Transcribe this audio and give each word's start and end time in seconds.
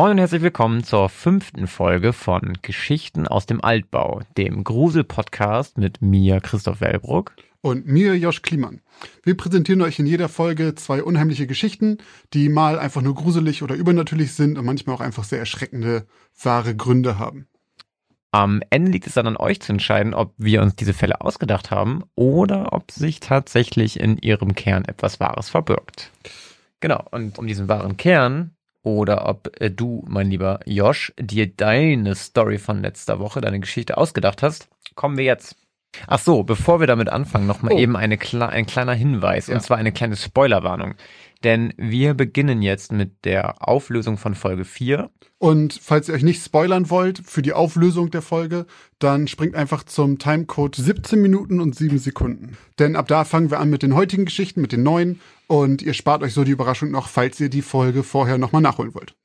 Moin 0.00 0.12
und 0.12 0.18
herzlich 0.18 0.40
willkommen 0.40 0.82
zur 0.82 1.10
fünften 1.10 1.66
Folge 1.66 2.14
von 2.14 2.56
Geschichten 2.62 3.28
aus 3.28 3.44
dem 3.44 3.62
Altbau, 3.62 4.22
dem 4.38 4.64
Grusel-Podcast 4.64 5.76
mit 5.76 6.00
mir, 6.00 6.40
Christoph 6.40 6.80
Wellbruck. 6.80 7.34
Und 7.60 7.86
mir, 7.86 8.16
Josch 8.16 8.40
Kliemann. 8.40 8.80
Wir 9.24 9.36
präsentieren 9.36 9.82
euch 9.82 9.98
in 9.98 10.06
jeder 10.06 10.30
Folge 10.30 10.74
zwei 10.74 11.02
unheimliche 11.02 11.46
Geschichten, 11.46 11.98
die 12.32 12.48
mal 12.48 12.78
einfach 12.78 13.02
nur 13.02 13.14
gruselig 13.14 13.62
oder 13.62 13.74
übernatürlich 13.74 14.32
sind 14.32 14.56
und 14.56 14.64
manchmal 14.64 14.96
auch 14.96 15.02
einfach 15.02 15.24
sehr 15.24 15.40
erschreckende, 15.40 16.06
wahre 16.42 16.74
Gründe 16.74 17.18
haben. 17.18 17.46
Am 18.30 18.62
Ende 18.70 18.92
liegt 18.92 19.06
es 19.06 19.12
dann 19.12 19.26
an 19.26 19.36
euch 19.36 19.60
zu 19.60 19.70
entscheiden, 19.70 20.14
ob 20.14 20.32
wir 20.38 20.62
uns 20.62 20.76
diese 20.76 20.94
Fälle 20.94 21.20
ausgedacht 21.20 21.70
haben 21.70 22.04
oder 22.14 22.72
ob 22.72 22.90
sich 22.90 23.20
tatsächlich 23.20 24.00
in 24.00 24.16
ihrem 24.16 24.54
Kern 24.54 24.86
etwas 24.86 25.20
Wahres 25.20 25.50
verbirgt. 25.50 26.10
Genau, 26.80 27.04
und 27.10 27.38
um 27.38 27.46
diesen 27.46 27.68
wahren 27.68 27.98
Kern 27.98 28.56
oder 28.82 29.28
ob 29.28 29.50
äh, 29.60 29.70
du, 29.70 30.04
mein 30.08 30.30
lieber 30.30 30.60
Josh, 30.66 31.12
dir 31.18 31.46
deine 31.46 32.14
Story 32.14 32.58
von 32.58 32.80
letzter 32.82 33.18
Woche, 33.18 33.40
deine 33.40 33.60
Geschichte 33.60 33.96
ausgedacht 33.98 34.42
hast, 34.42 34.68
kommen 34.94 35.16
wir 35.16 35.24
jetzt. 35.24 35.56
Ach 36.06 36.20
so, 36.20 36.44
bevor 36.44 36.78
wir 36.78 36.86
damit 36.86 37.08
anfangen, 37.08 37.48
nochmal 37.48 37.72
Oh. 37.74 37.78
eben 37.78 37.96
eine, 37.96 38.16
ein 38.48 38.66
kleiner 38.66 38.92
Hinweis, 38.94 39.48
Ja. 39.48 39.56
und 39.56 39.60
zwar 39.60 39.76
eine 39.76 39.90
kleine 39.92 40.16
Spoilerwarnung. 40.16 40.94
Denn 41.42 41.72
wir 41.78 42.14
beginnen 42.14 42.62
jetzt 42.62 42.92
mit 42.92 43.24
der 43.24 43.66
Auflösung 43.66 44.16
von 44.18 44.34
Folge 44.34 44.64
4. 44.64 45.10
Und 45.38 45.72
falls 45.82 46.08
ihr 46.08 46.14
euch 46.14 46.22
nicht 46.22 46.44
spoilern 46.44 46.90
wollt 46.90 47.18
für 47.24 47.42
die 47.42 47.54
Auflösung 47.54 48.10
der 48.10 48.20
Folge, 48.22 48.66
dann 48.98 49.26
springt 49.26 49.54
einfach 49.56 49.82
zum 49.84 50.18
Timecode 50.18 50.76
17 50.76 51.20
Minuten 51.20 51.60
und 51.60 51.74
7 51.74 51.98
Sekunden. 51.98 52.56
Denn 52.78 52.94
ab 52.94 53.08
da 53.08 53.24
fangen 53.24 53.50
wir 53.50 53.58
an 53.58 53.70
mit 53.70 53.82
den 53.82 53.94
heutigen 53.94 54.26
Geschichten, 54.26 54.60
mit 54.60 54.72
den 54.72 54.82
neuen. 54.82 55.18
Und 55.50 55.82
ihr 55.82 55.94
spart 55.94 56.22
euch 56.22 56.32
so 56.32 56.44
die 56.44 56.52
Überraschung 56.52 56.92
noch, 56.92 57.08
falls 57.08 57.40
ihr 57.40 57.48
die 57.48 57.62
Folge 57.62 58.04
vorher 58.04 58.38
nochmal 58.38 58.62
nachholen 58.62 58.94
wollt. 58.94 59.16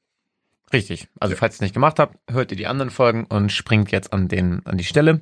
Richtig. 0.73 1.07
Also 1.19 1.35
falls 1.35 1.53
ihr 1.53 1.57
es 1.57 1.61
nicht 1.61 1.75
gemacht 1.75 1.99
habt, 1.99 2.17
hört 2.27 2.49
ihr 2.49 2.57
die 2.57 2.65
anderen 2.65 2.89
Folgen 2.89 3.25
und 3.25 3.51
springt 3.51 3.91
jetzt 3.91 4.11
an, 4.11 4.27
den, 4.27 4.65
an 4.65 4.75
die 4.79 4.83
Stelle. 4.85 5.21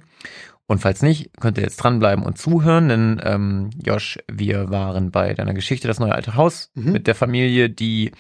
Und 0.65 0.79
falls 0.79 1.01
nicht, 1.01 1.31
könnt 1.41 1.57
ihr 1.57 1.63
jetzt 1.65 1.75
dranbleiben 1.75 2.23
und 2.23 2.37
zuhören, 2.37 2.87
denn 2.87 3.21
ähm, 3.21 3.69
Josh, 3.83 4.17
wir 4.31 4.69
waren 4.69 5.11
bei 5.11 5.33
deiner 5.33 5.53
Geschichte 5.53 5.89
Das 5.89 5.99
neue 5.99 6.15
alte 6.15 6.35
Haus 6.35 6.71
Mhm. 6.73 6.93
mit 6.93 7.05
der 7.05 7.15
Familie, 7.15 7.69
die 7.69 8.11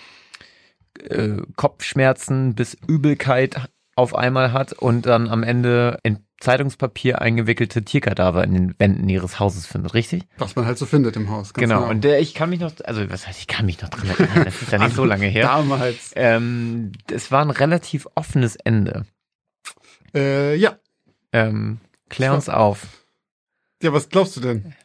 äh, 1.09 1.37
Kopfschmerzen 1.55 2.53
bis 2.53 2.77
Übelkeit 2.85 3.55
auf 3.95 4.13
einmal 4.13 4.51
hat 4.51 4.73
und 4.73 5.05
dann 5.05 5.29
am 5.29 5.43
Ende 5.43 5.99
in 6.03 6.19
Zeitungspapier 6.43 7.21
eingewickelte 7.21 7.83
Tierkadaver 7.83 8.43
in 8.43 8.53
den 8.53 8.75
Wänden 8.77 9.07
ihres 9.07 9.39
Hauses 9.39 9.65
findet, 9.65 9.93
richtig? 9.93 10.23
Was 10.37 10.55
man 10.55 10.65
halt 10.65 10.77
so 10.77 10.85
findet 10.85 11.15
im 11.15 11.29
Haus. 11.29 11.53
ganz 11.53 11.69
genau. 11.69 11.89
Und 11.89 12.03
der, 12.03 12.19
ich 12.19 12.33
kann 12.33 12.49
mich 12.49 12.59
noch, 12.59 12.71
also 12.83 13.09
was 13.09 13.25
heißt, 13.25 13.39
ich 13.39 13.47
kann 13.47 13.65
mich 13.65 13.81
noch 13.81 13.89
dran 13.89 14.09
erinnern, 14.09 14.45
das 14.45 14.61
ist 14.61 14.71
ja 14.71 14.77
nicht 14.77 14.95
so 14.95 15.05
lange 15.05 15.25
her. 15.25 15.47
Damals. 15.47 16.11
Ähm, 16.15 16.91
es 17.09 17.31
war 17.31 17.41
ein 17.41 17.49
relativ 17.49 18.07
offenes 18.15 18.57
Ende. 18.57 19.05
Äh, 20.13 20.55
ja. 20.55 20.77
Ähm, 21.31 21.79
klär 22.09 22.33
uns 22.33 22.49
auf. 22.49 22.87
Ja, 23.81 23.93
was 23.93 24.09
glaubst 24.09 24.35
du 24.35 24.41
denn? 24.41 24.75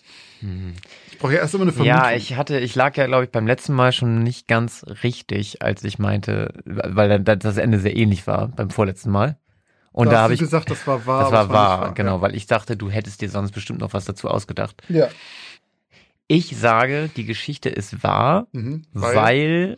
Ich 1.11 1.19
brauche 1.19 1.35
ja 1.35 1.41
erst 1.41 1.55
immer 1.55 1.63
eine 1.63 1.73
Vermutung. 1.73 1.99
Ja, 1.99 2.13
ich 2.13 2.37
hatte, 2.37 2.61
ich 2.61 2.77
lag 2.77 2.97
ja, 2.97 3.07
glaube 3.07 3.25
ich, 3.25 3.31
beim 3.31 3.47
letzten 3.47 3.75
Mal 3.75 3.93
schon 3.93 4.23
nicht 4.23 4.47
ganz 4.47 4.87
richtig, 5.03 5.63
als 5.63 5.83
ich 5.83 5.99
meinte, 5.99 6.55
weil 6.65 7.21
das 7.21 7.57
Ende 7.57 7.81
sehr 7.81 7.97
ähnlich 7.97 8.29
war 8.29 8.49
beim 8.49 8.71
vorletzten 8.71 9.11
Mal. 9.11 9.37
Und 9.99 10.07
Da 10.07 10.13
da 10.13 10.23
habe 10.23 10.35
ich, 10.35 10.39
gesagt, 10.41 10.71
das 10.71 10.87
war 10.87 11.07
wahr. 11.07 11.23
das 11.25 11.33
war 11.33 11.43
es 11.45 11.49
wahr, 11.51 11.85
nicht 11.87 11.97
genau, 11.97 12.21
weil 12.21 12.37
ich 12.37 12.47
dachte, 12.47 12.77
du 12.77 12.89
hättest 12.89 13.21
dir 13.21 13.29
sonst 13.29 13.51
bestimmt 13.51 13.81
noch 13.81 13.93
was 13.95 14.05
dazu 14.05 14.29
ausgedacht. 14.29 14.81
Ja. 14.89 15.07
ja. 15.07 15.09
Ich 16.29 16.57
sage, 16.57 17.11
die 17.17 17.25
Geschichte 17.25 17.69
ist 17.69 18.03
wahr, 18.05 18.47
Mhm. 18.53 18.85
weil, 18.93 19.77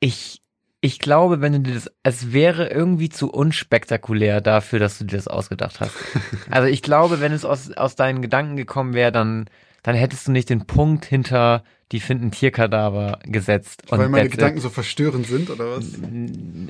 ich, 0.00 0.40
ich 0.80 0.98
glaube, 0.98 1.40
wenn 1.40 1.52
du 1.52 1.60
dir 1.60 1.74
das, 1.74 1.90
es 2.02 2.32
wäre 2.32 2.68
irgendwie 2.68 3.08
zu 3.08 3.30
unspektakulär 3.30 4.40
dafür, 4.40 4.78
dass 4.78 4.98
du 4.98 5.04
dir 5.04 5.16
das 5.16 5.28
ausgedacht 5.28 5.80
hast. 5.80 5.92
Also 6.50 6.68
ich 6.68 6.80
glaube, 6.82 7.20
wenn 7.20 7.32
es 7.32 7.44
aus, 7.44 7.70
aus 7.72 7.96
deinen 7.96 8.22
Gedanken 8.22 8.56
gekommen 8.56 8.94
wäre, 8.94 9.12
dann, 9.12 9.46
dann 9.86 9.94
hättest 9.94 10.26
du 10.26 10.32
nicht 10.32 10.50
den 10.50 10.66
Punkt 10.66 11.04
hinter 11.04 11.62
die 11.92 12.00
finden 12.00 12.32
Tierkadaver 12.32 13.20
gesetzt. 13.22 13.84
weil 13.88 14.08
meine 14.08 14.24
that's 14.24 14.26
it. 14.26 14.32
Gedanken 14.32 14.60
so 14.60 14.68
verstörend 14.70 15.28
sind, 15.28 15.48
oder 15.48 15.76
was? 15.76 15.84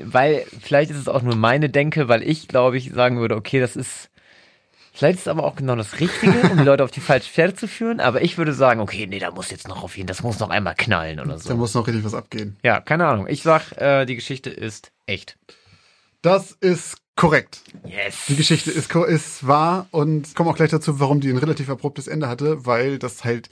Weil, 0.03 0.45
vielleicht 0.61 0.91
ist 0.91 0.97
es 0.97 1.07
auch 1.07 1.23
nur 1.23 1.35
meine 1.35 1.69
Denke, 1.69 2.07
weil 2.07 2.21
ich, 2.21 2.47
glaube 2.47 2.77
ich, 2.77 2.91
sagen 2.91 3.19
würde, 3.19 3.35
okay, 3.35 3.59
das 3.59 3.75
ist, 3.75 4.11
vielleicht 4.93 5.15
ist 5.15 5.21
es 5.23 5.27
aber 5.27 5.43
auch 5.43 5.55
genau 5.55 5.75
das 5.75 5.99
Richtige, 5.99 6.39
um 6.51 6.57
die 6.59 6.63
Leute 6.63 6.83
auf 6.83 6.91
die 6.91 6.99
falsche 6.99 7.31
Pferde 7.31 7.55
zu 7.55 7.67
führen, 7.67 7.99
aber 7.99 8.21
ich 8.21 8.37
würde 8.37 8.53
sagen, 8.53 8.79
okay, 8.79 9.07
nee, 9.07 9.17
da 9.17 9.31
muss 9.31 9.49
jetzt 9.49 9.67
noch 9.67 9.83
auf 9.83 9.97
jeden, 9.97 10.05
das 10.05 10.21
muss 10.21 10.37
noch 10.39 10.51
einmal 10.51 10.75
knallen 10.75 11.19
oder 11.19 11.31
Da 11.33 11.39
so. 11.39 11.55
muss 11.57 11.73
noch 11.73 11.87
richtig 11.87 12.03
was 12.03 12.13
abgehen. 12.13 12.55
Ja, 12.61 12.79
keine 12.79 13.07
Ahnung. 13.07 13.25
Ich 13.27 13.41
sag, 13.41 13.71
äh, 13.81 14.05
die 14.05 14.15
Geschichte 14.15 14.51
ist 14.51 14.91
echt. 15.07 15.35
Das 16.21 16.51
ist 16.51 16.97
korrekt. 17.17 17.61
Yes. 17.85 18.15
Die 18.29 18.37
Geschichte 18.37 18.71
ist, 18.71 18.95
ist 18.95 19.45
wahr 19.45 19.87
und 19.91 20.33
komme 20.35 20.49
auch 20.49 20.55
gleich 20.55 20.69
dazu, 20.69 21.01
warum 21.01 21.19
die 21.19 21.29
ein 21.29 21.37
relativ 21.37 21.69
abruptes 21.69 22.07
Ende 22.07 22.29
hatte, 22.29 22.65
weil 22.65 22.97
das 22.97 23.25
halt 23.25 23.49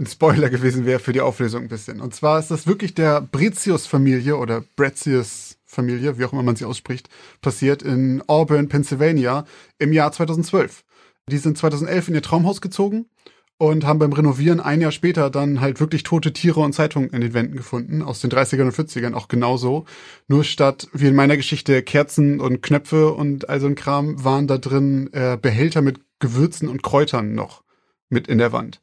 ein 0.00 0.06
Spoiler 0.06 0.48
gewesen 0.48 0.86
wäre 0.86 1.00
für 1.00 1.12
die 1.12 1.20
Auflösung 1.20 1.62
ein 1.62 1.68
bisschen. 1.68 2.00
Und 2.00 2.14
zwar 2.14 2.38
ist 2.38 2.50
das 2.50 2.66
wirklich 2.66 2.94
der 2.94 3.20
Bretius-Familie 3.20 4.36
oder 4.36 4.62
Bretius-Familie, 4.76 6.18
wie 6.18 6.24
auch 6.24 6.32
immer 6.32 6.44
man 6.44 6.56
sie 6.56 6.64
ausspricht, 6.64 7.10
passiert 7.42 7.82
in 7.82 8.22
Auburn, 8.28 8.68
Pennsylvania 8.68 9.44
im 9.78 9.92
Jahr 9.92 10.12
2012. 10.12 10.84
Die 11.28 11.38
sind 11.38 11.58
2011 11.58 12.08
in 12.08 12.14
ihr 12.14 12.22
Traumhaus 12.22 12.60
gezogen 12.60 13.06
und 13.58 13.84
haben 13.84 13.98
beim 13.98 14.12
Renovieren 14.12 14.60
ein 14.60 14.80
Jahr 14.80 14.92
später 14.92 15.30
dann 15.30 15.60
halt 15.60 15.80
wirklich 15.80 16.04
tote 16.04 16.32
Tiere 16.32 16.60
und 16.60 16.72
Zeitungen 16.72 17.10
in 17.10 17.20
den 17.20 17.34
Wänden 17.34 17.56
gefunden, 17.56 18.02
aus 18.02 18.20
den 18.20 18.30
30ern 18.30 18.66
und 18.66 18.74
40ern 18.74 19.14
auch 19.14 19.26
genauso. 19.26 19.84
Nur 20.28 20.44
statt, 20.44 20.88
wie 20.92 21.08
in 21.08 21.16
meiner 21.16 21.36
Geschichte, 21.36 21.82
Kerzen 21.82 22.40
und 22.40 22.62
Knöpfe 22.62 23.12
und 23.12 23.48
all 23.48 23.60
so 23.60 23.66
ein 23.66 23.74
Kram, 23.74 24.22
waren 24.22 24.46
da 24.46 24.58
drin 24.58 25.10
äh, 25.12 25.36
Behälter 25.40 25.82
mit 25.82 26.00
Gewürzen 26.20 26.68
und 26.68 26.84
Kräutern 26.84 27.34
noch 27.34 27.64
mit 28.08 28.28
in 28.28 28.38
der 28.38 28.52
Wand. 28.52 28.80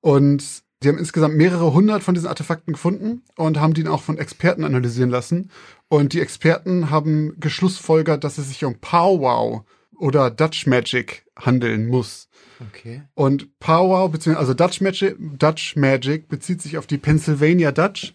Und 0.00 0.62
die 0.82 0.88
haben 0.88 0.98
insgesamt 0.98 1.34
mehrere 1.34 1.72
hundert 1.72 2.04
von 2.04 2.14
diesen 2.14 2.28
Artefakten 2.28 2.74
gefunden 2.74 3.22
und 3.36 3.58
haben 3.58 3.74
die 3.74 3.86
auch 3.88 4.02
von 4.02 4.18
Experten 4.18 4.64
analysieren 4.64 5.10
lassen. 5.10 5.50
Und 5.88 6.12
die 6.12 6.20
Experten 6.20 6.90
haben 6.90 7.34
geschlussfolgert, 7.40 8.22
dass 8.22 8.38
es 8.38 8.48
sich 8.48 8.64
um 8.64 8.78
Powwow 8.78 9.62
oder 9.96 10.30
Dutch 10.30 10.66
Magic 10.66 11.23
handeln 11.36 11.86
muss. 11.88 12.28
Okay. 12.68 13.02
Und 13.14 13.58
Powwow, 13.58 14.10
beziehungsweise 14.10 14.40
also 14.40 14.54
Dutch 14.54 14.80
Magic, 14.80 15.16
Dutch 15.38 15.76
Magic 15.76 16.28
bezieht 16.28 16.62
sich 16.62 16.78
auf 16.78 16.86
die 16.86 16.98
Pennsylvania 16.98 17.72
Dutch. 17.72 18.12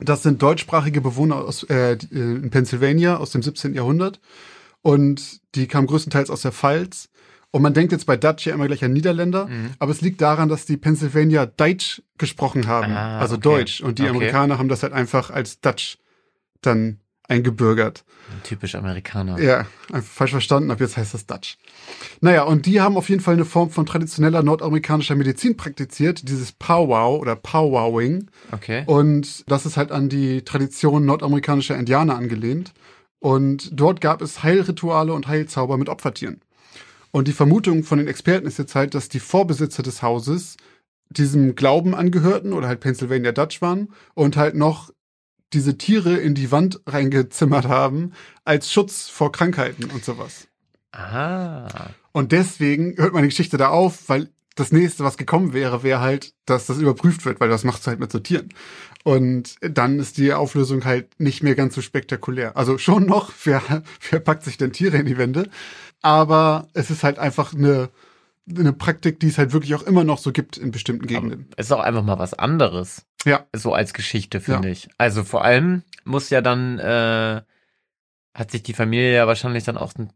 Das 0.00 0.22
sind 0.22 0.40
deutschsprachige 0.42 1.00
Bewohner 1.00 1.36
aus, 1.36 1.64
äh, 1.64 1.92
äh, 1.92 1.96
in 2.12 2.50
Pennsylvania 2.50 3.16
aus 3.16 3.30
dem 3.32 3.42
17. 3.42 3.74
Jahrhundert. 3.74 4.20
Und 4.82 5.40
die 5.56 5.66
kamen 5.66 5.88
größtenteils 5.88 6.30
aus 6.30 6.42
der 6.42 6.52
Pfalz. 6.52 7.08
Und 7.50 7.62
man 7.62 7.74
denkt 7.74 7.92
jetzt 7.92 8.06
bei 8.06 8.16
Dutch 8.16 8.46
ja 8.46 8.54
immer 8.54 8.66
gleich 8.66 8.84
an 8.84 8.92
Niederländer, 8.92 9.46
Mhm. 9.46 9.70
aber 9.78 9.90
es 9.90 10.00
liegt 10.02 10.20
daran, 10.20 10.48
dass 10.48 10.66
die 10.66 10.76
Pennsylvania 10.76 11.46
Deutsch 11.46 12.02
gesprochen 12.18 12.66
haben, 12.68 12.92
Ah, 12.92 13.18
also 13.18 13.36
okay. 13.36 13.42
Deutsch. 13.42 13.80
Und 13.80 13.98
die 13.98 14.02
Okay. 14.02 14.10
Amerikaner 14.10 14.58
haben 14.58 14.68
das 14.68 14.82
halt 14.82 14.92
einfach 14.92 15.30
als 15.30 15.60
Dutch 15.60 15.98
dann 16.60 17.00
eingebürgert. 17.28 18.04
Typisch 18.42 18.74
Amerikaner. 18.74 19.38
Ja, 19.40 19.66
falsch 20.02 20.32
verstanden, 20.32 20.70
ab 20.70 20.80
jetzt 20.80 20.96
heißt 20.96 21.14
das 21.14 21.26
Dutch. 21.26 21.56
Naja, 22.20 22.42
und 22.42 22.66
die 22.66 22.80
haben 22.80 22.96
auf 22.96 23.08
jeden 23.08 23.20
Fall 23.20 23.34
eine 23.34 23.44
Form 23.44 23.70
von 23.70 23.86
traditioneller 23.86 24.42
nordamerikanischer 24.42 25.14
Medizin 25.14 25.56
praktiziert, 25.56 26.28
dieses 26.28 26.52
Powwow 26.52 27.20
oder 27.20 27.36
Powwowing. 27.36 28.30
Okay. 28.50 28.82
Und 28.86 29.48
das 29.50 29.66
ist 29.66 29.76
halt 29.76 29.92
an 29.92 30.08
die 30.08 30.42
Tradition 30.42 31.04
nordamerikanischer 31.04 31.76
Indianer 31.76 32.16
angelehnt. 32.16 32.72
Und 33.20 33.70
dort 33.72 34.00
gab 34.00 34.22
es 34.22 34.42
Heilrituale 34.42 35.12
und 35.12 35.28
Heilzauber 35.28 35.76
mit 35.76 35.88
Opfertieren. 35.88 36.40
Und 37.10 37.28
die 37.28 37.32
Vermutung 37.32 37.84
von 37.84 37.98
den 37.98 38.08
Experten 38.08 38.46
ist 38.46 38.58
jetzt 38.58 38.74
halt, 38.74 38.94
dass 38.94 39.08
die 39.08 39.20
Vorbesitzer 39.20 39.82
des 39.82 40.02
Hauses 40.02 40.56
diesem 41.10 41.54
Glauben 41.54 41.94
angehörten 41.94 42.52
oder 42.52 42.68
halt 42.68 42.80
Pennsylvania 42.80 43.32
Dutch 43.32 43.62
waren 43.62 43.88
und 44.14 44.36
halt 44.36 44.54
noch 44.54 44.90
diese 45.52 45.78
Tiere 45.78 46.16
in 46.16 46.34
die 46.34 46.52
Wand 46.52 46.80
reingezimmert 46.86 47.66
haben 47.66 48.12
als 48.44 48.72
Schutz 48.72 49.08
vor 49.08 49.32
Krankheiten 49.32 49.84
und 49.84 50.04
sowas. 50.04 50.48
Ah. 50.92 51.90
Und 52.12 52.32
deswegen 52.32 52.96
hört 52.96 53.12
meine 53.12 53.28
Geschichte 53.28 53.56
da 53.56 53.68
auf, 53.68 54.08
weil 54.08 54.28
das 54.58 54.72
nächste, 54.72 55.04
was 55.04 55.16
gekommen 55.16 55.52
wäre, 55.52 55.82
wäre 55.82 56.00
halt, 56.00 56.34
dass 56.44 56.66
das 56.66 56.78
überprüft 56.78 57.24
wird, 57.24 57.40
weil 57.40 57.48
das 57.48 57.64
macht 57.64 57.86
halt 57.86 58.00
mit 58.00 58.10
Sortieren. 58.10 58.48
Und 59.04 59.54
dann 59.60 60.00
ist 60.00 60.18
die 60.18 60.32
Auflösung 60.32 60.84
halt 60.84 61.18
nicht 61.20 61.42
mehr 61.42 61.54
ganz 61.54 61.74
so 61.74 61.82
spektakulär. 61.82 62.56
Also 62.56 62.76
schon 62.76 63.06
noch, 63.06 63.32
wer, 63.44 63.62
wer 64.10 64.20
packt 64.20 64.44
sich 64.44 64.56
denn 64.56 64.72
Tiere 64.72 64.96
in 64.96 65.06
die 65.06 65.18
Wände? 65.18 65.48
Aber 66.02 66.68
es 66.74 66.90
ist 66.90 67.04
halt 67.04 67.18
einfach 67.18 67.54
eine, 67.54 67.90
eine 68.48 68.72
Praktik, 68.72 69.20
die 69.20 69.28
es 69.28 69.38
halt 69.38 69.52
wirklich 69.52 69.74
auch 69.74 69.82
immer 69.82 70.04
noch 70.04 70.18
so 70.18 70.32
gibt 70.32 70.56
in 70.56 70.70
bestimmten 70.70 71.06
Gegenden. 71.06 71.48
Ist 71.56 71.72
auch 71.72 71.80
einfach 71.80 72.02
mal 72.02 72.18
was 72.18 72.34
anderes. 72.34 73.06
Ja. 73.24 73.46
So 73.54 73.74
als 73.74 73.92
Geschichte, 73.94 74.40
finde 74.40 74.68
Ja. 74.68 74.72
ich. 74.72 74.88
Also 74.98 75.24
vor 75.24 75.44
allem 75.44 75.82
muss 76.04 76.30
ja 76.30 76.40
dann, 76.40 76.78
äh, 76.78 77.42
hat 78.34 78.50
sich 78.50 78.62
die 78.62 78.74
Familie 78.74 79.14
ja 79.14 79.26
wahrscheinlich 79.26 79.64
dann 79.64 79.76
auch 79.78 79.94
ein 79.96 80.12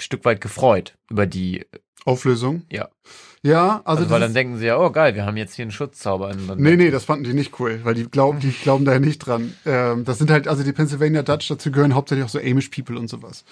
Stück 0.00 0.24
weit 0.24 0.40
gefreut 0.40 0.96
über 1.10 1.26
die, 1.26 1.64
Auflösung. 2.04 2.64
Ja. 2.70 2.88
Ja, 3.46 3.80
also, 3.84 4.02
Also, 4.02 4.10
weil 4.10 4.20
dann 4.20 4.34
denken 4.34 4.58
sie 4.58 4.66
ja, 4.66 4.78
oh 4.78 4.90
geil, 4.90 5.14
wir 5.14 5.24
haben 5.24 5.36
jetzt 5.36 5.54
hier 5.54 5.62
einen 5.62 5.70
Schutzzauber. 5.72 6.34
Nee, 6.56 6.76
nee, 6.76 6.90
das 6.90 7.04
fanden 7.04 7.24
die 7.24 7.32
nicht 7.32 7.58
cool, 7.60 7.80
weil 7.84 7.94
die 7.94 8.04
glauben, 8.04 8.40
die 8.40 8.50
glauben 8.50 8.84
da 8.84 8.98
nicht 8.98 9.18
dran. 9.18 9.54
Ähm, 9.64 10.04
das 10.04 10.18
sind 10.18 10.30
halt, 10.30 10.48
also 10.48 10.62
die 10.64 10.72
Pennsylvania 10.72 11.22
Dutch, 11.22 11.48
dazu 11.48 11.70
gehören 11.70 11.94
hauptsächlich 11.94 12.24
auch 12.24 12.30
so 12.30 12.38
Amish 12.38 12.68
People 12.70 12.98
und 12.98 13.08
sowas. 13.08 13.44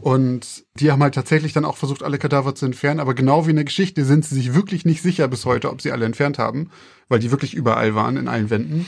Und 0.00 0.64
die 0.76 0.90
haben 0.90 1.02
halt 1.02 1.14
tatsächlich 1.14 1.52
dann 1.52 1.64
auch 1.64 1.76
versucht, 1.76 2.02
alle 2.02 2.18
Kadaver 2.18 2.54
zu 2.54 2.64
entfernen, 2.66 3.00
aber 3.00 3.14
genau 3.14 3.46
wie 3.46 3.50
in 3.50 3.56
der 3.56 3.64
Geschichte 3.64 4.04
sind 4.04 4.24
sie 4.24 4.34
sich 4.34 4.54
wirklich 4.54 4.84
nicht 4.84 5.02
sicher 5.02 5.28
bis 5.28 5.44
heute, 5.44 5.70
ob 5.70 5.80
sie 5.82 5.92
alle 5.92 6.06
entfernt 6.06 6.38
haben, 6.38 6.70
weil 7.08 7.18
die 7.18 7.30
wirklich 7.30 7.54
überall 7.54 7.94
waren, 7.94 8.16
in 8.16 8.28
allen 8.28 8.50
Wänden. 8.50 8.86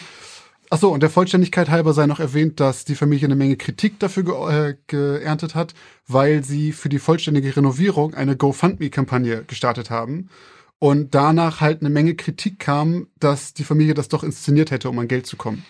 Ach 0.71 0.79
so, 0.79 0.93
und 0.93 1.03
der 1.03 1.11
Vollständigkeit 1.11 1.71
halber 1.71 1.93
sei 1.93 2.07
noch 2.07 2.21
erwähnt, 2.21 2.59
dass 2.59 2.85
die 2.85 2.95
Familie 2.95 3.27
eine 3.27 3.37
Menge 3.37 3.57
Kritik 3.57 4.01
dafür 4.01 4.25
ge 4.25 4.35
äh, 4.35 4.75
geerntet 4.87 5.55
hat, 5.55 5.75
weil 6.09 6.43
sie 6.43 6.73
für 6.73 6.89
die 6.89 6.99
vollständige 6.99 7.57
Renovierung 7.57 8.15
eine 8.15 8.37
GoFundMe-Kampagne 8.37 9.45
gestartet 9.45 9.91
haben. 9.91 10.29
Und 10.79 11.15
danach 11.15 11.61
halt 11.61 11.81
eine 11.81 11.91
Menge 11.91 12.15
Kritik 12.15 12.59
kam, 12.59 13.07
dass 13.19 13.55
die 13.55 13.65
Familie 13.65 13.95
das 13.95 14.09
doch 14.09 14.23
inszeniert 14.23 14.71
hätte, 14.71 14.91
um 14.91 14.99
an 14.99 15.09
Geld 15.09 15.27
zu 15.27 15.37
kommen. 15.37 15.65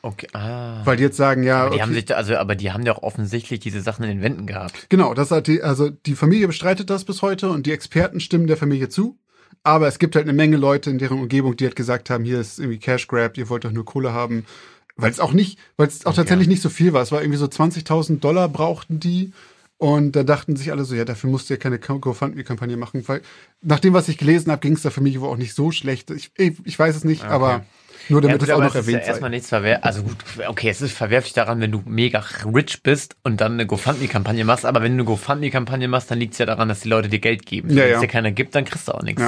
Okay, 0.00 0.28
ah. 0.32 0.80
Weil 0.84 0.96
die 0.96 1.02
jetzt 1.02 1.16
sagen, 1.16 1.42
ja, 1.42 1.62
Aber 1.62 1.70
die 1.70 1.74
okay, 1.74 1.82
haben 1.82 1.94
sich 1.94 2.04
da, 2.04 2.14
also, 2.14 2.36
aber 2.36 2.54
die 2.54 2.70
haben 2.72 2.86
ja 2.86 2.94
auch 2.94 3.02
offensichtlich 3.02 3.60
diese 3.60 3.80
Sachen 3.80 4.04
in 4.04 4.10
den 4.10 4.22
Wänden 4.22 4.46
gehabt. 4.46 4.88
genau, 4.88 5.12
das 5.12 5.30
hat 5.30 5.48
die, 5.48 5.62
also 5.62 5.90
die 5.90 6.14
Familie 6.14 6.46
bestreitet 6.46 6.88
das 6.88 7.04
bis 7.04 7.20
heute 7.20 7.50
und 7.50 7.66
die 7.66 7.72
Experten 7.72 8.20
stimmen 8.20 8.46
der 8.46 8.56
Familie 8.56 8.88
zu. 8.88 9.18
Aber 9.62 9.88
es 9.88 9.98
gibt 9.98 10.16
halt 10.16 10.24
eine 10.24 10.32
Menge 10.32 10.56
Leute 10.56 10.90
in 10.90 10.98
deren 10.98 11.18
Umgebung, 11.20 11.56
die 11.56 11.64
halt 11.64 11.76
gesagt 11.76 12.10
haben, 12.10 12.24
hier 12.24 12.40
ist 12.40 12.58
irgendwie 12.58 12.78
Cash 12.78 13.06
Grab, 13.06 13.36
ihr 13.36 13.48
wollt 13.48 13.64
doch 13.64 13.72
nur 13.72 13.84
Kohle 13.84 14.12
haben. 14.12 14.44
Weil 14.96 15.10
es 15.12 15.20
auch 15.20 15.32
nicht, 15.32 15.58
weil 15.76 15.86
es 15.86 16.06
auch 16.06 16.14
tatsächlich 16.14 16.48
nicht 16.48 16.60
so 16.62 16.68
viel 16.68 16.92
war. 16.92 17.02
Es 17.02 17.12
war 17.12 17.20
irgendwie 17.22 17.38
so 17.38 17.46
20.000 17.46 18.18
Dollar 18.18 18.48
brauchten 18.48 18.98
die. 18.98 19.32
Und 19.76 20.16
da 20.16 20.24
dachten 20.24 20.56
sich 20.56 20.72
alle 20.72 20.84
so, 20.84 20.96
ja, 20.96 21.04
dafür 21.04 21.30
musst 21.30 21.48
du 21.48 21.54
ja 21.54 21.58
keine 21.58 21.78
GoFundMe-Kampagne 21.78 22.76
machen. 22.76 23.06
Weil 23.06 23.22
nach 23.62 23.78
dem, 23.78 23.94
was 23.94 24.08
ich 24.08 24.18
gelesen 24.18 24.50
habe, 24.50 24.60
ging 24.60 24.72
es 24.72 24.82
der 24.82 24.90
Familie 24.90 25.20
wohl 25.20 25.28
auch 25.28 25.36
nicht 25.36 25.54
so 25.54 25.70
schlecht. 25.70 26.10
Ich, 26.10 26.32
ich, 26.36 26.56
ich 26.64 26.76
weiß 26.76 26.96
es 26.96 27.04
nicht, 27.04 27.22
Okay. 27.22 27.32
aber 27.32 27.64
nur 28.08 28.20
damit 28.20 28.36
ja, 28.36 28.38
gut, 28.38 28.48
es 28.48 28.54
auch 28.54 28.58
noch 28.60 28.74
es 28.74 28.80
ist 28.80 28.86
ja 28.86 28.92
erwähnt 28.92 29.08
erstmal 29.08 29.30
nichts 29.30 29.48
verwerflich. 29.48 29.84
Also 29.84 30.02
gut, 30.02 30.16
okay, 30.46 30.68
es 30.68 30.80
ist 30.80 30.96
verwerflich 30.96 31.32
daran, 31.32 31.60
wenn 31.60 31.72
du 31.72 31.82
mega 31.86 32.24
rich 32.52 32.82
bist 32.82 33.16
und 33.22 33.40
dann 33.40 33.52
eine 33.54 33.66
GoFundMe-Kampagne 33.66 34.44
machst. 34.44 34.64
Aber 34.64 34.82
wenn 34.82 34.92
du 34.92 35.02
eine 35.02 35.04
GoFundMe-Kampagne 35.04 35.88
machst, 35.88 36.10
dann 36.10 36.18
liegt 36.18 36.32
es 36.32 36.38
ja 36.38 36.46
daran, 36.46 36.68
dass 36.68 36.80
die 36.80 36.88
Leute 36.88 37.08
dir 37.08 37.18
Geld 37.18 37.46
geben. 37.46 37.70
Ja, 37.70 37.84
wenn 37.84 37.94
es 37.94 38.00
dir 38.00 38.08
keiner 38.08 38.30
gibt, 38.30 38.54
dann 38.54 38.64
kriegst 38.64 38.88
du 38.88 38.92
auch 38.92 39.02
nichts. 39.02 39.22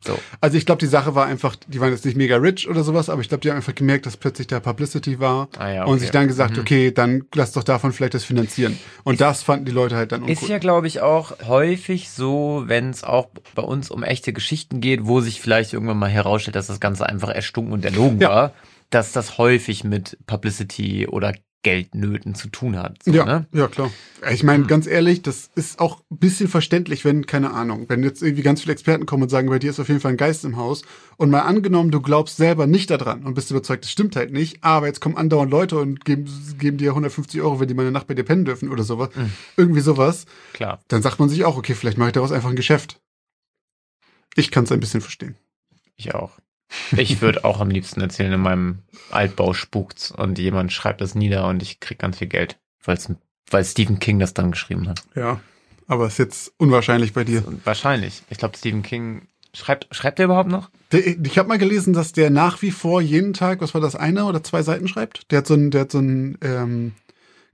So. 0.00 0.16
Also 0.40 0.56
ich 0.56 0.64
glaube, 0.64 0.78
die 0.78 0.86
Sache 0.86 1.14
war 1.16 1.26
einfach, 1.26 1.56
die 1.66 1.80
waren 1.80 1.90
jetzt 1.90 2.04
nicht 2.04 2.16
mega 2.16 2.36
rich 2.36 2.68
oder 2.68 2.84
sowas, 2.84 3.08
aber 3.10 3.20
ich 3.20 3.28
glaube, 3.28 3.40
die 3.42 3.50
haben 3.50 3.56
einfach 3.56 3.74
gemerkt, 3.74 4.06
dass 4.06 4.16
plötzlich 4.16 4.46
da 4.46 4.60
Publicity 4.60 5.18
war 5.18 5.48
Ah 5.58 5.70
ja, 5.70 5.82
und 5.84 5.90
okay. 5.94 5.98
sich 6.00 6.10
dann 6.10 6.28
gesagt, 6.28 6.56
okay, 6.56 6.92
dann 6.92 7.24
lass 7.34 7.52
doch 7.52 7.64
davon 7.64 7.92
vielleicht 7.92 8.14
das 8.14 8.22
finanzieren. 8.24 8.78
Und 9.02 9.20
das 9.20 9.42
fanden 9.42 9.64
die 9.64 9.72
Leute 9.72 9.96
halt 9.96 10.12
dann 10.12 10.20
uncool. 10.22 10.32
Ist 10.34 10.48
ja, 10.48 10.58
glaube 10.58 10.86
ich, 10.86 11.00
auch 11.00 11.32
häufig 11.48 12.10
so, 12.10 12.62
wenn 12.66 12.90
es 12.90 13.02
auch 13.02 13.28
bei 13.56 13.62
uns 13.62 13.90
um 13.90 14.02
echte 14.04 14.32
Geschichten 14.32 14.80
geht, 14.80 15.00
wo 15.06 15.20
sich 15.20 15.40
vielleicht 15.40 15.72
irgendwann 15.72 15.98
mal 15.98 16.08
herausstellt, 16.10 16.54
dass 16.54 16.68
das 16.68 16.78
Ganze 16.78 17.06
einfach 17.08 17.30
erstunken 17.30 17.72
und 17.72 17.84
erlogen 17.84 18.20
Ja. 18.20 18.28
war, 18.28 18.52
dass 18.90 19.12
das 19.12 19.36
häufig 19.36 19.82
mit 19.84 20.16
Publicity 20.26 21.06
oder 21.08 21.34
Geldnöten 21.62 22.34
zu 22.36 22.48
tun 22.48 22.76
hat. 22.76 23.02
So, 23.02 23.12
ja, 23.12 23.24
ne? 23.24 23.46
ja, 23.52 23.66
klar. 23.66 23.90
Ich 24.30 24.44
meine, 24.44 24.66
ganz 24.66 24.86
ehrlich, 24.86 25.22
das 25.22 25.50
ist 25.56 25.80
auch 25.80 26.00
ein 26.10 26.18
bisschen 26.18 26.48
verständlich, 26.48 27.04
wenn, 27.04 27.26
keine 27.26 27.52
Ahnung, 27.52 27.86
wenn 27.88 28.04
jetzt 28.04 28.22
irgendwie 28.22 28.42
ganz 28.42 28.60
viele 28.60 28.72
Experten 28.72 29.06
kommen 29.06 29.24
und 29.24 29.28
sagen, 29.28 29.48
bei 29.48 29.58
dir 29.58 29.70
ist 29.70 29.80
auf 29.80 29.88
jeden 29.88 30.00
Fall 30.00 30.12
ein 30.12 30.16
Geist 30.16 30.44
im 30.44 30.56
Haus 30.56 30.82
und 31.16 31.30
mal 31.30 31.40
angenommen, 31.40 31.90
du 31.90 32.00
glaubst 32.00 32.36
selber 32.36 32.68
nicht 32.68 32.90
daran 32.90 33.24
und 33.24 33.34
bist 33.34 33.50
überzeugt, 33.50 33.84
das 33.84 33.90
stimmt 33.90 34.14
halt 34.14 34.32
nicht, 34.32 34.62
aber 34.62 34.86
jetzt 34.86 35.00
kommen 35.00 35.16
andauernd 35.16 35.50
Leute 35.50 35.78
und 35.78 36.04
geben, 36.04 36.26
geben 36.58 36.78
dir 36.78 36.90
150 36.90 37.40
Euro, 37.40 37.58
wenn 37.58 37.68
die 37.68 37.74
mal 37.74 37.82
eine 37.82 37.92
Nacht 37.92 38.06
bei 38.06 38.14
dir 38.14 38.24
pennen 38.24 38.44
dürfen 38.44 38.70
oder 38.70 38.84
sowas, 38.84 39.10
irgendwie 39.56 39.80
sowas, 39.80 40.26
Klar. 40.52 40.80
dann 40.88 41.02
sagt 41.02 41.18
man 41.18 41.28
sich 41.28 41.44
auch, 41.44 41.56
okay, 41.56 41.74
vielleicht 41.74 41.98
mache 41.98 42.10
ich 42.10 42.14
daraus 42.14 42.32
einfach 42.32 42.50
ein 42.50 42.56
Geschäft. 42.56 43.00
Ich 44.36 44.52
kann 44.52 44.64
es 44.64 44.72
ein 44.72 44.80
bisschen 44.80 45.00
verstehen. 45.00 45.36
Ich 45.96 46.14
auch. 46.14 46.38
Ich 46.96 47.20
würde 47.20 47.44
auch 47.44 47.60
am 47.60 47.70
liebsten 47.70 48.00
erzählen, 48.00 48.32
in 48.32 48.40
meinem 48.40 48.78
Altbau 49.10 49.54
spukt's 49.54 50.10
und 50.10 50.38
jemand 50.38 50.72
schreibt 50.72 51.00
das 51.00 51.14
nieder 51.14 51.46
und 51.48 51.62
ich 51.62 51.80
krieg 51.80 51.98
ganz 51.98 52.18
viel 52.18 52.28
Geld, 52.28 52.58
weil's, 52.84 53.10
weil 53.50 53.64
Stephen 53.64 53.98
King 53.98 54.18
das 54.18 54.34
dann 54.34 54.50
geschrieben 54.50 54.88
hat. 54.88 55.02
Ja. 55.14 55.40
Aber 55.86 56.06
ist 56.06 56.18
jetzt 56.18 56.52
unwahrscheinlich 56.58 57.14
bei 57.14 57.24
dir. 57.24 57.42
Wahrscheinlich. 57.64 58.22
Ich 58.28 58.36
glaube, 58.36 58.58
Stephen 58.58 58.82
King 58.82 59.22
schreibt, 59.54 59.88
schreibt 59.90 60.18
er 60.18 60.26
überhaupt 60.26 60.50
noch? 60.50 60.70
Der, 60.92 61.06
ich 61.06 61.38
habe 61.38 61.48
mal 61.48 61.58
gelesen, 61.58 61.94
dass 61.94 62.12
der 62.12 62.28
nach 62.28 62.60
wie 62.60 62.70
vor 62.70 63.00
jeden 63.00 63.32
Tag, 63.32 63.62
was 63.62 63.72
war 63.72 63.80
das, 63.80 63.96
eine 63.96 64.26
oder 64.26 64.42
zwei 64.42 64.62
Seiten 64.62 64.86
schreibt? 64.86 65.30
Der 65.32 65.38
hat 65.38 65.46
so 65.46 65.54
ein, 65.54 65.70
der 65.70 65.82
hat 65.82 65.92
so 65.92 65.98
ein 65.98 66.36
ähm, 66.42 66.92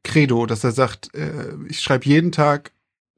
Credo, 0.02 0.46
dass 0.46 0.64
er 0.64 0.72
sagt, 0.72 1.14
äh, 1.14 1.54
ich 1.68 1.80
schreibe 1.80 2.06
jeden 2.06 2.32
Tag, 2.32 2.72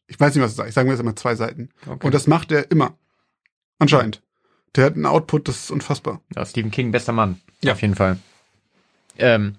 ich 0.07 0.21
weiß 0.21 0.35
nicht, 0.35 0.45
was 0.45 0.53
er 0.53 0.57
sagt, 0.57 0.69
ich 0.69 0.75
sage 0.75 0.87
mir 0.87 0.93
jetzt 0.93 1.01
immer 1.01 1.17
zwei 1.17 1.35
Seiten. 1.35 1.71
Okay. 1.87 2.07
Und 2.07 2.15
das 2.15 2.27
macht 2.27 2.53
er 2.53 2.71
immer. 2.71 2.97
Anscheinend. 3.79 4.23
Der 4.77 4.85
hat 4.87 4.95
einen 4.95 5.07
Output, 5.07 5.49
das 5.49 5.65
ist 5.65 5.71
unfassbar. 5.71 6.21
Ja, 6.35 6.45
Stephen 6.45 6.71
King, 6.71 6.93
bester 6.93 7.13
Mann. 7.13 7.41
Ja. 7.63 7.73
Auf 7.73 7.83
jeden 7.83 7.95
Fall. 7.95 8.19
Ähm, 9.19 9.57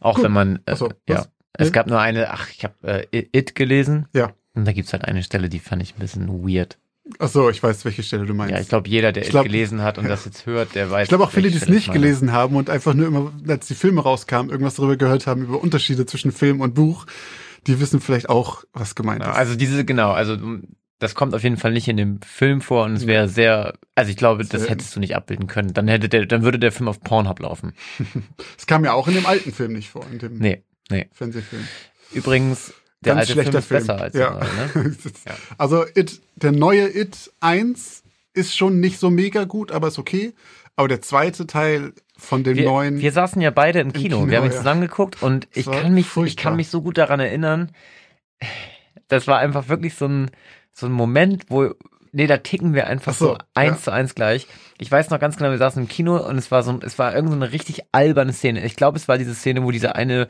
auch 0.00 0.16
Gut. 0.16 0.24
wenn 0.24 0.32
man, 0.32 0.60
äh, 0.66 0.76
so, 0.76 0.88
ja. 1.08 1.18
was? 1.18 1.28
Es 1.52 1.68
Nee? 1.68 1.72
gab 1.72 1.86
nur 1.86 2.00
eine, 2.00 2.30
ach, 2.32 2.48
ich 2.50 2.64
habe 2.64 3.06
äh, 3.12 3.26
It 3.32 3.54
gelesen. 3.54 4.08
Ja. 4.12 4.32
Und 4.54 4.64
da 4.66 4.72
gibt's 4.72 4.92
halt 4.92 5.04
eine 5.04 5.22
Stelle, 5.22 5.48
die 5.48 5.58
fand 5.58 5.82
ich 5.82 5.94
ein 5.94 5.98
bisschen 6.00 6.28
weird. 6.46 6.78
Ach 7.18 7.28
so, 7.28 7.48
ich 7.50 7.62
weiß, 7.62 7.84
welche 7.84 8.02
Stelle 8.02 8.26
du 8.26 8.34
meinst. 8.34 8.52
Ja, 8.54 8.60
ich 8.60 8.68
glaube, 8.68 8.88
jeder, 8.88 9.12
der 9.12 9.22
glaub- 9.24 9.44
gelesen 9.44 9.82
hat 9.82 9.96
und 9.98 10.04
das 10.08 10.24
jetzt 10.24 10.44
hört, 10.46 10.74
der 10.74 10.90
weiß. 10.90 11.04
Ich 11.04 11.08
glaube 11.08 11.24
auch 11.24 11.30
viele, 11.30 11.50
die 11.50 11.56
es 11.56 11.68
nicht 11.68 11.92
gelesen 11.92 12.32
haben 12.32 12.56
und 12.56 12.68
einfach 12.68 12.94
nur 12.94 13.06
immer, 13.06 13.32
als 13.48 13.68
die 13.68 13.74
Filme 13.74 14.02
rauskamen, 14.02 14.50
irgendwas 14.50 14.74
darüber 14.76 14.96
gehört 14.96 15.26
haben, 15.26 15.42
über 15.44 15.62
Unterschiede 15.62 16.04
zwischen 16.06 16.32
Film 16.32 16.60
und 16.60 16.74
Buch, 16.74 17.06
die 17.66 17.80
wissen 17.80 18.00
vielleicht 18.00 18.28
auch, 18.28 18.64
was 18.72 18.94
gemeint 18.94 19.20
Genau, 19.20 19.32
ist. 19.32 19.38
also 19.38 19.54
diese, 19.54 19.84
genau, 19.84 20.12
also 20.12 20.36
das 20.98 21.14
kommt 21.14 21.34
auf 21.34 21.42
jeden 21.42 21.56
Fall 21.56 21.72
nicht 21.72 21.88
in 21.88 21.96
dem 21.96 22.20
Film 22.22 22.60
vor 22.60 22.84
und 22.84 22.94
es 22.94 23.06
wäre 23.06 23.28
sehr, 23.28 23.74
also 23.94 24.10
ich 24.10 24.16
glaube, 24.16 24.44
das 24.44 24.68
hättest 24.68 24.96
du 24.96 25.00
nicht 25.00 25.14
abbilden 25.14 25.46
können. 25.46 25.74
Dann 25.74 25.88
hätte 25.88 26.08
der, 26.08 26.24
dann 26.26 26.42
würde 26.42 26.58
der 26.58 26.72
Film 26.72 26.88
auf 26.88 27.00
Pornhub 27.00 27.40
laufen. 27.40 27.74
Es 28.58 28.66
kam 28.66 28.84
ja 28.84 28.92
auch 28.92 29.06
in 29.08 29.14
dem 29.14 29.26
alten 29.26 29.52
Film 29.52 29.72
nicht 29.74 29.90
vor, 29.90 30.06
in 30.10 30.18
dem 30.18 30.38
Nee, 30.38 30.62
nee. 30.90 31.08
Fernsehfilm. 31.12 31.66
Übrigens, 32.12 32.72
der 33.04 33.14
Ganz 33.14 33.30
alte 33.30 33.32
Film 33.32 33.42
schlechter 33.44 33.58
ist 33.58 33.66
Film. 33.66 33.80
besser 33.80 34.00
als 34.00 34.14
ja. 34.14 34.40
der 34.40 34.82
neue, 34.82 34.88
ne? 34.88 34.96
Also 35.58 35.84
It, 35.94 36.20
der 36.36 36.52
neue 36.52 36.88
It 36.88 37.30
1 37.40 38.02
ist 38.32 38.56
schon 38.56 38.80
nicht 38.80 38.98
so 38.98 39.10
mega 39.10 39.44
gut, 39.44 39.72
aber 39.72 39.88
ist 39.88 39.98
okay. 39.98 40.34
Aber 40.76 40.88
der 40.88 41.00
zweite 41.02 41.46
Teil 41.46 41.92
von 42.18 42.44
dem 42.44 42.56
Wir, 42.56 42.64
neuen. 42.64 43.00
wir 43.00 43.12
saßen 43.12 43.40
ja 43.42 43.50
beide 43.50 43.80
im 43.80 43.92
Kino. 43.92 44.18
Kino, 44.20 44.30
wir 44.30 44.38
haben 44.38 44.44
ihn 44.46 44.52
ja. 44.52 44.58
zusammengeguckt 44.58 45.22
und 45.22 45.48
ich 45.52 45.66
kann 45.66 45.92
mich, 45.92 46.06
ich 46.16 46.36
kann 46.36 46.56
mich 46.56 46.68
so 46.68 46.82
gut 46.82 46.98
daran 46.98 47.20
erinnern. 47.20 47.72
Das 49.08 49.26
war 49.26 49.38
einfach 49.38 49.68
wirklich 49.68 49.94
so 49.94 50.06
ein, 50.06 50.30
so 50.78 50.86
ein 50.86 50.92
Moment, 50.92 51.46
wo, 51.48 51.70
nee, 52.12 52.26
da 52.26 52.36
ticken 52.36 52.74
wir 52.74 52.86
einfach 52.86 53.12
Ach 53.14 53.18
so, 53.18 53.26
so, 53.28 53.38
eins 53.54 53.78
ja. 53.78 53.82
zu 53.84 53.90
eins 53.92 54.14
gleich. 54.14 54.46
Ich 54.78 54.90
weiß 54.90 55.08
noch 55.10 55.18
ganz 55.18 55.36
genau, 55.36 55.50
wir 55.50 55.58
saßen 55.58 55.82
im 55.82 55.88
Kino 55.88 56.16
und 56.18 56.36
es 56.36 56.50
war 56.50 56.62
so, 56.62 56.78
es 56.82 56.98
war 56.98 57.14
irgendeine 57.14 57.40
so 57.40 57.44
eine 57.46 57.52
richtig 57.52 57.82
alberne 57.92 58.32
Szene. 58.32 58.64
Ich 58.64 58.76
glaube, 58.76 58.98
es 58.98 59.08
war 59.08 59.16
diese 59.16 59.34
Szene, 59.34 59.62
wo 59.64 59.70
dieser 59.70 59.96
eine 59.96 60.28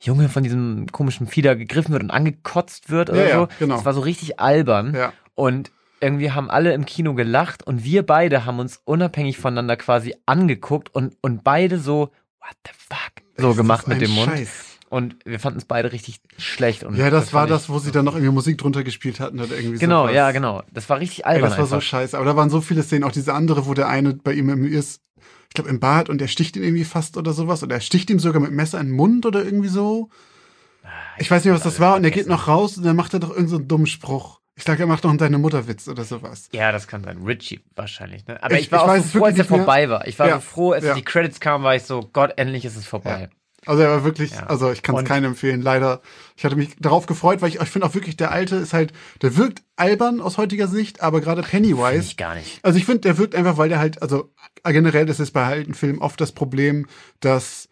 Junge 0.00 0.28
von 0.30 0.42
diesem 0.42 0.86
komischen 0.90 1.26
Fieder 1.26 1.54
gegriffen 1.54 1.92
wird 1.92 2.02
und 2.02 2.10
angekotzt 2.10 2.90
wird 2.90 3.10
oder 3.10 3.22
Ja, 3.22 3.28
ja, 3.28 3.38
so. 3.40 3.48
genau. 3.58 3.76
Es 3.78 3.84
war 3.84 3.92
so 3.94 4.00
richtig 4.00 4.40
albern. 4.40 4.94
ja. 4.94 5.12
Und 5.34 5.70
irgendwie 6.00 6.32
haben 6.32 6.50
alle 6.50 6.72
im 6.72 6.84
Kino 6.84 7.14
gelacht 7.14 7.62
und 7.64 7.84
wir 7.84 8.04
beide 8.04 8.44
haben 8.44 8.58
uns 8.58 8.80
unabhängig 8.84 9.38
voneinander 9.38 9.76
quasi 9.76 10.16
angeguckt 10.26 10.92
und, 10.94 11.16
und 11.22 11.44
beide 11.44 11.78
so, 11.78 12.10
what 12.40 12.56
the 12.66 12.72
fuck, 12.76 13.12
so 13.36 13.50
Ist 13.52 13.56
gemacht 13.58 13.86
mit 13.86 14.00
dem 14.00 14.10
Mund. 14.10 14.30
Scheiß. 14.32 14.71
Und 14.92 15.16
wir 15.24 15.40
fanden 15.40 15.58
es 15.58 15.64
beide 15.64 15.90
richtig 15.90 16.20
schlecht. 16.36 16.84
Und 16.84 16.96
Ja, 16.96 17.08
das, 17.08 17.32
war 17.32 17.46
das, 17.46 17.70
wo 17.70 17.78
sie 17.78 17.92
dann 17.92 18.04
noch 18.04 18.12
irgendwie 18.14 18.30
Musik 18.34 18.58
drunter 18.58 18.84
gespielt 18.84 19.20
hatten 19.20 19.40
oder 19.40 19.56
irgendwie 19.56 19.78
Genau, 19.78 20.02
sowas. 20.02 20.14
ja, 20.14 20.30
genau. 20.32 20.62
Das 20.70 20.86
war 20.90 21.00
richtig 21.00 21.20
Ey, 21.20 21.36
albern 21.36 21.48
das 21.48 21.58
war 21.58 21.64
so 21.66 21.76
einfach. 21.76 21.86
scheiße. 21.86 22.14
Aber 22.14 22.26
da 22.26 22.36
waren 22.36 22.50
so 22.50 22.60
viele 22.60 22.82
Szenen, 22.82 23.04
auch 23.04 23.10
diese 23.12 23.32
andere, 23.32 23.64
wo 23.64 23.72
der 23.72 23.88
eine 23.88 24.12
bei 24.12 24.34
ihm 24.34 24.50
im 24.50 24.66
ist, 24.66 25.00
ich 25.48 25.54
glaube 25.54 25.70
im 25.70 25.80
Bad 25.80 26.10
und 26.10 26.20
er 26.20 26.28
sticht 26.28 26.56
ihn 26.56 26.62
irgendwie 26.62 26.84
fast 26.84 27.16
oder 27.16 27.32
sowas. 27.32 27.62
Oder 27.62 27.76
er 27.76 27.80
sticht 27.80 28.10
ihm 28.10 28.18
sogar 28.18 28.42
mit 28.42 28.52
Messer 28.52 28.80
in 28.80 28.88
den 28.88 28.96
Mund 28.96 29.24
oder 29.24 29.42
irgendwie 29.42 29.68
so. 29.68 30.10
Ich 31.18 31.30
weiß 31.30 31.42
nicht, 31.44 31.54
was 31.54 31.62
das 31.62 31.80
war. 31.80 31.96
Und 31.96 32.04
er 32.04 32.10
geht 32.10 32.26
noch 32.26 32.46
raus 32.46 32.76
und 32.76 32.84
dann 32.84 32.94
macht 32.96 33.14
er 33.14 33.20
doch 33.20 33.28
irgendeinen 33.30 33.48
so 33.48 33.56
einen 33.56 33.68
dummen 33.68 33.86
Spruch. 33.86 34.40
Ich 34.56 34.64
sag, 34.64 34.78
er 34.78 34.86
macht 34.86 35.04
noch 35.04 35.10
einen 35.10 35.18
deine 35.18 35.38
Mutterwitz 35.38 35.88
oder 35.88 36.04
sowas. 36.04 36.50
ja, 36.52 36.70
das 36.70 36.86
kann 36.86 37.02
sein. 37.02 37.22
Richie 37.24 37.60
wahrscheinlich. 37.74 38.26
Ne? 38.26 38.42
Aber 38.42 38.56
Ich- 38.56 38.66
ich, 38.66 38.72
war 38.72 38.94
ich 38.94 39.00
auch 39.02 39.06
so 39.06 39.18
froh, 39.20 39.24
als 39.24 39.38
er 39.38 39.46
vorbei 39.46 39.88
war. 39.88 40.06
Ich 40.06 40.18
war 40.18 40.28
Ja, 40.28 40.34
so 40.34 40.40
froh, 40.42 40.72
als 40.72 40.84
ja. 40.84 40.92
die 40.94 41.02
Credits 41.02 41.40
kamen, 41.40 41.64
war 41.64 41.74
ich 41.76 41.84
so, 41.84 42.10
Gott, 42.12 42.34
endlich 42.36 42.66
ist 42.66 42.76
es 42.76 42.84
vorbei. 42.86 43.30
Also 43.66 43.82
er 43.82 43.90
war 43.90 44.04
wirklich, 44.04 44.32
Ja. 44.32 44.46
also 44.46 44.72
ich 44.72 44.82
kann 44.82 44.96
es 44.96 45.04
keinem 45.04 45.26
empfehlen, 45.32 45.62
leider. 45.62 46.00
Ich 46.36 46.44
hatte 46.44 46.56
mich 46.56 46.70
darauf 46.80 47.06
gefreut, 47.06 47.40
weil 47.42 47.48
ich, 47.48 47.60
ich 47.60 47.68
finde 47.68 47.86
auch 47.86 47.94
wirklich, 47.94 48.16
der 48.16 48.32
Alte 48.32 48.56
ist 48.56 48.72
halt, 48.72 48.92
der 49.22 49.36
wirkt 49.36 49.62
albern 49.76 50.20
aus 50.20 50.36
heutiger 50.36 50.66
Sicht, 50.66 51.00
aber 51.00 51.20
gerade 51.20 51.42
Pennywise, 51.42 52.00
ich 52.00 52.16
gar 52.16 52.34
nicht. 52.34 52.58
also 52.64 52.76
ich 52.78 52.84
finde, 52.84 53.02
der 53.02 53.18
wirkt 53.18 53.34
einfach, 53.34 53.56
weil 53.58 53.68
der 53.68 53.78
halt, 53.78 54.02
also 54.02 54.32
generell 54.64 55.08
ist 55.08 55.20
es 55.20 55.30
bei 55.30 55.44
alten 55.44 55.74
Filmen 55.74 56.00
oft 56.00 56.20
das 56.20 56.32
Problem, 56.32 56.86
dass 57.20 57.68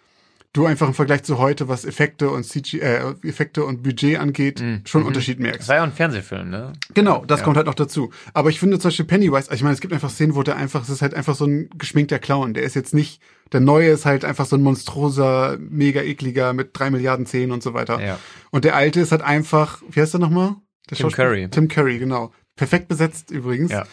du 0.52 0.66
einfach 0.66 0.88
im 0.88 0.94
Vergleich 0.94 1.22
zu 1.22 1.38
heute, 1.38 1.68
was 1.68 1.84
Effekte 1.84 2.28
und 2.30 2.42
CG, 2.44 2.80
äh, 2.80 3.14
Effekte 3.22 3.64
und 3.64 3.82
Budget 3.84 4.18
angeht, 4.18 4.58
schon 4.84 5.02
einen 5.02 5.06
Unterschied 5.08 5.38
Das 5.38 5.42
merkst. 5.42 5.68
war 5.68 5.76
ja 5.76 5.82
ein 5.84 5.92
Fernsehfilm, 5.92 6.50
ne? 6.50 6.72
Genau, 6.94 7.24
das 7.24 7.40
Ja. 7.40 7.44
kommt 7.44 7.56
halt 7.56 7.66
noch 7.66 7.74
dazu. 7.74 8.10
Aber 8.34 8.50
ich 8.50 8.58
finde 8.58 8.78
zum 8.80 8.88
Beispiel 8.88 9.04
Pennywise, 9.06 9.48
also 9.48 9.54
ich 9.54 9.62
meine, 9.62 9.74
es 9.74 9.80
gibt 9.80 9.92
einfach 9.92 10.10
Szenen, 10.10 10.34
wo 10.34 10.42
der 10.42 10.56
einfach, 10.56 10.82
es 10.82 10.88
ist 10.90 11.02
halt 11.02 11.14
einfach 11.14 11.36
so 11.36 11.44
ein 11.44 11.70
geschminkter 11.78 12.18
Clown. 12.18 12.52
Der 12.54 12.64
ist 12.64 12.74
jetzt 12.74 12.94
nicht, 12.94 13.20
der 13.52 13.60
neue 13.60 13.90
ist 13.90 14.06
halt 14.06 14.24
einfach 14.24 14.46
so 14.46 14.56
ein 14.56 14.62
monströser, 14.62 15.56
mega 15.60 16.02
ekliger 16.02 16.52
mit 16.52 16.70
drei 16.72 16.90
Milliarden 16.90 17.26
Zähnen 17.26 17.52
und 17.52 17.62
so 17.62 17.72
weiter. 17.74 18.00
Ja. 18.04 18.18
Und 18.50 18.64
der 18.64 18.74
alte 18.74 19.00
ist 19.00 19.12
halt 19.12 19.22
einfach, 19.22 19.82
wie 19.88 20.00
heißt 20.00 20.14
der 20.14 20.20
nochmal? 20.20 20.56
Der 20.90 20.96
Tim? 20.96 21.10
Curry. 21.12 21.48
Tim 21.50 21.68
Curry, 21.68 21.98
genau. 22.00 22.32
Perfekt 22.56 22.88
besetzt 22.88 23.30
übrigens. 23.30 23.70
Ja. 23.70 23.84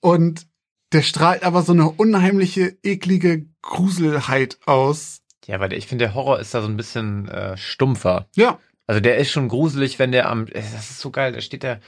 Und 0.00 0.46
der 0.92 1.00
strahlt 1.02 1.42
aber 1.44 1.62
so 1.62 1.72
eine 1.72 1.88
unheimliche, 1.90 2.76
eklige 2.82 3.46
Gruselheit 3.62 4.58
aus. 4.66 5.22
Ja, 5.46 5.60
weil 5.60 5.72
ich 5.72 5.86
finde, 5.86 6.06
der 6.06 6.14
Horror 6.14 6.40
ist 6.40 6.54
da 6.54 6.62
so 6.62 6.68
ein 6.68 6.76
bisschen 6.76 7.28
äh, 7.28 7.56
stumpfer. 7.56 8.26
Ja, 8.36 8.58
Also 8.86 9.00
der 9.00 9.18
ist 9.18 9.30
schon 9.30 9.48
gruselig, 9.48 9.98
wenn 9.98 10.12
der 10.12 10.28
am, 10.30 10.46
das 10.46 10.72
ist 10.74 11.00
so 11.00 11.10
geil, 11.10 11.32
da 11.32 11.40
steht 11.40 11.62
der, 11.62 11.80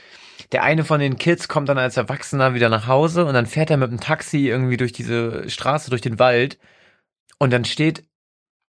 der 0.51 0.63
eine 0.63 0.83
von 0.83 0.99
den 0.99 1.17
Kids 1.17 1.47
kommt 1.47 1.69
dann 1.69 1.77
als 1.77 1.97
Erwachsener 1.97 2.53
wieder 2.53 2.69
nach 2.69 2.87
Hause 2.87 3.25
und 3.25 3.33
dann 3.33 3.45
fährt 3.47 3.69
er 3.71 3.77
mit 3.77 3.91
dem 3.91 3.99
Taxi 3.99 4.47
irgendwie 4.47 4.77
durch 4.77 4.91
diese 4.93 5.49
Straße, 5.49 5.89
durch 5.89 6.01
den 6.01 6.19
Wald 6.19 6.57
und 7.39 7.51
dann 7.51 7.65
steht 7.65 8.03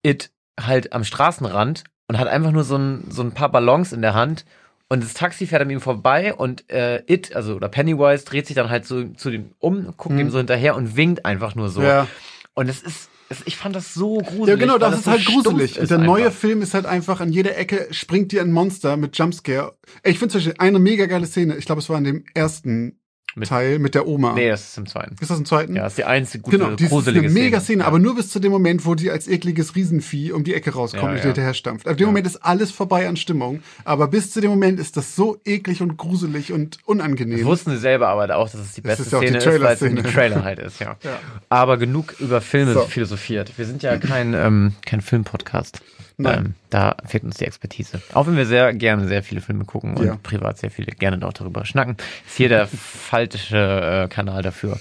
It 0.03 0.31
halt 0.59 0.93
am 0.93 1.03
Straßenrand 1.03 1.83
und 2.07 2.17
hat 2.19 2.27
einfach 2.27 2.51
nur 2.51 2.63
so 2.63 2.77
ein, 2.77 3.05
so 3.09 3.23
ein 3.23 3.31
paar 3.33 3.49
Ballons 3.51 3.91
in 3.91 4.01
der 4.01 4.13
Hand 4.13 4.45
und 4.87 5.03
das 5.03 5.15
Taxi 5.15 5.47
fährt 5.47 5.63
an 5.63 5.69
ihm 5.71 5.81
vorbei 5.81 6.33
und 6.35 6.69
äh, 6.71 7.01
It, 7.11 7.35
also 7.35 7.55
oder 7.55 7.69
Pennywise, 7.69 8.23
dreht 8.25 8.45
sich 8.45 8.55
dann 8.55 8.69
halt 8.69 8.85
so 8.85 9.03
zu 9.09 9.31
dem 9.31 9.51
um, 9.59 9.93
guckt 9.97 10.13
Mhm. 10.13 10.19
ihm 10.21 10.29
so 10.29 10.37
hinterher 10.37 10.75
und 10.75 10.95
winkt 10.95 11.25
einfach 11.25 11.55
nur 11.55 11.69
so. 11.69 11.81
ja. 11.81 12.07
Und 12.53 12.69
es 12.69 12.81
ist, 12.83 13.09
ich 13.45 13.57
fand 13.57 13.75
das 13.75 13.93
so 13.93 14.17
gruselig. 14.17 14.47
Ja, 14.47 14.55
genau, 14.55 14.77
das 14.77 14.99
ist 14.99 15.05
so 15.05 15.11
halt 15.11 15.25
gruselig. 15.25 15.77
Ist 15.77 15.89
der 15.91 15.97
neue 15.97 16.25
einfach. 16.25 16.39
Film 16.39 16.61
ist 16.61 16.73
halt 16.73 16.85
einfach 16.85 17.21
an 17.21 17.31
jeder 17.31 17.57
Ecke 17.57 17.87
springt 17.91 18.31
dir 18.31 18.41
ein 18.41 18.51
Monster 18.51 18.97
mit 18.97 19.17
Jumpscare. 19.17 19.75
Ich 20.03 20.19
finde 20.19 20.33
zum 20.33 20.39
Beispiel 20.39 20.55
eine 20.59 20.79
mega 20.79 21.05
geile 21.07 21.25
Szene. 21.25 21.55
Ich 21.57 21.65
glaube, 21.65 21.81
es 21.81 21.89
war 21.89 21.97
in 21.97 22.03
dem 22.03 22.25
ersten 22.33 22.99
Mit- 23.35 23.49
Teil 23.49 23.79
mit 23.79 23.95
der 23.95 24.07
Oma. 24.07 24.33
Nee, 24.33 24.47
das 24.49 24.69
ist 24.69 24.77
im 24.77 24.85
zweiten. 24.85 25.15
Ist 25.19 25.29
das 25.29 25.37
im 25.39 25.45
zweiten? 25.45 25.75
Ja, 25.75 25.83
das 25.83 25.93
ist 25.93 25.97
die 25.97 26.05
einzige 26.05 26.41
gute, 26.41 26.57
Genau, 26.57 26.71
die 26.75 26.85
ist 26.85 26.89
gruselige 26.89 27.25
eine 27.25 27.33
mega 27.33 27.59
Szene, 27.59 27.81
Ja. 27.81 27.87
aber 27.87 27.99
nur 27.99 28.15
bis 28.15 28.29
zu 28.29 28.39
dem 28.39 28.51
Moment, 28.51 28.85
wo 28.85 28.95
die 28.95 29.11
als 29.11 29.27
ekliges 29.27 29.75
Riesenvieh 29.75 30.31
um 30.31 30.43
die 30.45 30.53
Ecke 30.53 30.71
rauskommt 30.73 31.03
Ja, 31.03 31.09
und 31.11 31.17
ja. 31.17 31.23
hinterher 31.23 31.53
stampft. 31.53 31.85
Ab 31.87 31.97
dem 31.97 32.01
Ja. 32.03 32.07
Moment 32.07 32.25
ist 32.27 32.37
alles 32.37 32.71
vorbei 32.71 33.07
an 33.09 33.17
Stimmung, 33.17 33.61
aber 33.83 34.07
bis 34.07 34.31
zu 34.31 34.39
dem 34.41 34.49
Moment 34.51 34.79
ist 34.79 34.95
das 34.95 35.15
so 35.15 35.37
eklig 35.43 35.81
und 35.81 35.97
gruselig 35.97 36.53
und 36.53 36.75
Das 36.77 36.81
unangenehm. 36.85 37.45
wussten 37.45 37.71
sie 37.71 37.77
selber 37.77 38.07
aber 38.07 38.33
auch, 38.37 38.49
dass 38.49 38.61
es 38.61 38.73
die 38.73 38.81
Das 38.81 38.97
beste 38.97 39.03
ist 39.03 39.13
auch 39.13 39.19
die 39.19 39.27
Szene 39.27 39.39
ist, 39.39 39.61
weil 39.61 39.73
es 39.75 39.81
in 39.81 39.95
die 39.97 40.01
Trailer-Szene. 40.01 40.13
Trailer 40.13 40.43
halt 40.45 40.59
ist, 40.59 40.79
ja. 40.79 40.95
Ja. 41.03 41.19
Aber 41.49 41.77
genug 41.77 42.15
über 42.19 42.39
Filme 42.39 42.73
So. 42.73 42.81
philosophiert. 42.85 43.51
Wir 43.57 43.65
sind 43.65 43.83
ja 43.83 43.97
kein, 43.97 44.33
ähm, 44.33 44.73
kein 44.85 45.01
Filmpodcast. 45.01 45.81
Nein. 46.17 46.37
Ähm, 46.45 46.53
da 46.69 46.95
fehlt 47.05 47.23
uns 47.23 47.37
die 47.37 47.45
Expertise. 47.45 48.01
Auch 48.13 48.27
wenn 48.27 48.37
wir 48.37 48.45
sehr 48.45 48.73
gerne 48.73 49.07
sehr 49.07 49.21
viele 49.23 49.41
Filme 49.41 49.65
gucken 49.65 49.97
und 49.97 50.05
Ja. 50.05 50.17
privat 50.23 50.57
sehr 50.57 50.71
viele 50.71 50.87
gerne 50.93 51.25
auch 51.27 51.33
darüber 51.33 51.65
schnacken, 51.65 51.97
ist 52.25 52.37
hier 52.37 52.49
der 52.49 52.67
falsche 53.19 54.05
äh, 54.05 54.07
Kanal 54.13 54.41
dafür. 54.41 54.79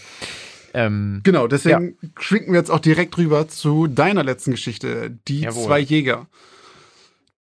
Ähm, 0.75 1.21
Genau, 1.25 1.47
deswegen 1.47 1.97
schwinken 2.19 2.53
wir 2.53 2.59
jetzt 2.59 2.71
auch 2.71 2.81
direkt 2.81 3.17
rüber 3.19 3.49
zu 3.49 3.87
deiner 3.87 4.23
letzten 4.25 4.53
Geschichte, 4.53 5.17
die 5.29 5.41
Jawohl. 5.41 5.65
zwei 5.65 5.79
Jäger. 5.81 6.27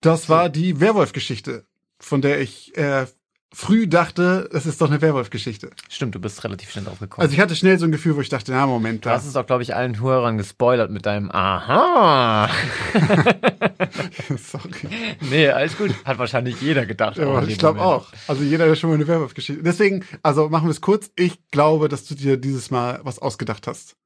Das 0.00 0.28
war 0.28 0.48
die 0.50 0.80
Werwolf-Geschichte, 0.80 1.64
von 1.98 2.20
der 2.20 2.40
ich 2.40 2.76
äh, 2.76 3.06
früh 3.54 3.86
dachte, 3.86 4.48
es 4.52 4.66
ist 4.66 4.80
doch 4.80 4.90
eine 4.90 5.00
Werwolf-Geschichte. 5.00 5.70
stimmt, 5.88 6.14
du 6.14 6.20
bist 6.20 6.42
relativ 6.44 6.70
schnell 6.70 6.84
drauf 6.84 6.98
gekommen. 6.98 7.22
Also 7.22 7.32
ich 7.34 7.40
hatte 7.40 7.54
schnell 7.56 7.78
so 7.78 7.86
ein 7.86 7.92
Gefühl, 7.92 8.16
wo 8.16 8.20
ich 8.20 8.28
dachte, 8.28 8.52
na 8.52 8.66
Moment, 8.66 9.04
du 9.04 9.08
da 9.08 9.14
hast 9.14 9.26
es 9.26 9.36
auch, 9.36 9.46
glaube 9.46 9.62
ich, 9.62 9.74
allen 9.74 10.00
Hörern 10.00 10.36
gespoilert 10.36 10.90
mit 10.90 11.06
deinem 11.06 11.30
Aha. 11.30 12.50
Sorry. 14.36 14.70
Nee, 15.20 15.48
alles 15.48 15.78
gut. 15.78 15.94
Hat 16.04 16.18
wahrscheinlich 16.18 16.60
jeder 16.60 16.84
gedacht. 16.84 17.16
Ja, 17.16 17.42
ich 17.42 17.58
glaube 17.58 17.80
auch. 17.80 18.08
Also 18.26 18.42
jeder, 18.42 18.66
der 18.66 18.74
schon 18.74 18.90
mal 18.90 18.96
eine 18.96 19.06
Werwolf-Geschichte. 19.06 19.62
Deswegen, 19.62 20.04
also 20.22 20.48
machen 20.48 20.66
wir 20.66 20.72
es 20.72 20.80
kurz. 20.80 21.10
Ich 21.16 21.38
glaube, 21.50 21.88
dass 21.88 22.04
du 22.06 22.14
dir 22.14 22.36
dieses 22.36 22.70
Mal 22.70 23.00
was 23.04 23.18
ausgedacht 23.20 23.66
hast. 23.66 23.96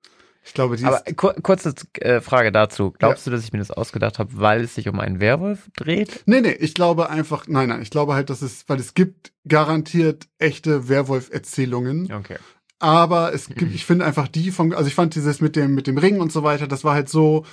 Ich 0.45 0.55
glaube, 0.55 0.77
die 0.77 0.85
Aber 0.85 1.03
kur 1.15 1.35
kurze 1.35 1.75
äh, 2.01 2.21
Frage 2.21 2.53
dazu. 2.53 2.93
Glaubst 2.99 3.27
du, 3.27 3.31
dass 3.31 3.45
ich 3.45 3.53
mir 3.53 3.59
das 3.59 3.71
ausgedacht 3.71 4.19
habe, 4.19 4.31
weil 4.35 4.63
es 4.63 4.75
sich 4.75 4.89
um 4.89 4.99
einen 4.99 5.21
Werwolf 5.21 5.69
dreht? 5.77 6.23
Nee, 6.27 6.41
nee, 6.41 6.53
ich 6.53 6.75
glaube 6.75 7.11
einfach, 7.11 7.47
nein, 7.49 7.69
nein, 7.69 7.83
ich 7.83 7.91
glaube 7.91 8.15
halt, 8.15 8.31
dass 8.31 8.41
es, 8.41 8.67
weil 8.69 8.81
es 8.81 8.95
gibt 8.95 9.33
garantiert 9.47 10.27
echte 10.39 10.89
Werwolf-Erzählungen. 10.89 12.11
Okay. 12.13 12.37
Aber 12.79 13.35
es 13.35 13.49
gibt, 13.55 13.75
ich 13.75 13.85
finde 13.85 14.05
einfach 14.07 14.29
die 14.29 14.51
vom, 14.51 14.73
also 14.73 14.87
ich 14.87 14.95
fand 14.95 15.15
dieses 15.15 15.41
mit 15.41 15.55
dem, 15.57 15.75
mit 15.75 15.87
dem 15.87 15.99
Ring 15.99 16.21
und 16.21 16.33
so 16.33 16.43
weiter, 16.43 16.67
das 16.67 16.83
war 16.85 16.95
halt 16.95 17.09
so 17.09 17.45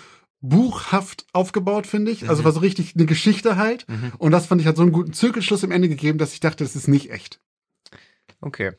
buchhaft 0.41 1.25
aufgebaut, 1.33 1.87
finde 1.87 2.11
ich. 2.11 2.29
Also 2.29 2.41
Mhm. 2.41 2.45
war 2.45 2.51
so 2.53 2.59
richtig 2.59 2.95
eine 2.95 3.05
Geschichte 3.05 3.57
halt. 3.57 3.87
Mhm. 3.89 4.13
Und 4.17 4.31
das 4.31 4.45
fand 4.45 4.61
ich 4.61 4.67
hat 4.67 4.75
so 4.75 4.83
einen 4.83 4.91
guten 4.91 5.13
Zirkelschluss 5.13 5.63
im 5.63 5.71
Ende 5.71 5.89
gegeben, 5.89 6.17
dass 6.17 6.33
ich 6.33 6.39
dachte, 6.39 6.63
das 6.63 6.75
ist 6.75 6.87
nicht 6.87 7.11
echt. 7.11 7.39
Okay. 8.41 8.73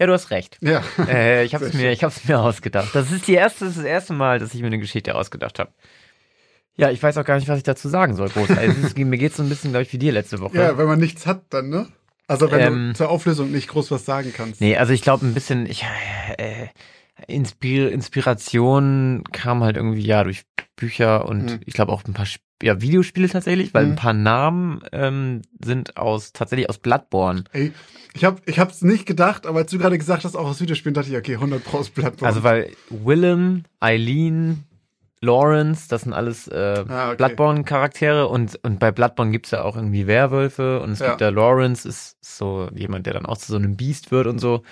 Ja, 0.00 0.06
du 0.06 0.12
hast 0.12 0.30
recht. 0.30 0.58
Ja. 0.60 0.82
Äh, 1.08 1.44
ich 1.44 1.54
habe 1.54 1.66
es 1.66 1.74
mir, 1.74 1.92
ich 1.92 2.02
hab's 2.02 2.24
mir 2.24 2.40
ausgedacht. 2.40 2.94
Das 2.94 3.12
ist 3.12 3.28
die 3.28 3.34
erste, 3.34 3.64
das, 3.64 3.74
ist 3.74 3.78
das 3.78 3.86
erste 3.86 4.12
Mal, 4.12 4.38
dass 4.38 4.52
ich 4.54 4.60
mir 4.60 4.66
eine 4.66 4.78
Geschichte 4.78 5.14
ausgedacht 5.14 5.58
habe. 5.58 5.70
Ja, 6.76 6.90
ich 6.90 7.00
weiß 7.00 7.16
auch 7.18 7.24
gar 7.24 7.36
nicht, 7.36 7.46
was 7.46 7.58
ich 7.58 7.62
dazu 7.62 7.88
sagen 7.88 8.16
soll. 8.16 8.28
Groß. 8.28 8.50
Also, 8.50 8.86
es 8.86 8.96
mir 8.96 9.18
geht's 9.18 9.36
so 9.36 9.44
ein 9.44 9.48
bisschen, 9.48 9.70
glaube 9.70 9.84
ich, 9.84 9.92
wie 9.92 9.98
dir 9.98 10.10
letzte 10.12 10.40
Woche. 10.40 10.56
Ja, 10.56 10.76
wenn 10.76 10.86
man 10.86 10.98
nichts 10.98 11.26
hat, 11.26 11.42
dann, 11.50 11.68
ne? 11.68 11.86
Also 12.26 12.50
wenn 12.50 12.60
Ähm, 12.60 12.88
du 12.88 12.94
zur 12.94 13.10
Auflösung 13.10 13.52
nicht 13.52 13.68
groß 13.68 13.90
was 13.90 14.04
sagen 14.04 14.32
kannst. 14.34 14.60
Nee, 14.60 14.76
also 14.76 14.92
ich 14.92 15.02
glaube 15.02 15.26
ein 15.26 15.34
bisschen, 15.34 15.66
ich, 15.66 15.84
äh, 16.38 16.68
Inspir 17.28 17.92
Inspiration 17.92 19.22
kam 19.32 19.62
halt 19.62 19.76
irgendwie 19.76 20.04
ja 20.04 20.24
durch 20.24 20.42
Bücher 20.76 21.26
und 21.28 21.44
Mhm. 21.44 21.60
ich 21.64 21.74
glaube 21.74 21.92
auch 21.92 22.04
ein 22.04 22.12
paar 22.14 22.24
Sp 22.26 22.42
ja, 22.62 22.80
Videospiele 22.80 23.28
tatsächlich, 23.28 23.74
weil 23.74 23.84
Mhm. 23.84 23.92
ein 23.92 23.96
paar 23.96 24.12
Namen 24.14 24.80
ähm, 24.92 25.42
sind 25.62 25.96
aus 25.98 26.32
tatsächlich 26.32 26.70
aus 26.70 26.78
Bloodborne. 26.78 27.44
Ey, 27.52 27.72
ich 28.14 28.24
hab, 28.24 28.48
ich 28.48 28.58
hab's 28.58 28.80
nicht 28.80 29.06
gedacht, 29.06 29.46
aber 29.46 29.58
als 29.58 29.70
du 29.72 29.78
gerade 29.78 29.98
gesagt 29.98 30.24
hast, 30.24 30.34
auch 30.36 30.46
aus 30.46 30.60
Videospielen, 30.60 30.94
dachte 30.94 31.10
ich, 31.10 31.16
okay, 31.16 31.34
100 31.34 31.62
Pro 31.62 31.78
aus 31.78 31.90
Bloodborne. 31.90 32.28
Also 32.28 32.42
weil 32.42 32.70
Willem, 32.90 33.64
Eileen, 33.80 34.64
Lawrence, 35.24 35.88
das 35.88 36.02
sind 36.02 36.12
alles 36.12 36.46
äh, 36.48 36.84
Ah, 36.88 37.08
okay. 37.08 37.16
Bloodborne-Charaktere 37.16 38.28
und, 38.28 38.58
und 38.62 38.78
bei 38.78 38.92
Bloodborne 38.92 39.30
gibt's 39.32 39.50
ja 39.50 39.62
auch 39.62 39.76
irgendwie 39.76 40.06
Werwölfe 40.06 40.80
und 40.80 40.90
es 40.92 41.00
Ja. 41.00 41.08
gibt 41.08 41.20
da 41.20 41.30
Lawrence, 41.30 41.88
ist 41.88 42.16
so 42.20 42.68
jemand, 42.74 43.06
der 43.06 43.14
dann 43.14 43.26
auch 43.26 43.38
zu 43.38 43.50
so 43.52 43.56
einem 43.56 43.76
Biest 43.76 44.10
wird 44.12 44.26
und 44.26 44.38
so. 44.38 44.62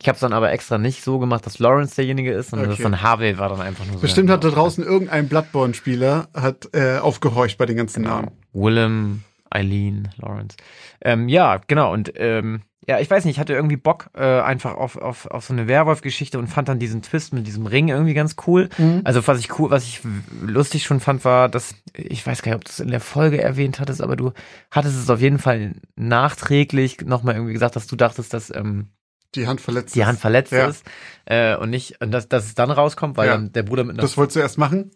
Ich 0.00 0.08
habe 0.08 0.14
es 0.16 0.20
dann 0.20 0.32
aber 0.32 0.52
extra 0.52 0.78
nicht 0.78 1.02
so 1.02 1.18
gemacht, 1.18 1.46
dass 1.46 1.58
Lawrence 1.58 1.94
derjenige 1.96 2.32
ist, 2.32 2.50
sondern 2.50 2.70
Okay. 2.70 2.82
dass 2.82 2.90
dann 2.90 3.02
Harvey 3.02 3.38
war 3.38 3.48
dann 3.48 3.60
einfach 3.60 3.84
nur 3.86 3.94
so. 3.94 4.00
Bestimmt 4.00 4.30
hat 4.30 4.44
da 4.44 4.50
draußen 4.50 4.84
irgendein 4.84 5.28
Bloodborne-Spieler 5.28 6.28
hat 6.34 6.68
äh, 6.72 6.98
aufgehorcht 6.98 7.58
bei 7.58 7.66
den 7.66 7.76
ganzen 7.76 8.02
Genau. 8.02 8.16
Namen. 8.16 8.30
Willem, 8.52 9.22
Eileen, 9.50 10.08
Lawrence. 10.16 10.56
Ähm, 11.00 11.28
ja, 11.28 11.60
genau. 11.66 11.92
Und 11.92 12.12
ähm, 12.16 12.62
ja, 12.88 12.98
ich 12.98 13.08
weiß 13.08 13.24
nicht, 13.24 13.36
ich 13.36 13.40
hatte 13.40 13.52
irgendwie 13.54 13.76
Bock 13.76 14.10
äh, 14.14 14.40
einfach 14.40 14.74
auf, 14.74 14.96
auf, 14.96 15.26
auf 15.26 15.44
so 15.44 15.52
eine 15.52 15.68
Werwolf-Geschichte 15.68 16.38
und 16.38 16.48
fand 16.48 16.68
dann 16.68 16.78
diesen 16.80 17.00
Twist 17.02 17.32
mit 17.32 17.46
diesem 17.46 17.66
Ring 17.66 17.88
irgendwie 17.88 18.14
ganz 18.14 18.34
cool. 18.46 18.68
Mhm. 18.76 19.02
Also 19.04 19.24
was 19.26 19.38
ich 19.38 19.58
cool, 19.58 19.70
was 19.70 19.84
ich 19.84 20.00
lustig 20.44 20.82
schon 20.84 20.98
fand, 20.98 21.24
war, 21.24 21.48
dass, 21.48 21.74
ich 21.94 22.26
weiß 22.26 22.42
gar 22.42 22.50
nicht, 22.52 22.56
ob 22.56 22.64
du 22.64 22.70
es 22.70 22.80
in 22.80 22.88
der 22.90 23.00
Folge 23.00 23.40
erwähnt 23.40 23.78
hattest, 23.78 24.02
aber 24.02 24.16
du 24.16 24.32
hattest 24.70 24.96
es 24.96 25.08
auf 25.10 25.20
jeden 25.20 25.38
Fall 25.38 25.74
nachträglich 25.96 27.00
nochmal 27.02 27.34
irgendwie 27.36 27.52
gesagt, 27.52 27.76
dass 27.76 27.86
du 27.86 27.96
dachtest, 27.96 28.32
dass 28.34 28.50
ähm, 28.54 28.88
Die 29.34 29.46
Hand 29.46 29.60
verletzt. 29.60 29.94
die 29.94 30.00
ist. 30.00 30.06
Hand 30.06 30.18
verletzt 30.20 30.52
Ja. 30.52 30.66
ist 30.66 30.84
äh, 31.26 31.56
und 31.56 31.70
nicht, 31.70 32.00
und 32.00 32.10
dass, 32.10 32.28
dass 32.28 32.44
es 32.46 32.54
dann 32.54 32.70
rauskommt, 32.70 33.16
weil 33.16 33.28
Ja. 33.28 33.34
dann 33.34 33.52
der 33.52 33.62
Bruder 33.62 33.84
mit 33.84 33.94
einer 33.94 34.02
Das 34.02 34.16
wolltest 34.16 34.36
du 34.36 34.40
erst 34.40 34.58
machen? 34.58 34.90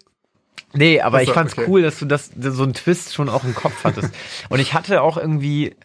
Nee, 0.73 0.99
aber 0.99 1.17
Ach 1.17 1.21
so, 1.21 1.27
ich 1.29 1.33
fand's 1.33 1.53
okay. 1.57 1.65
cool, 1.69 1.81
dass 1.81 1.97
du 1.99 2.05
das 2.05 2.29
so 2.37 2.63
einen 2.63 2.73
Twist 2.73 3.13
schon 3.13 3.29
auch 3.29 3.45
im 3.45 3.55
Kopf 3.55 3.83
hattest. 3.85 4.09
Und 4.49 4.59
ich 4.59 4.73
hatte 4.73 5.01
auch 5.01 5.15
irgendwie, 5.15 5.75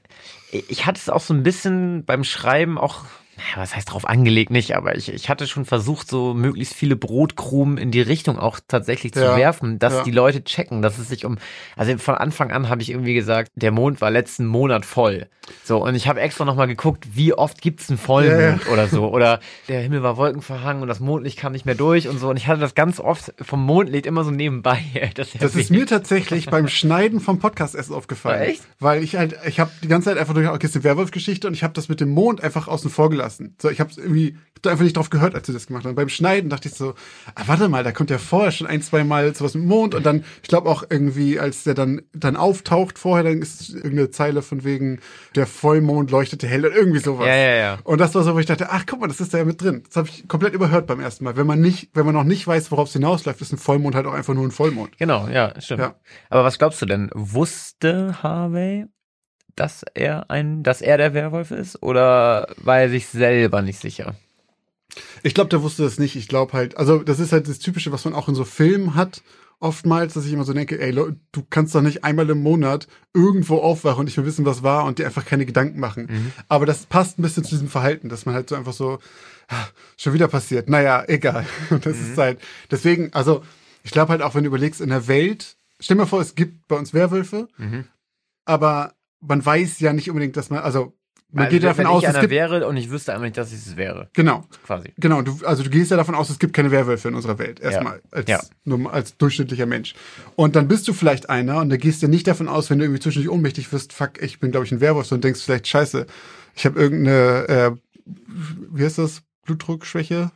ich 0.53 0.87
hatte 0.87 0.99
es 0.99 1.09
auch 1.09 1.21
so 1.21 1.35
ein 1.35 1.43
bisschen 1.43 2.05
beim 2.05 2.25
Schreiben 2.25 2.79
auch, 2.79 3.05
was 3.57 3.75
heißt 3.75 3.91
drauf 3.91 4.07
angelegt 4.07 4.51
nicht, 4.51 4.77
aber 4.77 4.97
ich, 4.97 5.13
ich 5.13 5.29
hatte 5.29 5.47
schon 5.47 5.65
versucht, 5.65 6.09
so 6.09 6.35
möglichst 6.35 6.75
viele 6.75 6.97
Brotkrumen 6.97 7.79
in 7.79 7.91
die 7.91 8.01
Richtung 8.01 8.39
auch 8.39 8.61
tatsächlich 8.67 9.13
zu 9.13 9.21
Ja, 9.21 9.37
werfen, 9.37 9.79
dass 9.79 9.95
ja. 9.95 10.03
die 10.05 10.11
Leute 10.11 10.45
checken, 10.45 10.83
dass 10.83 10.99
es 10.99 11.09
sich 11.09 11.25
um, 11.25 11.39
also 11.77 11.97
von 11.99 12.15
Anfang 12.15 12.51
an 12.51 12.69
habe 12.69 12.83
ich 12.83 12.91
irgendwie 12.91 13.15
gesagt, 13.15 13.51
der 13.55 13.71
Mond 13.71 14.01
war 14.01 14.11
letzten 14.11 14.47
Monat 14.47 14.85
voll. 14.85 15.29
So, 15.65 15.83
und 15.85 15.95
ich 15.95 16.07
habe 16.07 16.21
extra 16.21 16.45
nochmal 16.45 16.69
geguckt, 16.69 17.09
wie 17.15 17.35
oft 17.35 17.61
gibt's 17.61 17.89
einen 17.89 17.99
Vollmond 17.99 18.65
Ja, 18.65 18.73
oder 18.73 18.87
so. 18.87 19.09
Oder 19.13 19.41
der 19.69 19.81
Himmel 19.81 20.03
war 20.03 20.17
wolkenverhangen 20.17 20.83
und 20.83 20.89
das 20.89 21.01
Mondlicht 21.01 21.39
kam 21.39 21.53
nicht 21.53 21.67
mehr 21.67 21.75
durch 21.75 22.09
und 22.09 22.19
so. 22.19 22.31
Und 22.31 22.37
ich 22.37 22.47
hatte 22.47 22.61
das 22.61 22.75
ganz 22.75 23.01
oft 23.01 23.35
vom 23.41 23.65
Mondlicht 23.65 24.07
immer 24.07 24.25
so 24.25 24.31
nebenbei. 24.31 24.81
Das, 25.15 25.31
Das 25.39 25.57
ist 25.57 25.71
mir 25.71 25.87
tatsächlich 25.87 26.47
beim 26.47 26.69
Schneiden 26.69 27.21
vom 27.21 27.39
Podcast 27.39 27.75
erst 27.75 27.93
aufgefallen. 27.93 28.43
Echt? 28.43 28.63
Weil 28.79 29.03
ich 29.03 29.17
halt, 29.17 29.37
ich 29.47 29.59
habe 29.61 29.71
die 29.83 29.89
ganze 29.89 30.11
Zeit 30.11 30.19
einfach 30.19 30.33
durch, 30.33 30.49
okay, 30.49 30.67
ist 30.67 30.77
eine 30.77 30.85
Werwolf-Geschichte 30.85 31.49
und 31.49 31.55
ich 31.55 31.63
habe 31.63 31.75
das 31.75 31.89
mit 31.89 32.01
dem 32.01 32.11
Mond 32.11 32.43
einfach 32.43 32.69
außen 32.69 32.89
vor 32.89 33.11
gelassen. 33.11 33.22
So, 33.31 33.71
ich 33.71 33.81
habe 33.81 33.91
irgendwie, 33.97 34.37
hab 34.55 34.63
da 34.63 34.71
einfach 34.71 34.85
nicht 34.85 34.97
drauf 34.97 35.11
gehört, 35.11 35.35
als 35.35 35.47
du 35.47 35.53
das 35.53 35.67
gemacht 35.67 35.85
hast. 35.85 35.91
Und 35.91 35.97
beim 35.97 36.09
Schneiden 36.09 36.51
dachte 36.51 36.69
ich 36.69 36.75
so, 36.75 36.95
ah, 37.35 37.43
warte 37.47 37.69
mal, 37.69 37.85
da 37.85 37.93
kommt 37.93 38.11
ja 38.11 38.19
vorher 38.19 38.51
schon 38.53 38.67
ein, 38.67 38.83
zwei 38.83 39.05
Mal 39.05 39.35
sowas 39.35 39.55
mit 39.55 39.65
dem 39.65 39.69
Mond 39.69 39.95
und 39.95 40.05
dann, 40.05 40.25
ich 40.43 40.49
glaube 40.49 40.69
auch 40.69 40.85
irgendwie, 40.89 41.39
als 41.39 41.65
der 41.65 41.75
dann, 41.75 42.03
dann 42.13 42.37
auftaucht 42.37 42.99
vorher, 42.99 43.25
dann 43.25 43.41
ist 43.41 43.71
irgendeine 43.71 44.11
Zeile 44.11 44.43
von 44.43 44.65
wegen, 44.65 45.01
der 45.35 45.47
Vollmond 45.47 46.11
leuchtete 46.11 46.47
hell 46.47 46.65
oder 46.67 46.75
irgendwie 46.75 47.01
sowas. 47.01 47.27
Ja, 47.27 47.35
ja, 47.35 47.55
ja. 47.55 47.79
Und 47.85 48.01
das 48.01 48.15
war 48.15 48.23
so, 48.23 48.35
wo 48.35 48.39
ich 48.39 48.47
dachte, 48.47 48.71
ach 48.71 48.85
guck 48.87 49.01
mal, 49.01 49.09
das 49.09 49.21
ist 49.21 49.35
da 49.35 49.39
ja 49.39 49.45
mit 49.45 49.61
drin. 49.61 49.83
Das 49.87 49.97
habe 49.97 50.09
ich 50.09 50.29
komplett 50.29 50.55
überhört 50.55 50.87
beim 50.87 51.01
ersten 51.01 51.25
Mal. 51.25 51.37
Wenn 51.37 51.47
man 51.47 51.61
nicht, 51.61 51.91
wenn 51.95 52.07
man 52.07 52.15
noch 52.15 52.25
nicht 52.25 52.47
weiß, 52.47 52.71
worauf 52.71 52.89
es 52.89 52.93
hinausläuft, 52.93 53.41
ist 53.41 53.53
ein 53.53 53.59
Vollmond 53.59 53.95
halt 53.95 54.07
auch 54.07 54.15
einfach 54.15 54.35
nur 54.35 54.45
ein 54.45 54.51
Vollmond. 54.51 54.97
Genau, 54.99 55.29
ja, 55.29 55.61
stimmt. 55.61 55.81
Ja. 55.81 55.95
Aber 56.31 56.45
was 56.45 56.59
glaubst 56.59 56.81
du 56.83 56.87
denn? 56.87 57.11
Wusste 57.15 58.23
Harvey, 58.23 58.87
dass 59.57 59.85
er 59.95 60.31
ein, 60.31 60.63
dass 60.63 60.81
er 60.83 60.97
der 60.99 61.15
Werwolf 61.15 61.51
ist? 61.51 61.83
Oder 61.83 62.49
war 62.57 62.81
er 62.81 62.89
sich 62.91 63.07
selber 63.07 63.63
nicht 63.63 63.81
sicher? 63.81 64.15
Ich 65.23 65.35
glaube, 65.35 65.51
der 65.51 65.63
wusste 65.63 65.83
das 65.83 65.99
nicht. 65.99 66.17
Ich 66.17 66.29
glaube 66.29 66.53
halt, 66.53 66.77
also 66.77 67.03
das 67.03 67.19
ist 67.19 67.33
halt 67.33 67.49
das 67.49 67.59
Typische, 67.59 67.93
was 67.93 68.05
man 68.05 68.15
auch 68.15 68.29
in 68.29 68.35
so 68.35 68.45
Filmen 68.45 68.95
hat 68.95 69.23
oftmals, 69.61 70.15
dass 70.15 70.27
ich 70.27 70.33
immer 70.33 70.43
so 70.43 70.53
denke, 70.53 70.81
ey, 70.81 70.93
du 70.93 71.15
kannst 71.49 71.73
doch 71.73 71.83
nicht 71.83 72.03
einmal 72.03 72.29
im 72.29 72.43
Monat 72.43 72.89
irgendwo 73.15 73.59
aufwachen 73.59 74.01
und 74.01 74.05
nicht 74.07 74.17
mehr 74.17 74.27
wissen, 74.27 74.45
was 74.45 74.65
war 74.65 74.85
und 74.87 74.99
dir 74.99 75.07
einfach 75.07 75.25
keine 75.25 75.47
Gedanken 75.47 75.79
machen. 75.79 76.09
Mhm. 76.11 76.33
Aber 76.49 76.67
das 76.67 76.85
passt 76.87 77.17
ein 77.19 77.23
bisschen 77.23 77.45
zu 77.45 77.51
diesem 77.51 77.69
Verhalten, 77.69 78.09
dass 78.09 78.27
man 78.27 78.35
halt 78.35 78.49
so 78.49 78.57
einfach 78.57 78.73
so, 78.73 78.99
ah, 79.49 79.67
schon 79.97 80.15
wieder 80.15 80.27
passiert. 80.27 80.69
Naja, 80.69 81.05
egal. 81.07 81.47
Das 81.71 81.97
Mhm. 81.97 82.11
ist 82.13 82.19
halt, 82.19 82.41
deswegen, 82.73 83.13
also, 83.13 83.45
ich 83.85 83.93
glaube 83.93 84.11
halt 84.11 84.21
auch, 84.23 84.35
wenn 84.35 84.43
du 84.43 84.49
überlegst, 84.49 84.81
in 84.81 84.89
der 84.89 85.07
Welt, 85.07 85.55
stell 85.79 85.97
dir 85.97 86.03
mal 86.03 86.07
vor, 86.09 86.21
es 86.21 86.35
gibt 86.35 86.67
bei 86.67 86.77
uns 86.77 86.93
Werwölfe, 86.93 87.47
Mhm. 87.57 87.85
aber 88.45 88.95
man 89.23 89.45
weiß 89.45 89.81
ja 89.81 89.93
nicht 89.93 90.11
unbedingt, 90.11 90.37
dass 90.37 90.51
man, 90.51 90.61
also, 90.61 90.93
man 91.31 91.47
Also, 91.47 91.55
geht 91.55 91.65
davon 91.65 91.87
aus, 91.87 92.03
ich 92.03 92.09
es 92.11 92.21
gibt, 92.21 92.31
wäre 92.31 92.67
und 92.69 92.77
ich 92.77 92.91
wüsste 92.91 93.13
einfach 93.13 93.25
nicht, 93.25 93.39
dass 93.39 93.53
ich 93.53 93.59
es 93.59 93.77
wäre, 93.77 94.11
genau, 94.13 94.45
quasi. 94.67 94.93
Genau, 94.99 95.23
du, 95.23 95.39
also 95.47 95.63
du 95.63 95.71
gehst 95.71 95.91
ja 95.91 95.97
davon 95.97 96.15
aus, 96.15 96.29
es 96.29 96.39
gibt 96.39 96.53
keine 96.53 96.71
Werwölfe 96.71 97.09
in 97.09 97.15
unserer 97.15 97.39
Welt, 97.39 97.59
erstmal, 97.61 98.03
als, 98.11 98.29
Ja. 98.29 98.41
nur 98.65 98.93
als 98.93 99.17
durchschnittlicher 99.17 99.65
Mensch. 99.65 99.95
Und 100.37 100.57
dann 100.57 100.69
bist 100.69 100.87
du 100.89 100.93
vielleicht 100.93 101.31
einer 101.31 101.61
und 101.61 101.71
da 101.71 101.77
gehst 101.79 102.03
du 102.03 102.09
nicht 102.09 102.27
davon 102.27 102.49
aus, 102.49 102.69
wenn 102.69 102.79
du 102.79 102.85
irgendwie 102.85 103.01
zwischendurch 103.01 103.35
ohnmächtig 103.35 103.73
wirst, 103.73 103.95
fuck, 103.95 104.21
ich 104.21 104.41
bin, 104.41 104.51
glaube 104.51 104.67
ich, 104.67 104.73
ein 104.73 104.81
Werwolf, 104.83 105.11
und 105.11 105.25
denkst 105.25 105.41
vielleicht, 105.43 105.69
scheiße, 105.69 106.07
ich 106.55 106.67
habe 106.67 106.79
irgendeine, 106.79 107.49
äh, 107.49 107.71
wie 108.71 108.85
heißt 108.85 108.99
das, 108.99 109.23
Blutdruckschwäche? 109.47 110.31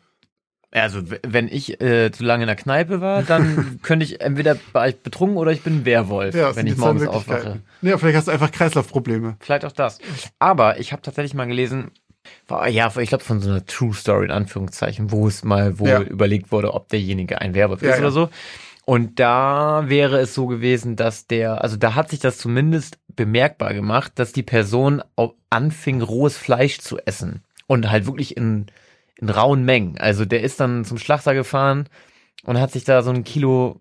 Also, 0.83 1.01
wenn 1.27 1.49
ich 1.49 1.81
äh, 1.81 2.11
zu 2.13 2.23
lange 2.23 2.45
in 2.45 2.47
der 2.49 2.57
Kneipe 2.57 3.01
war, 3.01 3.23
dann 3.23 3.79
könnte 3.83 4.05
ich 4.05 4.21
entweder 4.21 4.57
war 4.73 4.89
ich 4.89 4.97
betrunken 5.01 5.39
oder 5.39 5.51
ich 5.53 5.63
bin 5.63 5.79
ein 5.81 5.85
Werwolf, 5.85 6.35
das 6.35 6.57
wenn 6.57 6.67
ich 6.67 6.77
morgens 6.77 7.07
aufwache. 7.07 7.61
Ja, 7.83 7.97
vielleicht 7.99 8.17
hast 8.19 8.29
du 8.29 8.33
einfach 8.33 8.51
Kreislaufprobleme. 8.53 9.37
Vielleicht 9.41 9.65
auch 9.65 9.73
das. 9.73 9.99
Aber 10.39 10.79
ich 10.79 10.93
habe 10.93 11.03
tatsächlich 11.03 11.35
mal 11.35 11.47
gelesen, 11.47 11.91
ja, 12.69 12.93
ich 12.99 13.09
glaube 13.09 13.25
von 13.25 13.41
so 13.41 13.49
einer 13.51 13.65
True 13.65 13.95
Story 13.95 14.27
in 14.27 14.31
Anführungszeichen, 14.33 15.11
wo 15.13 15.27
es 15.27 15.45
mal 15.45 15.79
wohl 15.79 15.89
Ja. 15.89 16.01
überlegt 16.03 16.53
wurde, 16.53 16.75
ob 16.75 16.89
derjenige 16.89 17.41
ein 17.41 17.55
Werwolf 17.55 17.83
Ja, 17.83 17.91
ist 17.91 17.97
ja. 17.97 18.03
oder 18.03 18.11
so. 18.13 18.29
Und 18.85 19.19
da 19.19 19.85
wäre 19.87 20.19
es 20.21 20.35
so 20.35 20.47
gewesen, 20.47 20.95
dass 20.95 21.27
der, 21.27 21.63
also 21.63 21.77
da 21.77 21.95
hat 21.95 22.11
sich 22.11 22.21
das 22.21 22.39
zumindest 22.39 22.99
bemerkbar 23.09 23.75
gemacht, 23.75 24.13
dass 24.17 24.33
die 24.33 24.45
Person 24.45 25.03
anfing, 25.51 26.03
rohes 26.03 26.37
Fleisch 26.37 26.79
zu 26.79 26.99
essen. 27.05 27.43
Und 27.67 27.91
halt 27.91 28.07
wirklich 28.07 28.37
in, 28.37 28.67
in 29.17 29.29
rauen 29.29 29.65
Mengen. 29.65 29.99
Also 29.99 30.25
der 30.25 30.43
ist 30.43 30.61
dann 30.61 30.85
zum 30.85 30.99
Schlachter 30.99 31.35
gefahren 31.35 31.89
und 32.45 32.61
hat 32.61 32.73
sich 32.73 32.85
da 32.85 33.03
so 33.03 33.11
ein 33.11 33.25
Kilo, 33.25 33.81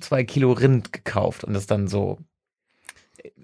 zwei 0.00 0.24
Kilo 0.24 0.52
Rind 0.52 0.92
gekauft 0.92 1.44
und 1.44 1.54
das 1.54 1.66
dann 1.66 1.88
so 1.88 2.18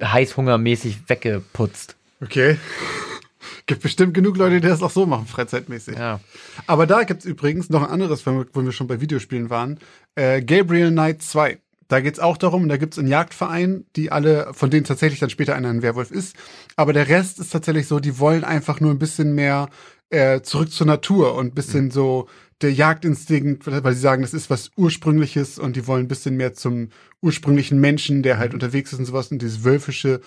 heißhungermäßig 0.03 1.09
weggeputzt. 1.09 1.97
Okay. 2.23 2.59
Gibt 3.67 3.83
bestimmt 3.83 4.15
genug 4.15 4.37
Leute, 4.37 4.61
die 4.61 4.69
das 4.69 4.83
auch 4.83 4.91
so 4.91 5.07
machen, 5.07 5.27
freizeitmäßig. 5.27 5.97
Ja. 5.97 6.21
Aber 6.67 6.87
da 6.87 7.03
gibt's 7.03 7.25
übrigens 7.25 7.69
noch 7.69 7.83
ein 7.83 7.91
anderes, 7.91 8.25
wenn 8.25 8.39
wir, 8.39 8.47
wo 8.53 8.63
wir 8.63 8.73
schon 8.73 8.87
bei 8.87 9.01
Videospielen 9.01 9.51
waren. 9.51 9.79
Äh, 10.15 10.43
Gabriel 10.43 10.91
Knight 10.91 11.23
2. 11.23 11.59
Da 11.89 12.01
geht's 12.01 12.19
auch 12.19 12.37
darum, 12.37 12.69
da 12.69 12.77
gibt's 12.77 12.99
einen 12.99 13.09
Jagdverein, 13.09 13.85
die 13.95 14.11
alle, 14.11 14.53
von 14.53 14.71
denen 14.71 14.85
tatsächlich 14.85 15.21
dann 15.21 15.31
später 15.31 15.55
einer 15.55 15.69
ein 15.69 15.83
Werwolf 15.83 16.11
ist. 16.11 16.37
Aber 16.75 16.93
der 16.93 17.09
Rest 17.09 17.39
ist 17.39 17.53
tatsächlich 17.53 17.87
so, 17.87 18.01
die 18.01 18.19
wollen 18.19 18.43
einfach 18.43 18.81
nur 18.81 18.91
ein 18.91 18.99
bisschen 18.99 19.35
mehr 19.35 19.69
äh, 20.11 20.41
zurück 20.43 20.71
zur 20.71 20.87
Natur 20.87 21.35
und 21.35 21.47
ein 21.49 21.55
bisschen 21.55 21.91
so 21.91 22.29
der 22.63 22.73
Jagdinstinkt, 22.73 23.67
weil 23.67 23.93
sie 23.95 24.01
sagen, 24.01 24.23
das 24.23 24.33
ist 24.33 24.49
was 24.49 24.71
Ursprüngliches 24.77 25.59
und 25.59 25.77
die 25.77 25.87
wollen 25.87 26.05
ein 26.05 26.09
bisschen 26.09 26.37
mehr 26.37 26.55
zum 26.55 26.89
ursprünglichen 27.21 27.81
Menschen, 27.81 28.23
der 28.23 28.39
halt 28.39 28.55
unterwegs 28.55 28.93
ist 28.93 28.99
und 28.99 29.05
sowas 29.05 29.31
und 29.31 29.43
dieses 29.43 29.63
Wölfische. 29.65 30.21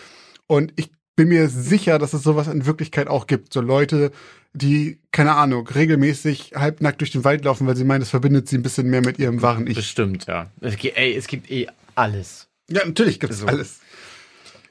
Und 0.46 0.74
ich 0.76 0.92
bin 1.16 1.30
mir 1.30 1.50
sicher, 1.50 1.98
dass 1.98 2.14
es 2.14 2.24
sowas 2.24 2.48
in 2.48 2.66
Wirklichkeit 2.66 3.08
auch 3.08 3.26
gibt. 3.26 3.52
So 3.52 3.62
Leute, 3.62 4.12
die, 4.54 5.00
keine 5.12 5.34
Ahnung, 5.36 5.68
regelmäßig 5.68 6.54
halbnackt 6.56 7.02
durch 7.02 7.12
den 7.12 7.24
Wald 7.24 7.46
laufen, 7.46 7.66
weil 7.68 7.76
sie 7.76 7.84
meinen, 7.84 8.02
das 8.02 8.10
verbindet 8.10 8.48
sie 8.48 8.58
ein 8.58 8.64
bisschen 8.64 8.90
mehr 8.90 9.02
mit 9.02 9.18
ihrem 9.20 9.42
wahren 9.42 9.66
Ich. 9.68 9.76
Bestimmt, 9.76 10.28
ja. 10.28 10.52
Es 10.62 10.78
gibt, 10.78 10.98
ey, 10.98 11.16
es 11.16 11.28
gibt 11.28 11.50
eh 11.50 11.68
alles. 11.96 12.48
Ja, 12.70 12.86
natürlich 12.86 13.20
gibt's 13.20 13.40
So. 13.40 13.48
alles. 13.48 13.80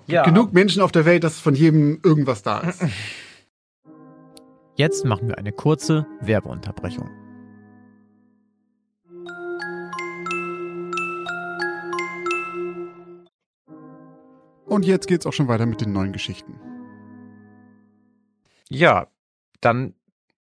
Ja. 0.06 0.22
Genug 0.22 0.54
Menschen 0.54 0.80
auf 0.80 0.92
der 0.92 1.04
Welt, 1.04 1.22
dass 1.24 1.38
von 1.38 1.54
jedem 1.54 2.00
irgendwas 2.02 2.42
da 2.42 2.60
ist. 2.60 2.80
Jetzt 4.78 5.04
machen 5.04 5.26
wir 5.26 5.38
eine 5.38 5.50
kurze 5.50 6.06
Werbeunterbrechung. 6.20 7.10
Und 14.66 14.84
jetzt 14.84 15.06
geht's 15.08 15.26
auch 15.26 15.32
schon 15.32 15.48
weiter 15.48 15.66
mit 15.66 15.80
den 15.80 15.92
neuen 15.92 16.12
Geschichten. 16.12 16.54
Ja, 18.68 19.08
dann 19.60 19.94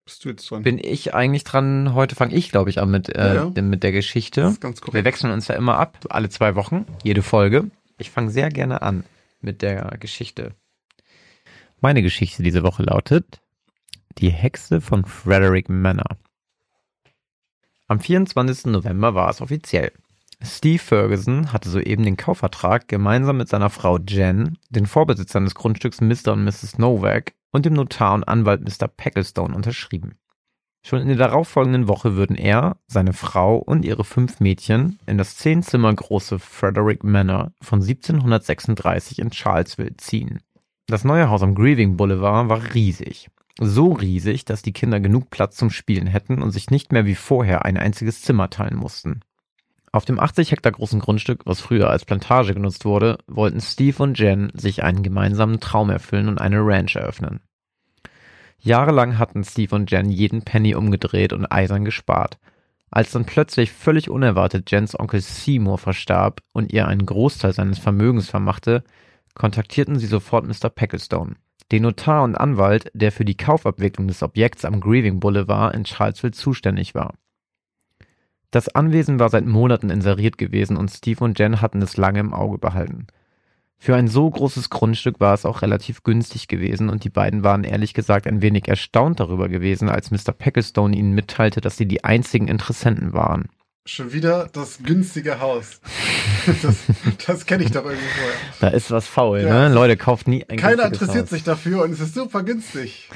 Bist 0.04 0.24
du 0.24 0.30
jetzt 0.30 0.50
dran? 0.50 0.62
bin 0.64 0.78
ich 0.82 1.14
eigentlich 1.14 1.44
dran. 1.44 1.94
Heute 1.94 2.16
fange 2.16 2.34
ich, 2.34 2.50
glaube 2.50 2.70
ich, 2.70 2.80
an 2.80 2.90
mit, 2.90 3.08
äh, 3.14 3.34
Ja, 3.34 3.50
ja. 3.54 3.62
mit 3.62 3.82
der 3.84 3.92
Geschichte. 3.92 4.42
das 4.42 4.52
ist 4.54 4.60
ganz 4.60 4.80
Wir 4.80 4.84
korrekt. 4.86 5.04
wechseln 5.04 5.32
uns 5.32 5.46
ja 5.48 5.54
immer 5.54 5.78
ab, 5.78 5.96
alle 6.10 6.28
zwei 6.28 6.56
Wochen, 6.56 6.84
jede 7.04 7.22
Folge. 7.22 7.70
Ich 7.98 8.10
fange 8.10 8.30
sehr 8.30 8.48
gerne 8.50 8.82
an 8.82 9.04
mit 9.40 9.62
der 9.62 9.96
Geschichte. 10.00 10.54
Meine 11.80 12.02
Geschichte 12.02 12.42
diese 12.42 12.62
Woche 12.62 12.82
lautet 12.82 13.40
Die 14.18 14.30
Hexe 14.30 14.80
von 14.80 15.04
Frederick 15.04 15.68
Manor. 15.68 16.16
Am 17.86 18.00
24. 18.00 18.72
November 18.72 19.14
war 19.14 19.28
es 19.28 19.42
offiziell. 19.42 19.92
Steve 20.42 20.78
Ferguson 20.78 21.52
hatte 21.52 21.68
soeben 21.68 22.02
den 22.02 22.16
Kaufvertrag 22.16 22.88
gemeinsam 22.88 23.36
mit 23.36 23.50
seiner 23.50 23.68
Frau 23.68 23.98
Jen, 23.98 24.56
den 24.70 24.86
Vorbesitzern 24.86 25.44
des 25.44 25.54
Grundstücks 25.54 26.00
Mr. 26.00 26.32
und 26.32 26.44
Mrs. 26.44 26.78
Novak 26.78 27.34
und 27.52 27.66
dem 27.66 27.74
Notar 27.74 28.14
und 28.14 28.24
Anwalt 28.24 28.62
Mr. 28.62 28.88
Pecklestone 28.88 29.54
unterschrieben. 29.54 30.14
Schon 30.82 31.00
in 31.02 31.08
der 31.08 31.18
darauffolgenden 31.18 31.86
Woche 31.86 32.16
würden 32.16 32.36
er, 32.36 32.78
seine 32.86 33.12
Frau 33.12 33.58
und 33.58 33.84
ihre 33.84 34.04
fünf 34.04 34.40
Mädchen 34.40 34.98
in 35.04 35.18
das 35.18 35.36
zehn 35.36 35.62
Zimmer 35.62 35.92
große 35.92 36.38
Frederick 36.38 37.04
Manor 37.04 37.52
von 37.60 37.82
1736 37.82 39.18
in 39.18 39.30
Charlesville 39.30 39.98
ziehen. 39.98 40.40
Das 40.86 41.04
neue 41.04 41.28
Haus 41.28 41.42
am 41.42 41.54
Grieving 41.54 41.98
Boulevard 41.98 42.48
war 42.48 42.72
riesig. 42.72 43.28
So 43.58 43.92
riesig, 43.92 44.44
dass 44.44 44.62
die 44.62 44.72
Kinder 44.72 45.00
genug 45.00 45.30
Platz 45.30 45.56
zum 45.56 45.70
Spielen 45.70 46.06
hätten 46.06 46.42
und 46.42 46.50
sich 46.50 46.70
nicht 46.70 46.92
mehr 46.92 47.06
wie 47.06 47.14
vorher 47.14 47.64
ein 47.64 47.78
einziges 47.78 48.20
Zimmer 48.20 48.50
teilen 48.50 48.76
mussten. 48.76 49.20
Auf 49.92 50.04
dem 50.04 50.20
80 50.20 50.52
Hektar 50.52 50.72
großen 50.72 51.00
Grundstück, 51.00 51.46
was 51.46 51.60
früher 51.60 51.88
als 51.88 52.04
Plantage 52.04 52.52
genutzt 52.52 52.84
wurde, 52.84 53.16
wollten 53.26 53.62
Steve 53.62 54.02
und 54.02 54.18
Jen 54.18 54.50
sich 54.52 54.82
einen 54.82 55.02
gemeinsamen 55.02 55.58
Traum 55.58 55.88
erfüllen 55.88 56.28
und 56.28 56.38
eine 56.38 56.58
Ranch 56.60 56.96
eröffnen. 56.96 57.40
Jahrelang 58.58 59.18
hatten 59.18 59.42
Steve 59.42 59.74
und 59.74 59.90
Jen 59.90 60.10
jeden 60.10 60.42
Penny 60.42 60.74
umgedreht 60.74 61.32
und 61.32 61.46
eisern 61.46 61.86
gespart. 61.86 62.38
Als 62.90 63.12
dann 63.12 63.24
plötzlich 63.24 63.72
völlig 63.72 64.10
unerwartet 64.10 64.70
Jens 64.70 64.98
Onkel 64.98 65.20
Seymour 65.20 65.78
verstarb 65.78 66.42
und 66.52 66.74
ihr 66.74 66.88
einen 66.88 67.06
Großteil 67.06 67.54
seines 67.54 67.78
Vermögens 67.78 68.28
vermachte, 68.28 68.84
kontaktierten 69.34 69.98
sie 69.98 70.06
sofort 70.06 70.46
Mr. 70.46 70.68
Pecklestone, 70.68 71.36
den 71.72 71.82
Notar 71.82 72.22
und 72.22 72.36
Anwalt, 72.36 72.90
der 72.94 73.12
für 73.12 73.24
die 73.24 73.36
Kaufabwicklung 73.36 74.08
des 74.08 74.22
Objekts 74.22 74.64
am 74.64 74.80
Grieving 74.80 75.20
Boulevard 75.20 75.74
in 75.74 75.84
Charlesville 75.84 76.32
zuständig 76.32 76.94
war. 76.94 77.14
Das 78.50 78.68
Anwesen 78.68 79.18
war 79.18 79.28
seit 79.28 79.44
Monaten 79.44 79.90
inseriert 79.90 80.38
gewesen 80.38 80.76
und 80.76 80.90
Steve 80.90 81.22
und 81.24 81.38
Jen 81.38 81.60
hatten 81.60 81.82
es 81.82 81.96
lange 81.96 82.20
im 82.20 82.32
Auge 82.32 82.58
behalten. 82.58 83.08
Für 83.78 83.94
ein 83.94 84.08
so 84.08 84.30
großes 84.30 84.70
Grundstück 84.70 85.20
war 85.20 85.34
es 85.34 85.44
auch 85.44 85.62
relativ 85.62 86.02
günstig 86.02 86.48
gewesen 86.48 86.88
und 86.88 87.04
die 87.04 87.10
beiden 87.10 87.44
waren 87.44 87.64
ehrlich 87.64 87.92
gesagt 87.92 88.26
ein 88.26 88.40
wenig 88.40 88.68
erstaunt 88.68 89.20
darüber 89.20 89.48
gewesen, 89.48 89.88
als 89.88 90.10
Mr. 90.10 90.32
Pecklestone 90.32 90.96
ihnen 90.96 91.12
mitteilte, 91.12 91.60
dass 91.60 91.76
sie 91.76 91.86
die 91.86 92.02
einzigen 92.02 92.48
Interessenten 92.48 93.12
waren. 93.12 93.48
Schon 93.86 94.12
wieder 94.12 94.48
das 94.52 94.78
günstige 94.82 95.40
Haus. 95.40 95.80
Das, 96.62 96.76
das 97.26 97.44
kenne 97.46 97.64
ich 97.64 97.72
doch 97.72 97.84
irgendwie 97.84 98.06
vorher. 98.06 98.34
Da 98.60 98.68
ist 98.68 98.92
was 98.92 99.08
faul, 99.08 99.40
Ja. 99.40 99.68
ne? 99.68 99.74
Leute, 99.74 99.96
kauft 99.96 100.28
nie 100.28 100.44
ein 100.48 100.58
Keiner 100.58 100.86
interessiert 100.86 101.24
Haus. 101.24 101.30
sich 101.30 101.42
dafür 101.42 101.82
und 101.82 101.90
es 101.90 101.98
ist 101.98 102.14
super 102.14 102.44
günstig. 102.44 103.08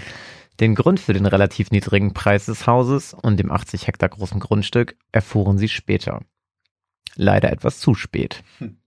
Den 0.58 0.74
Grund 0.74 0.98
für 0.98 1.12
den 1.12 1.26
relativ 1.26 1.70
niedrigen 1.70 2.12
Preis 2.12 2.46
des 2.46 2.66
Hauses 2.66 3.14
und 3.14 3.38
dem 3.38 3.52
80 3.52 3.86
Hektar 3.86 4.08
großen 4.08 4.40
Grundstück 4.40 4.96
erfuhren 5.12 5.58
sie 5.58 5.68
später. 5.68 6.22
Leider 7.14 7.52
etwas 7.52 7.78
zu 7.78 7.94
spät. 7.94 8.42
Hm. 8.58 8.78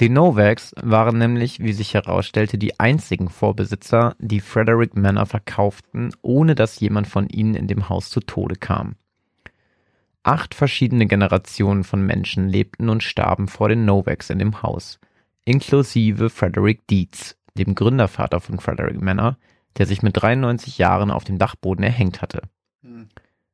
Die 0.00 0.08
Novaks 0.08 0.72
waren 0.82 1.18
nämlich, 1.18 1.60
wie 1.60 1.72
sich 1.74 1.94
herausstellte, 1.94 2.58
die 2.58 2.80
einzigen 2.80 3.28
Vorbesitzer, 3.28 4.16
die 4.18 4.40
Frederick 4.40 4.96
Manor 4.96 5.26
verkauften, 5.26 6.12
ohne 6.22 6.56
dass 6.56 6.80
jemand 6.80 7.06
von 7.06 7.28
ihnen 7.28 7.54
in 7.54 7.68
dem 7.68 7.88
Haus 7.88 8.10
zu 8.10 8.18
Tode 8.18 8.56
kam. 8.56 8.96
Acht 10.24 10.54
verschiedene 10.54 11.06
Generationen 11.06 11.82
von 11.82 12.06
Menschen 12.06 12.48
lebten 12.48 12.88
und 12.88 13.02
starben 13.02 13.48
vor 13.48 13.68
den 13.68 13.84
Novaks 13.84 14.30
in 14.30 14.38
dem 14.38 14.62
Haus, 14.62 15.00
inklusive 15.44 16.30
Frederick 16.30 16.86
Dietz, 16.86 17.36
dem 17.58 17.74
Gründervater 17.74 18.40
von 18.40 18.60
Frederick 18.60 19.00
Manor, 19.00 19.36
der 19.78 19.86
sich 19.86 20.02
mit 20.02 20.20
93 20.20 20.78
Jahren 20.78 21.10
auf 21.10 21.24
dem 21.24 21.38
Dachboden 21.38 21.84
erhängt 21.84 22.22
hatte. 22.22 22.42
Hm. 22.82 23.08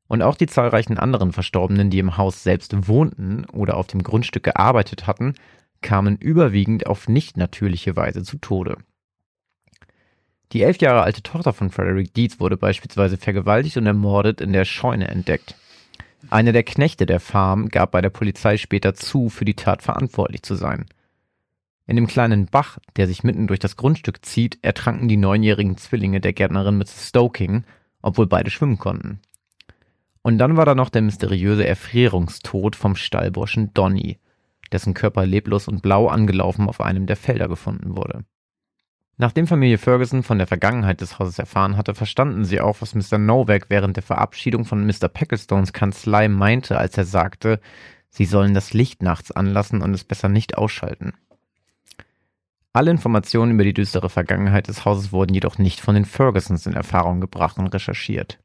Und 0.09 0.23
auch 0.23 0.37
die 0.37 0.47
zahlreichen 0.47 0.99
anderen 0.99 1.33
Verstorbenen, 1.33 1.91
die 1.91 1.99
im 1.99 2.17
Haus 2.17 2.43
selbst 2.43 2.89
wohnten 2.89 3.45
oder 3.47 3.77
auf 3.77 3.87
dem 3.87 4.03
Grundstück 4.03 4.43
gearbeitet 4.43 5.07
hatten, 5.07 5.35
kamen 5.81 6.17
überwiegend 6.17 6.87
auf 6.87 7.09
nicht 7.09 7.37
natürliche 7.37 7.97
Weise 7.97 8.23
zu 8.23 8.39
Tode. 8.39 8.79
Die 10.53 10.63
elf 10.63 10.79
Jahre 10.79 11.03
alte 11.03 11.23
Tochter 11.23 11.53
von 11.53 11.71
Frederick 11.71 12.15
Dietz 12.15 12.41
wurde 12.41 12.57
beispielsweise 12.57 13.19
vergewaltigt 13.19 13.77
und 13.77 13.87
ermordet 13.87 14.41
in 14.41 14.53
der 14.53 14.65
Scheune 14.65 15.09
entdeckt. 15.09 15.55
Einer 16.31 16.53
der 16.53 16.65
Knechte 16.65 17.07
der 17.07 17.21
Farm 17.21 17.69
gab 17.69 17.93
bei 17.93 18.01
der 18.01 18.11
Polizei 18.11 18.57
später 18.57 18.95
zu, 18.95 19.29
für 19.29 19.45
die 19.45 19.55
Tat 19.55 19.83
verantwortlich 19.83 20.43
zu 20.43 20.55
sein. 20.55 20.87
In 21.87 21.97
dem 21.97 22.07
kleinen 22.07 22.47
Bach, 22.47 22.79
der 22.97 23.07
sich 23.07 23.25
mitten 23.25 23.47
durch 23.47 23.61
das 23.61 23.77
Grundstück 23.77 24.25
zieht, 24.25 24.59
ertranken 24.63 25.09
die 25.09 25.17
neunjährigen 25.17 25.79
Zwillinge 25.79 26.21
der 26.21 26.35
Gärtnerin 26.35 26.77
Mrs. 26.77 27.09
Stoking, 27.09 27.65
obwohl 28.03 28.27
beide 28.27 28.51
schwimmen 28.51 28.79
konnten. 28.79 29.21
Und 30.21 30.37
dann 30.37 30.59
war 30.59 30.67
da 30.67 30.75
noch 30.75 30.91
der 30.91 31.01
mysteriöse 31.01 31.67
Erfrierungstod 31.67 32.77
vom 32.77 32.97
Stallburschen 32.97 33.73
Donny, 33.73 34.19
dessen 34.71 34.93
Körper 34.93 35.25
leblos 35.25 35.69
und 35.69 35.81
blau 35.81 36.09
angelaufen 36.09 36.69
auf 36.69 36.83
einem 36.83 37.07
der 37.07 37.17
Felder 37.17 37.49
gefunden 37.49 37.97
wurde. 37.97 38.25
Nachdem 39.21 39.49
Familie 39.49 39.79
Ferguson 39.79 40.23
von 40.23 40.39
der 40.39 40.47
Vergangenheit 40.47 41.01
des 41.01 41.19
Hauses 41.19 41.41
erfahren 41.41 41.77
hatte, 41.77 41.93
verstanden 41.97 42.45
sie 42.45 42.61
auch, 42.61 42.81
was 42.81 42.95
Mr. 42.95 43.19
Novak 43.19 43.67
während 43.69 43.97
der 43.97 44.05
Verabschiedung 44.05 44.65
von 44.65 44.87
Mr. 44.87 45.09
Packlestones 45.09 45.73
Kanzlei 45.73 46.29
meinte, 46.29 46.79
als 46.79 46.97
er 46.97 47.05
sagte, 47.05 47.59
sie 48.11 48.27
sollen 48.27 48.55
das 48.55 48.75
Licht 48.75 49.03
nachts 49.03 49.33
anlassen 49.33 49.83
und 49.83 49.93
es 49.93 50.05
besser 50.05 50.29
nicht 50.29 50.57
ausschalten. 50.57 51.15
Alle 52.73 52.93
Informationen 52.93 53.53
über 53.53 53.65
die 53.65 53.75
düstere 53.75 54.09
Vergangenheit 54.09 54.69
des 54.69 54.85
Hauses 54.85 55.11
wurden 55.11 55.35
jedoch 55.35 55.59
nicht 55.59 55.81
von 55.81 55.97
den 55.97 56.05
Fergusons 56.05 56.67
in 56.67 56.75
Erfahrung 56.75 57.21
gebracht 57.21 57.59
und 57.59 57.67
recherchiert. 57.67 58.39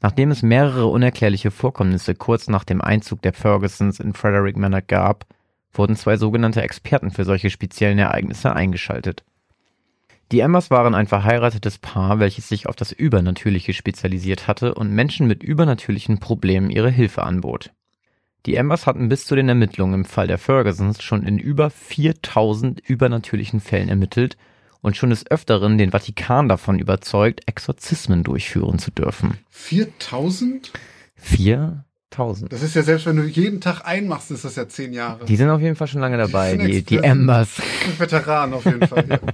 Nachdem 0.00 0.30
es 0.30 0.40
mehrere 0.40 0.86
unerklärliche 0.86 1.50
Vorkommnisse 1.50 2.14
kurz 2.14 2.48
nach 2.48 2.64
dem 2.64 2.80
Einzug 2.80 3.20
der 3.20 3.34
Fergusons 3.34 4.00
in 4.00 4.14
Frederick 4.14 4.56
Manor 4.56 4.80
gab, 4.80 5.26
wurden 5.70 5.96
zwei 5.96 6.16
sogenannte 6.16 6.62
Experten 6.62 7.10
für 7.10 7.26
solche 7.26 7.50
speziellen 7.50 7.98
Ereignisse 7.98 8.54
eingeschaltet. 8.54 9.22
Die 10.32 10.40
Emmers 10.40 10.70
waren 10.70 10.94
ein 10.94 11.06
verheiratetes 11.06 11.78
Paar, 11.78 12.18
welches 12.18 12.48
sich 12.48 12.66
auf 12.66 12.76
das 12.76 12.92
Übernatürliche 12.92 13.74
spezialisiert 13.74 14.46
hatte 14.48 14.74
und 14.74 14.90
Menschen 14.90 15.26
mit 15.26 15.42
übernatürlichen 15.42 16.18
Problemen 16.18 16.70
ihre 16.70 16.90
Hilfe 16.90 17.22
anbot. 17.24 17.70
Die 18.46 18.56
Emmers 18.56 18.86
hatten 18.86 19.08
bis 19.08 19.26
zu 19.26 19.36
den 19.36 19.48
Ermittlungen 19.48 19.94
im 19.94 20.04
Fall 20.04 20.26
der 20.26 20.38
Fergusons 20.38 21.02
schon 21.02 21.22
in 21.22 21.38
über 21.38 21.70
4000 21.70 22.80
übernatürlichen 22.80 23.60
Fällen 23.60 23.88
ermittelt 23.88 24.36
und 24.82 24.96
schon 24.96 25.10
des 25.10 25.30
Öfteren 25.30 25.78
den 25.78 25.92
Vatikan 25.92 26.48
davon 26.48 26.78
überzeugt, 26.78 27.42
Exorzismen 27.46 28.22
durchführen 28.22 28.78
zu 28.78 28.90
dürfen. 28.90 29.38
4000? 29.48 30.72
4000. 31.16 32.52
Das 32.52 32.62
ist 32.62 32.74
ja 32.74 32.82
selbst, 32.82 33.06
wenn 33.06 33.16
du 33.16 33.22
jeden 33.24 33.62
Tag 33.62 33.86
einmachst, 33.86 34.30
ist 34.30 34.44
das 34.44 34.56
ja 34.56 34.68
zehn 34.68 34.92
Jahre. 34.92 35.24
Die 35.24 35.36
sind 35.36 35.48
auf 35.48 35.62
jeden 35.62 35.76
Fall 35.76 35.86
schon 35.88 36.02
lange 36.02 36.18
dabei, 36.18 36.56
Die 36.56 36.70
die, 36.70 36.82
die. 36.82 36.98
Embers. 36.98 37.62
Veteran 37.98 38.52
auf 38.52 38.66
jeden 38.66 38.86
Fall. 38.86 39.06
Ja. 39.08 39.18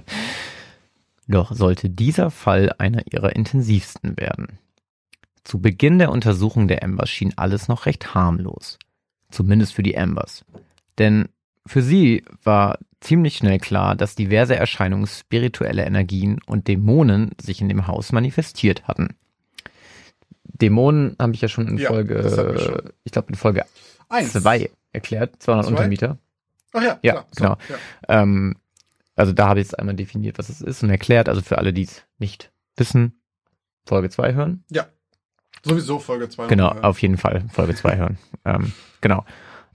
Doch 1.27 1.53
sollte 1.53 1.89
dieser 1.89 2.31
Fall 2.31 2.73
einer 2.77 3.03
ihrer 3.11 3.35
intensivsten 3.35 4.17
werden. 4.17 4.59
Zu 5.43 5.59
Beginn 5.59 5.97
der 5.99 6.11
Untersuchung 6.11 6.67
der 6.67 6.83
Embers 6.83 7.09
schien 7.09 7.33
alles 7.37 7.67
noch 7.67 7.85
recht 7.85 8.13
harmlos. 8.13 8.77
Zumindest 9.31 9.73
für 9.73 9.83
die 9.83 9.93
Embers. 9.95 10.43
Denn 10.97 11.29
für 11.65 11.81
sie 11.81 12.23
war 12.43 12.79
ziemlich 12.99 13.37
schnell 13.37 13.59
klar, 13.59 13.95
dass 13.95 14.15
diverse 14.15 14.55
Erscheinungen 14.55 15.07
spirituelle 15.07 15.85
Energien 15.85 16.39
und 16.45 16.67
Dämonen 16.67 17.31
sich 17.41 17.61
in 17.61 17.69
dem 17.69 17.87
Haus 17.87 18.11
manifestiert 18.11 18.87
hatten. 18.87 19.15
Dämonen 20.43 21.15
habe 21.19 21.33
ich 21.33 21.41
ja 21.41 21.47
schon 21.47 21.67
in 21.67 21.77
Ja, 21.77 21.87
Folge, 21.89 22.57
schon. 22.59 22.91
ich 23.03 23.11
glaube 23.11 23.29
in 23.29 23.35
Folge 23.35 23.65
Eins. 24.09 24.33
2 24.33 24.69
erklärt, 24.91 25.41
200 25.41 25.65
Zwei? 25.65 25.71
Untermieter. 25.71 26.17
Ach 26.73 26.83
ja, 26.83 26.99
Ja, 27.01 27.25
klar. 27.35 27.57
genau. 27.67 27.77
Ja. 28.09 28.21
Ähm, 28.23 28.55
also 29.15 29.33
da 29.33 29.47
habe 29.47 29.59
ich 29.59 29.67
jetzt 29.67 29.77
einmal 29.77 29.95
definiert, 29.95 30.37
was 30.37 30.49
es 30.49 30.61
ist 30.61 30.83
und 30.83 30.89
erklärt. 30.89 31.29
Also 31.29 31.41
für 31.41 31.57
alle, 31.57 31.73
die 31.73 31.83
es 31.83 32.03
nicht 32.17 32.51
wissen, 32.77 33.21
Folge 33.85 34.09
2 34.09 34.33
hören. 34.33 34.63
Sowieso 35.63 35.99
Folge 35.99 36.29
2. 36.29 36.47
Genau, 36.47 36.69
auf 36.69 37.01
jeden 37.01 37.17
Fall 37.17 37.45
Folge 37.49 37.75
2 37.75 37.97
hören. 37.97 38.17
Ähm, 38.43 38.73
genau. 39.01 39.23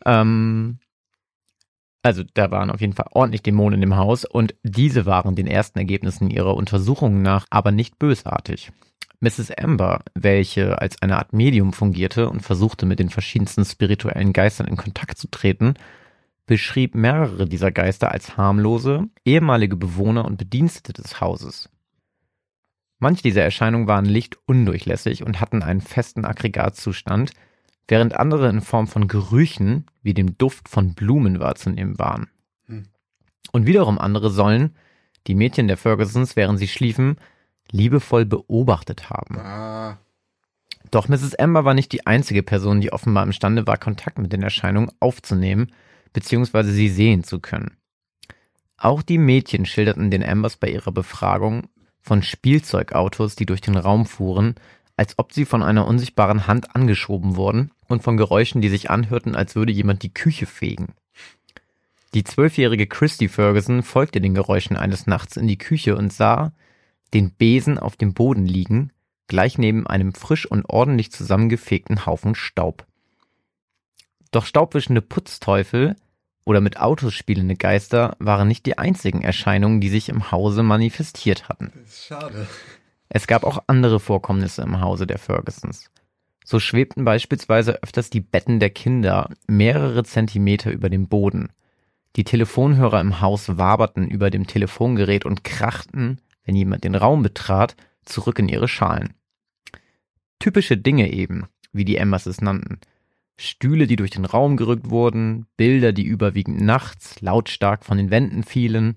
Ähm, 0.05 0.81
also 2.03 2.25
da 2.35 2.51
waren 2.51 2.73
auf 2.73 2.81
jeden 2.81 2.95
Fall 2.95 3.07
ordentlich 3.13 3.45
Dämonen 3.45 3.81
im 3.81 3.97
Haus 3.97 4.25
und 4.25 4.57
diese 4.65 5.07
waren 5.07 5.37
den 5.37 5.47
ersten 5.47 5.79
Ergebnissen 5.79 6.31
ihrer 6.31 6.57
Untersuchungen 6.57 7.23
nach 7.23 7.47
aber 7.49 7.71
nicht 7.71 7.97
bösartig. 8.01 8.73
Mrs. 9.21 9.53
Amber, 9.57 10.03
welche 10.15 10.81
als 10.81 11.01
eine 11.01 11.17
Art 11.17 11.33
Medium 11.33 11.73
fungierte 11.73 12.29
und 12.29 12.41
versuchte 12.41 12.87
mit 12.87 12.99
den 12.99 13.09
verschiedensten 13.09 13.65
spirituellen 13.65 14.33
Geistern 14.33 14.67
in 14.67 14.77
Kontakt 14.77 15.17
zu 15.17 15.29
treten, 15.29 15.75
beschrieb 16.47 16.95
mehrere 16.95 17.47
dieser 17.47 17.73
Geister 17.73 18.13
als 18.13 18.37
harmlose, 18.37 19.09
ehemalige 19.25 19.77
Bewohner 19.77 20.25
und 20.25 20.37
Bedienstete 20.37 20.93
des 20.93 21.21
Hauses. 21.21 21.69
Manche 22.99 23.23
dieser 23.23 23.43
Erscheinungen 23.43 23.89
waren 23.89 24.07
lichtundurchlässig 24.07 25.23
und 25.25 25.41
hatten 25.41 25.63
einen 25.63 25.81
festen 25.81 26.25
Aggregatzustand, 26.25 27.33
während 27.89 28.15
andere 28.15 28.49
in 28.49 28.63
Form 28.63 28.87
von 28.87 29.07
Gerüchen 29.07 29.87
wie 30.03 30.15
dem 30.15 30.39
Duft 30.39 30.69
von 30.69 30.95
Blumen 30.95 31.41
wahrzunehmen 31.41 31.99
waren. 31.99 32.29
Hm. 32.67 32.85
Und 33.53 33.67
wiederum 33.67 33.99
andere 33.99 34.31
sollen, 34.31 34.75
die 35.27 35.35
Mädchen 35.35 35.69
der 35.69 35.77
Fergusons, 35.77 36.37
während 36.37 36.59
sie 36.59 36.69
schliefen, 36.69 37.17
liebevoll 37.71 38.25
beobachtet 38.25 39.11
haben. 39.11 39.39
Ah, 39.39 39.99
Doch 40.91 41.09
Mrs. 41.09 41.35
Amber 41.35 41.65
war 41.65 41.75
nicht 41.75 41.93
die 41.93 42.07
einzige 42.07 42.43
Person, 42.43 42.81
die 42.81 42.93
offenbar 42.93 43.25
imstande 43.25 43.67
war, 43.67 43.77
Kontakt 43.77 44.19
mit 44.19 44.33
den 44.33 44.43
Erscheinungen 44.43 44.91
aufzunehmen, 45.01 45.73
beziehungsweise 46.13 46.73
sie 46.73 46.89
sehen 46.89 47.25
zu 47.25 47.41
können. 47.41 47.77
Auch 48.77 49.03
die 49.03 49.19
Mädchen 49.19 49.67
schilderten 49.67 50.11
den 50.11 50.23
Ambers 50.23 50.57
bei 50.57 50.69
ihrer 50.69 50.93
Befragung 50.93 51.69
von 52.01 52.23
Spielzeugautos, 52.23 53.37
die 53.37 53.47
durch 53.47 53.61
den 53.61 53.77
Raum 53.77 54.07
fuhren, 54.07 54.55
als 54.97 55.19
ob 55.19 55.33
sie 55.33 55.45
von 55.45 55.63
einer 55.63 55.87
unsichtbaren 55.87 56.47
Hand 56.47 56.75
angeschoben 56.75 57.37
wurden 57.37 57.71
und 57.89 58.03
von 58.03 58.17
Geräuschen, 58.17 58.61
die 58.61 58.69
sich 58.69 58.91
anhörten, 58.91 59.35
als 59.35 59.55
würde 59.55 59.73
jemand 59.73 60.03
die 60.03 60.15
Küche 60.15 60.47
fegen. 60.47 60.95
Die 62.15 62.25
zwölfjährige 62.25 62.87
Christy 62.87 63.29
Ferguson 63.29 63.83
folgte 63.83 64.21
den 64.21 64.35
Geräuschen 64.35 64.77
eines 64.77 65.07
Nachts 65.07 65.37
in 65.37 65.47
die 65.49 65.59
Küche 65.59 65.97
und 65.97 66.13
sah 66.13 66.53
den 67.13 67.31
Besen 67.31 67.79
auf 67.79 67.97
dem 67.97 68.15
Boden 68.15 68.47
liegen, 68.47 68.91
gleich 69.27 69.59
neben 69.59 69.87
einem 69.87 70.15
frisch 70.15 70.47
und 70.47 70.65
ordentlich 70.69 71.13
zusammengefegten 71.13 72.07
Haufen 72.07 72.35
Staub. 72.35 72.87
Doch 74.31 74.47
staubwischende 74.47 75.03
Putzteufel 75.03 75.97
oder 76.45 76.61
mit 76.61 76.79
Autos 76.79 77.15
spielende 77.15 77.57
Geister 77.57 78.17
waren 78.19 78.49
nicht 78.49 78.67
die 78.67 78.79
einzigen 78.79 79.23
Erscheinungen, 79.23 79.81
die 79.81 79.89
sich 79.89 80.09
im 80.09 80.31
Hause 80.31 80.63
manifestiert 80.63 81.49
hatten. 81.49 81.73
schade. 81.91 82.47
Es 83.09 83.27
gab 83.27 83.45
auch 83.45 83.65
andere 83.67 84.01
Vorkommnisse 84.01 84.63
im 84.63 84.81
Hause 84.81 85.07
der 85.07 85.19
Fergusons. 85.19 85.91
So 86.45 86.61
schwebten 86.61 87.05
beispielsweise 87.05 87.83
öfters 87.83 88.11
die 88.11 88.21
Betten 88.21 88.61
der 88.61 88.71
Kinder 88.71 89.31
mehrere 89.49 90.05
Zentimeter 90.05 90.71
über 90.71 90.89
dem 90.89 91.09
Boden. 91.09 91.51
Die 92.15 92.25
Telefonhörer 92.25 93.01
im 93.01 93.21
Haus 93.21 93.59
waberten 93.59 94.09
über 94.09 94.31
dem 94.31 94.47
Telefongerät 94.47 95.25
und 95.25 95.45
krachten, 95.45 96.21
wenn 96.45 96.55
jemand 96.55 96.85
den 96.85 96.95
Raum 96.95 97.23
betrat, 97.23 97.77
zurück 98.05 98.39
in 98.39 98.49
ihre 98.49 98.69
Schalen. 98.69 99.15
Typische 100.39 100.77
Dinge 100.77 101.13
eben, 101.13 101.47
wie 101.73 101.85
die 101.85 101.97
Embers 101.97 102.27
es 102.27 102.41
nannten. 102.41 102.81
Stühle, 103.39 103.87
die 103.87 103.97
durch 103.97 104.11
den 104.11 104.25
Raum 104.25 104.57
gerückt 104.57 104.91
wurden, 104.91 105.47
Bilder, 105.57 105.93
die 105.93 106.05
überwiegend 106.05 106.61
nachts 106.61 107.21
lautstark 107.21 107.85
von 107.85 107.99
den 107.99 108.11
Wänden 108.11 108.45
fielen, 108.45 108.95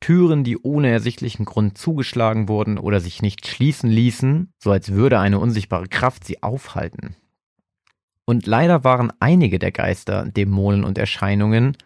Türen, 0.00 0.44
die 0.44 0.58
ohne 0.58 0.90
ersichtlichen 0.90 1.44
Grund 1.44 1.78
zugeschlagen 1.78 2.48
wurden 2.48 2.78
oder 2.78 3.00
sich 3.00 3.22
nicht 3.22 3.46
schließen 3.46 3.88
ließen, 3.88 4.52
so 4.58 4.70
als 4.70 4.92
würde 4.92 5.18
eine 5.18 5.38
unsichtbare 5.38 5.88
Kraft 5.88 6.24
sie 6.24 6.42
aufhalten. 6.42 7.16
Und 8.24 8.46
leider 8.46 8.84
waren 8.84 9.12
einige 9.20 9.58
der 9.58 9.72
Geister, 9.72 10.26
Dämonen 10.26 10.84
und 10.84 10.98
Erscheinungen 10.98 11.76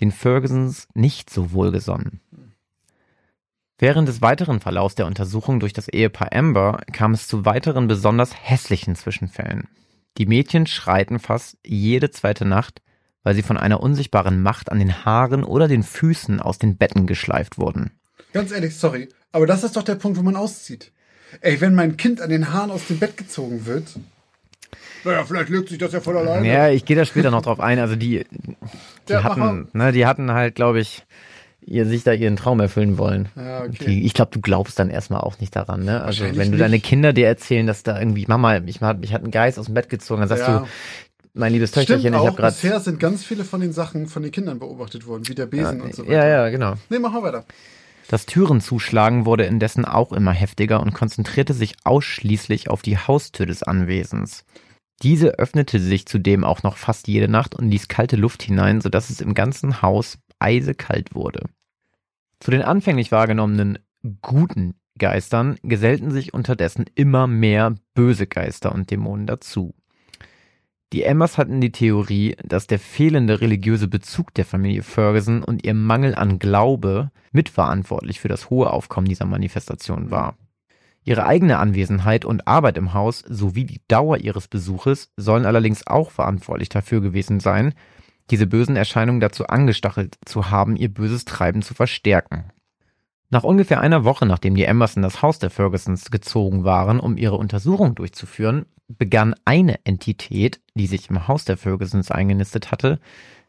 den 0.00 0.10
Fergusons 0.10 0.88
nicht 0.94 1.30
so 1.30 1.52
wohlgesonnen. 1.52 2.20
Während 3.78 4.08
des 4.08 4.20
weiteren 4.20 4.60
Verlaufs 4.60 4.94
der 4.94 5.06
Untersuchung 5.06 5.60
durch 5.60 5.72
das 5.72 5.88
Ehepaar 5.88 6.32
Amber 6.32 6.80
kam 6.92 7.12
es 7.12 7.28
zu 7.28 7.44
weiteren 7.44 7.86
besonders 7.86 8.34
hässlichen 8.34 8.94
Zwischenfällen. 8.94 9.68
Die 10.18 10.26
Mädchen 10.26 10.66
schreiten 10.66 11.18
fast 11.18 11.56
jede 11.64 12.10
zweite 12.10 12.44
Nacht, 12.44 12.82
weil 13.22 13.34
sie 13.34 13.42
von 13.42 13.56
einer 13.56 13.80
unsichtbaren 13.80 14.42
Macht 14.42 14.70
an 14.72 14.78
den 14.78 15.04
Haaren 15.04 15.44
oder 15.44 15.68
den 15.68 15.82
Füßen 15.82 16.40
aus 16.40 16.58
den 16.58 16.76
Betten 16.76 17.06
geschleift 17.06 17.58
wurden. 17.58 17.92
Ganz 18.32 18.52
ehrlich, 18.52 18.76
sorry. 18.76 19.08
Aber 19.32 19.46
das 19.46 19.64
ist 19.64 19.76
doch 19.76 19.82
der 19.82 19.94
Punkt, 19.94 20.18
wo 20.18 20.22
man 20.22 20.36
auszieht. 20.36 20.92
Ey, 21.40 21.60
wenn 21.60 21.74
mein 21.74 21.96
Kind 21.96 22.20
an 22.20 22.30
den 22.30 22.52
Haaren 22.52 22.70
aus 22.70 22.86
dem 22.88 22.98
Bett 22.98 23.16
gezogen 23.16 23.66
wird. 23.66 23.84
Naja, 25.04 25.24
vielleicht 25.24 25.48
legt 25.48 25.68
sich 25.68 25.78
das 25.78 25.92
ja 25.92 26.00
voll 26.00 26.16
alleine. 26.16 26.46
Ja, 26.46 26.68
ich 26.68 26.84
gehe 26.84 26.96
da 26.96 27.04
später 27.04 27.30
noch 27.30 27.42
drauf 27.42 27.60
ein. 27.60 27.78
Also 27.78 27.96
die, 27.96 28.24
die 29.08 29.12
Ja, 29.12 29.22
hatten, 29.22 29.68
ne, 29.72 29.92
die 29.92 30.06
hatten 30.06 30.32
halt, 30.32 30.54
glaube 30.54 30.80
ich, 30.80 31.04
ihr 31.62 31.86
sich 31.86 32.02
da 32.04 32.12
ihren 32.12 32.36
Traum 32.36 32.60
erfüllen 32.60 32.98
wollen. 32.98 33.28
Ja, 33.36 33.62
okay. 33.64 33.84
Die, 33.86 34.04
ich 34.06 34.14
glaube, 34.14 34.30
du 34.32 34.40
glaubst 34.40 34.78
dann 34.78 34.90
erstmal 34.90 35.20
auch 35.20 35.38
nicht 35.40 35.54
daran, 35.54 35.84
ne? 35.84 36.02
Also 36.02 36.24
wenn 36.24 36.34
du 36.34 36.42
nicht. 36.50 36.60
deine 36.60 36.80
Kinder 36.80 37.12
dir 37.12 37.26
erzählen, 37.26 37.66
dass 37.66 37.82
da 37.82 37.98
irgendwie, 37.98 38.24
Mama, 38.26 38.58
ich, 38.58 38.80
hat- 38.80 39.00
mich 39.00 39.12
hat 39.12 39.24
ein 39.24 39.30
Geist 39.30 39.58
aus 39.58 39.66
dem 39.66 39.74
Bett 39.74 39.88
gezogen, 39.88 40.20
dann 40.20 40.28
sagst 40.28 40.46
Ja. 40.48 40.58
du, 40.60 40.66
mein 41.34 41.52
liebes 41.52 41.70
Töchterchen, 41.70 42.00
Stimmt 42.12 42.16
ich 42.16 42.26
habe 42.26 42.36
gerade. 42.36 42.52
bisher 42.54 42.80
sind 42.80 42.98
ganz 42.98 43.24
viele 43.24 43.44
von 43.44 43.60
den 43.60 43.72
Sachen 43.72 44.06
von 44.08 44.22
den 44.22 44.32
Kindern 44.32 44.58
beobachtet 44.58 45.06
worden, 45.06 45.28
wie 45.28 45.34
der 45.36 45.46
Besen 45.46 45.80
und 45.80 45.94
so 45.94 46.02
weiter. 46.02 46.12
Ja, 46.12 46.26
ja, 46.26 46.48
genau. 46.48 46.74
Nee, 46.88 46.98
machen 46.98 47.14
wir 47.14 47.22
weiter. 47.22 47.44
Das 48.08 48.26
Türenzuschlagen 48.26 49.24
wurde 49.26 49.44
indessen 49.44 49.84
auch 49.84 50.10
immer 50.12 50.32
heftiger 50.32 50.80
und 50.80 50.92
konzentrierte 50.94 51.54
sich 51.54 51.74
ausschließlich 51.84 52.68
auf 52.68 52.82
die 52.82 52.98
Haustür 52.98 53.46
des 53.46 53.62
Anwesens. 53.62 54.44
Diese 55.02 55.38
öffnete 55.38 55.78
sich 55.78 56.06
zudem 56.06 56.42
auch 56.42 56.64
noch 56.64 56.76
fast 56.76 57.06
jede 57.06 57.28
Nacht 57.28 57.54
und 57.54 57.70
ließ 57.70 57.86
kalte 57.86 58.16
Luft 58.16 58.42
hinein, 58.42 58.80
sodass 58.80 59.08
es 59.10 59.20
im 59.20 59.34
ganzen 59.34 59.80
Haus 59.82 60.18
eisekalt 60.40 61.14
wurde. 61.14 61.44
Zu 62.40 62.50
den 62.50 62.62
anfänglich 62.62 63.12
wahrgenommenen 63.12 63.78
guten 64.22 64.74
Geistern 64.98 65.56
gesellten 65.62 66.10
sich 66.10 66.34
unterdessen 66.34 66.86
immer 66.94 67.26
mehr 67.26 67.74
böse 67.94 68.26
Geister 68.26 68.72
und 68.72 68.90
Dämonen 68.90 69.26
dazu. 69.26 69.74
Die 70.92 71.04
Emmers 71.04 71.38
hatten 71.38 71.60
die 71.60 71.70
Theorie, 71.70 72.36
dass 72.42 72.66
der 72.66 72.80
fehlende 72.80 73.40
religiöse 73.40 73.86
Bezug 73.86 74.34
der 74.34 74.44
Familie 74.44 74.82
Ferguson 74.82 75.44
und 75.44 75.64
ihr 75.64 75.74
Mangel 75.74 76.16
an 76.16 76.40
Glaube 76.40 77.12
mitverantwortlich 77.30 78.18
für 78.18 78.26
das 78.26 78.50
hohe 78.50 78.70
Aufkommen 78.70 79.06
dieser 79.06 79.26
Manifestation 79.26 80.10
war. 80.10 80.36
Ihre 81.04 81.26
eigene 81.26 81.58
Anwesenheit 81.58 82.24
und 82.24 82.46
Arbeit 82.46 82.76
im 82.76 82.92
Haus 82.92 83.20
sowie 83.20 83.64
die 83.64 83.80
Dauer 83.88 84.18
ihres 84.18 84.48
Besuches 84.48 85.12
sollen 85.16 85.46
allerdings 85.46 85.86
auch 85.86 86.10
verantwortlich 86.10 86.68
dafür 86.68 87.00
gewesen 87.00 87.40
sein, 87.40 87.72
diese 88.30 88.46
bösen 88.46 88.76
Erscheinungen 88.76 89.20
dazu 89.20 89.46
angestachelt 89.46 90.18
zu 90.24 90.50
haben, 90.50 90.76
ihr 90.76 90.92
böses 90.92 91.24
Treiben 91.24 91.62
zu 91.62 91.74
verstärken. 91.74 92.52
Nach 93.28 93.44
ungefähr 93.44 93.80
einer 93.80 94.04
Woche, 94.04 94.26
nachdem 94.26 94.56
die 94.56 94.64
Embers 94.64 94.96
in 94.96 95.02
das 95.02 95.22
Haus 95.22 95.38
der 95.38 95.50
Fergusons 95.50 96.10
gezogen 96.10 96.64
waren, 96.64 96.98
um 96.98 97.16
ihre 97.16 97.36
Untersuchung 97.36 97.94
durchzuführen, 97.94 98.66
begann 98.88 99.34
eine 99.44 99.84
Entität, 99.84 100.60
die 100.74 100.88
sich 100.88 101.10
im 101.10 101.28
Haus 101.28 101.44
der 101.44 101.56
Fergusons 101.56 102.10
eingenistet 102.10 102.72
hatte, 102.72 102.98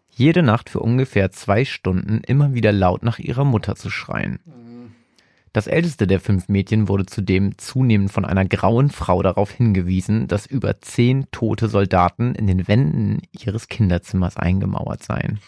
jede 0.10 0.44
Nacht 0.44 0.70
für 0.70 0.82
ungefähr 0.82 1.32
zwei 1.32 1.66
Stunden 1.66 2.22
immer 2.26 2.54
wieder 2.54 2.72
laut 2.72 3.02
nach 3.02 3.18
ihrer 3.18 3.46
Mutter 3.46 3.76
zu 3.76 3.90
schreien. 3.90 4.40
Das 5.54 5.68
älteste 5.68 6.08
der 6.08 6.22
fünf 6.22 6.48
Mädchen 6.48 6.88
wurde 6.88 7.06
zudem 7.06 7.58
zunehmend 7.58 8.12
von 8.12 8.24
einer 8.24 8.46
grauen 8.46 8.90
Frau 8.90 9.22
darauf 9.22 9.52
hingewiesen, 9.52 10.28
dass 10.28 10.46
über 10.46 10.80
zehn 10.80 11.26
tote 11.32 11.68
Soldaten 11.68 12.36
in 12.36 12.48
den 12.48 12.70
Wänden 12.70 13.22
ihres 13.32 13.68
Kinderzimmers 13.68 14.38
eingemauert 14.38 15.04
seien. 15.04 15.40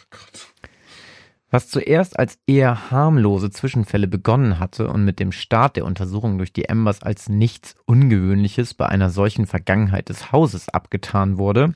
Was 1.50 1.70
zuerst 1.70 2.18
als 2.20 2.40
eher 2.48 2.92
harmlose 2.92 3.52
Zwischenfälle 3.52 4.08
begonnen 4.08 4.60
hatte 4.60 4.88
und 4.88 5.06
mit 5.06 5.20
dem 5.20 5.32
Start 5.32 5.78
der 5.78 5.86
Untersuchung 5.86 6.38
durch 6.38 6.52
die 6.52 6.66
Embers 6.66 7.02
als 7.02 7.30
nichts 7.30 7.76
Ungewöhnliches 7.86 8.74
bei 8.74 8.88
einer 8.88 9.10
solchen 9.10 9.46
Vergangenheit 9.46 10.10
des 10.10 10.32
Hauses 10.32 10.68
abgetan 10.68 11.38
wurde, 11.38 11.76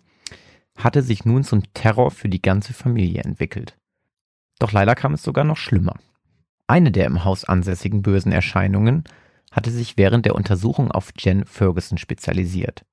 hatte 0.76 1.02
sich 1.02 1.26
nun 1.26 1.44
zum 1.44 1.62
Terror 1.74 2.12
für 2.12 2.28
die 2.28 2.42
ganze 2.42 2.74
Familie 2.74 3.22
entwickelt. 3.22 3.78
Doch 4.60 4.72
leider 4.72 4.96
kam 4.96 5.13
es 5.13 5.24
sogar 5.24 5.44
noch 5.44 5.58
schlimmer. 5.58 5.94
Eine 6.67 6.91
der 6.91 7.06
im 7.06 7.23
Haus 7.23 7.45
ansässigen 7.45 8.01
bösen 8.01 8.32
Erscheinungen 8.34 9.06
hatte 9.51 9.71
sich 9.71 9.97
während 9.97 10.25
der 10.25 10.36
Untersuchung 10.36 10.91
auf 10.91 11.12
Jen 11.17 11.45
Ferguson 11.45 11.97
spezialisiert. 11.97 12.86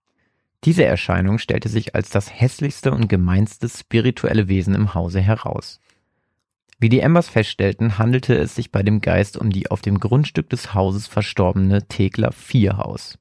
Diese 0.63 0.85
Erscheinung 0.85 1.39
stellte 1.39 1.69
sich 1.69 1.95
als 1.95 2.09
das 2.09 2.33
hässlichste 2.33 2.93
und 2.93 3.09
gemeinste 3.09 3.69
spirituelle 3.69 4.49
Wesen 4.49 4.75
im 4.75 4.95
Hause 4.95 5.21
heraus. 5.21 5.81
Wie 6.79 6.89
die 6.89 7.01
Embers 7.01 7.29
feststellten, 7.29 7.99
handelte 7.99 8.35
es 8.37 8.55
sich 8.55 8.73
bei 8.73 8.83
dem 8.83 9.01
Geist 9.01 9.37
um 9.37 9.51
die 9.51 9.71
auf 9.71 9.83
dem 9.83 10.01
Grundstück 10.01 10.49
des 10.49 10.73
Hauses 10.73 11.07
verstorbene 11.07 11.87
Thekla 11.87 12.31
Vierhaus. 12.31 13.19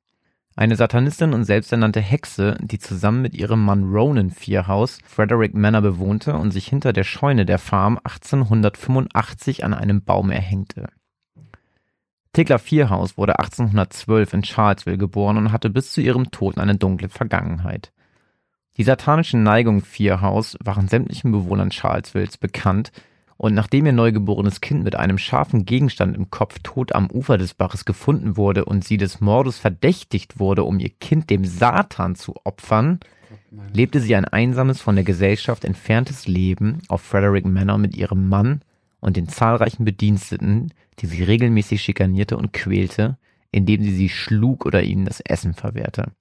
Eine 0.55 0.75
Satanistin 0.75 1.33
und 1.33 1.45
selbsternannte 1.45 1.99
Hexe, 1.99 2.57
die 2.61 2.77
zusammen 2.77 3.23
mit 3.23 3.33
ihrem 3.33 3.65
Mann 3.65 3.91
Ronan 3.91 4.29
Vierhaus 4.29 4.99
Frederick 5.03 5.55
Manor 5.55 5.81
bewohnte 5.81 6.35
und 6.35 6.51
sich 6.51 6.67
hinter 6.67 6.93
der 6.93 7.03
Scheune 7.03 7.45
der 7.45 7.57
Farm 7.57 7.97
1885 8.03 9.63
an 9.63 9.73
einem 9.73 10.03
Baum 10.03 10.29
erhängte. 10.29 10.89
Thekla 12.33 12.59
Vierhaus 12.59 13.17
wurde 13.17 13.39
1812 13.39 14.33
in 14.33 14.43
Charlesville 14.43 14.97
geboren 14.97 15.37
und 15.37 15.51
hatte 15.51 15.71
bis 15.71 15.91
zu 15.91 16.01
ihrem 16.01 16.29
Tod 16.29 16.59
eine 16.59 16.75
dunkle 16.75 17.09
Vergangenheit. 17.09 17.91
Die 18.77 18.83
satanischen 18.83 19.43
Neigungen 19.43 19.81
Vierhaus 19.81 20.57
waren 20.63 20.87
sämtlichen 20.87 21.31
Bewohnern 21.31 21.71
Charlesvilles 21.71 22.37
bekannt 22.37 22.91
und 23.43 23.53
nachdem 23.53 23.86
ihr 23.86 23.91
neugeborenes 23.91 24.62
Kind 24.62 24.86
mit 24.86 24.95
einem 24.95 25.17
scharfen 25.17 25.65
Gegenstand 25.65 26.15
im 26.15 26.29
Kopf 26.29 26.60
tot 26.63 26.95
am 26.95 27.12
Ufer 27.12 27.38
des 27.38 27.53
Baches 27.53 27.84
gefunden 27.84 28.38
wurde 28.38 28.63
und 28.63 28.86
sie 28.86 28.95
des 28.95 29.19
Mordes 29.19 29.60
verdächtigt 29.60 30.39
wurde, 30.39 30.63
um 30.63 30.79
ihr 30.79 30.91
Kind 30.91 31.29
dem 31.29 31.43
Satan 31.43 32.15
zu 32.15 32.38
opfern, 32.45 33.01
lebte 33.73 33.99
sie 33.99 34.15
ein 34.15 34.23
einsames, 34.23 34.79
von 34.79 34.95
der 34.95 35.03
Gesellschaft 35.03 35.65
entferntes 35.65 36.25
Leben 36.25 36.84
auf 36.88 37.01
Frederick 37.01 37.45
Manor 37.45 37.79
mit 37.79 37.97
ihrem 37.97 38.29
Mann 38.29 38.62
und 39.01 39.17
den 39.17 39.27
zahlreichen 39.27 39.84
Bediensteten, 39.84 40.73
die 40.99 41.08
sie 41.08 41.23
regelmäßig 41.23 41.82
schikanierte 41.82 42.38
und 42.38 42.53
quälte, 42.53 43.17
indem 43.51 43.84
sie 43.84 43.93
sie 43.93 44.08
schlug 44.08 44.65
oder 44.65 44.84
ihnen 44.84 45.03
das 45.03 45.19
Essen 45.19 45.53
verwehrte. 45.53 46.13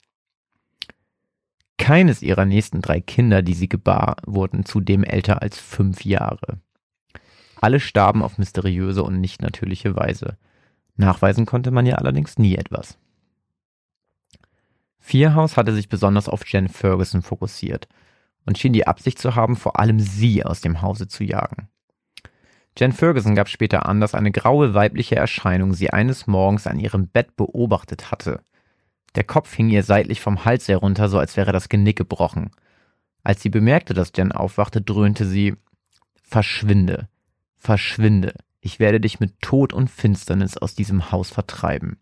Keines 1.78 2.20
ihrer 2.20 2.46
nächsten 2.46 2.82
drei 2.82 3.00
Kinder, 3.00 3.42
die 3.42 3.54
sie 3.54 3.68
gebar, 3.68 4.16
wurden 4.26 4.64
zudem 4.64 5.04
älter 5.04 5.40
als 5.40 5.60
fünf 5.60 6.04
Jahre. 6.04 6.58
Alle 7.62 7.78
starben 7.78 8.24
auf 8.24 8.38
mysteriöse 8.38 9.04
und 9.04 9.20
nicht 9.20 9.40
natürliche 9.40 9.94
Weise. 9.94 10.36
Nachweisen 10.96 11.46
konnte 11.46 11.70
man 11.70 11.86
ja 11.86 11.94
allerdings 11.94 12.36
nie 12.36 12.56
etwas. 12.56 12.98
Vierhaus 14.98 15.56
hatte 15.56 15.72
sich 15.72 15.88
besonders 15.88 16.28
auf 16.28 16.44
Jen 16.44 16.68
Ferguson 16.68 17.22
fokussiert 17.22 17.86
und 18.46 18.58
schien 18.58 18.72
die 18.72 18.88
Absicht 18.88 19.16
zu 19.20 19.36
haben, 19.36 19.54
vor 19.54 19.78
allem 19.78 20.00
sie 20.00 20.44
aus 20.44 20.60
dem 20.60 20.82
Hause 20.82 21.06
zu 21.06 21.22
jagen. 21.22 21.68
Jen 22.76 22.90
Ferguson 22.90 23.36
gab 23.36 23.48
später 23.48 23.86
an, 23.86 24.00
dass 24.00 24.16
eine 24.16 24.32
graue 24.32 24.74
weibliche 24.74 25.14
Erscheinung 25.14 25.72
sie 25.72 25.90
eines 25.90 26.26
Morgens 26.26 26.66
an 26.66 26.80
ihrem 26.80 27.06
Bett 27.06 27.36
beobachtet 27.36 28.10
hatte. 28.10 28.40
Der 29.14 29.22
Kopf 29.22 29.54
hing 29.54 29.68
ihr 29.68 29.84
seitlich 29.84 30.20
vom 30.20 30.44
Hals 30.44 30.66
herunter, 30.66 31.08
so 31.08 31.20
als 31.20 31.36
wäre 31.36 31.52
das 31.52 31.68
Genick 31.68 31.98
gebrochen. 31.98 32.50
Als 33.22 33.40
sie 33.40 33.50
bemerkte, 33.50 33.94
dass 33.94 34.10
Jen 34.16 34.32
aufwachte, 34.32 34.82
dröhnte 34.82 35.26
sie 35.26 35.54
Verschwinde. 36.24 37.08
Verschwinde, 37.62 38.34
ich 38.60 38.80
werde 38.80 38.98
dich 38.98 39.20
mit 39.20 39.40
Tod 39.40 39.72
und 39.72 39.88
Finsternis 39.88 40.56
aus 40.56 40.74
diesem 40.74 41.12
Haus 41.12 41.30
vertreiben. 41.30 41.96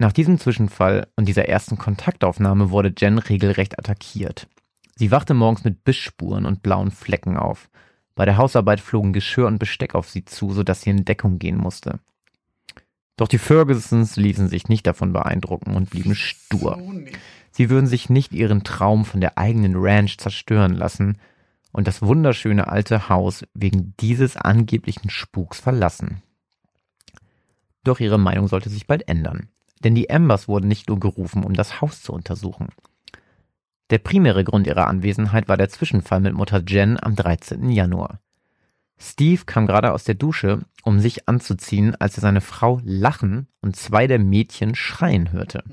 Nach 0.00 0.10
diesem 0.10 0.40
Zwischenfall 0.40 1.06
und 1.14 1.28
dieser 1.28 1.48
ersten 1.48 1.78
Kontaktaufnahme 1.78 2.70
wurde 2.70 2.92
Jen 2.98 3.18
regelrecht 3.18 3.78
attackiert. 3.78 4.48
Sie 4.96 5.12
wachte 5.12 5.32
morgens 5.32 5.62
mit 5.62 5.84
Bissspuren 5.84 6.46
und 6.46 6.64
blauen 6.64 6.90
Flecken 6.90 7.36
auf. 7.36 7.70
Bei 8.16 8.24
der 8.24 8.38
Hausarbeit 8.38 8.80
flogen 8.80 9.12
Geschirr 9.12 9.46
und 9.46 9.60
Besteck 9.60 9.94
auf 9.94 10.10
sie 10.10 10.24
zu, 10.24 10.52
sodass 10.52 10.80
sie 10.80 10.90
in 10.90 11.04
Deckung 11.04 11.38
gehen 11.38 11.58
musste. 11.58 12.00
Doch 13.16 13.28
die 13.28 13.38
Fergusons 13.38 14.16
ließen 14.16 14.48
sich 14.48 14.68
nicht 14.68 14.84
davon 14.84 15.12
beeindrucken 15.12 15.76
und 15.76 15.90
blieben 15.90 16.16
stur. 16.16 16.76
Sie 17.52 17.70
würden 17.70 17.86
sich 17.86 18.10
nicht 18.10 18.32
ihren 18.32 18.64
Traum 18.64 19.04
von 19.04 19.20
der 19.20 19.38
eigenen 19.38 19.74
Ranch 19.76 20.18
zerstören 20.18 20.74
lassen 20.74 21.18
und 21.74 21.88
das 21.88 22.02
wunderschöne 22.02 22.68
alte 22.68 23.08
Haus 23.08 23.44
wegen 23.52 23.94
dieses 23.98 24.36
angeblichen 24.36 25.10
Spuks 25.10 25.60
verlassen. 25.60 26.22
Doch 27.82 27.98
ihre 27.98 28.18
Meinung 28.18 28.46
sollte 28.46 28.70
sich 28.70 28.86
bald 28.86 29.08
ändern, 29.08 29.48
denn 29.82 29.96
die 29.96 30.08
Embers 30.08 30.46
wurden 30.46 30.68
nicht 30.68 30.88
nur 30.88 31.00
gerufen, 31.00 31.42
um 31.42 31.52
das 31.52 31.80
Haus 31.80 32.00
zu 32.00 32.12
untersuchen. 32.12 32.68
Der 33.90 33.98
primäre 33.98 34.44
Grund 34.44 34.68
ihrer 34.68 34.86
Anwesenheit 34.86 35.48
war 35.48 35.56
der 35.56 35.68
Zwischenfall 35.68 36.20
mit 36.20 36.32
Mutter 36.32 36.62
Jen 36.66 36.96
am 37.02 37.16
13. 37.16 37.68
Januar. 37.68 38.20
Steve 38.96 39.42
kam 39.44 39.66
gerade 39.66 39.92
aus 39.92 40.04
der 40.04 40.14
Dusche, 40.14 40.60
um 40.84 41.00
sich 41.00 41.28
anzuziehen, 41.28 41.96
als 41.96 42.16
er 42.16 42.20
seine 42.20 42.40
Frau 42.40 42.80
lachen 42.84 43.48
und 43.60 43.74
zwei 43.74 44.06
der 44.06 44.20
Mädchen 44.20 44.76
schreien 44.76 45.32
hörte. 45.32 45.64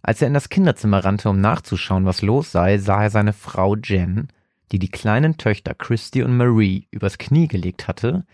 Als 0.00 0.22
er 0.22 0.28
in 0.28 0.34
das 0.34 0.48
Kinderzimmer 0.48 1.04
rannte, 1.04 1.28
um 1.28 1.42
nachzuschauen, 1.42 2.06
was 2.06 2.22
los 2.22 2.50
sei, 2.50 2.78
sah 2.78 3.02
er 3.02 3.10
seine 3.10 3.34
Frau 3.34 3.76
Jen, 3.76 4.28
die 4.74 4.80
die 4.80 4.88
kleinen 4.88 5.36
Töchter 5.36 5.72
Christy 5.72 6.24
und 6.24 6.36
Marie 6.36 6.88
übers 6.90 7.16
Knie 7.16 7.46
gelegt 7.46 7.86
hatte 7.86 8.24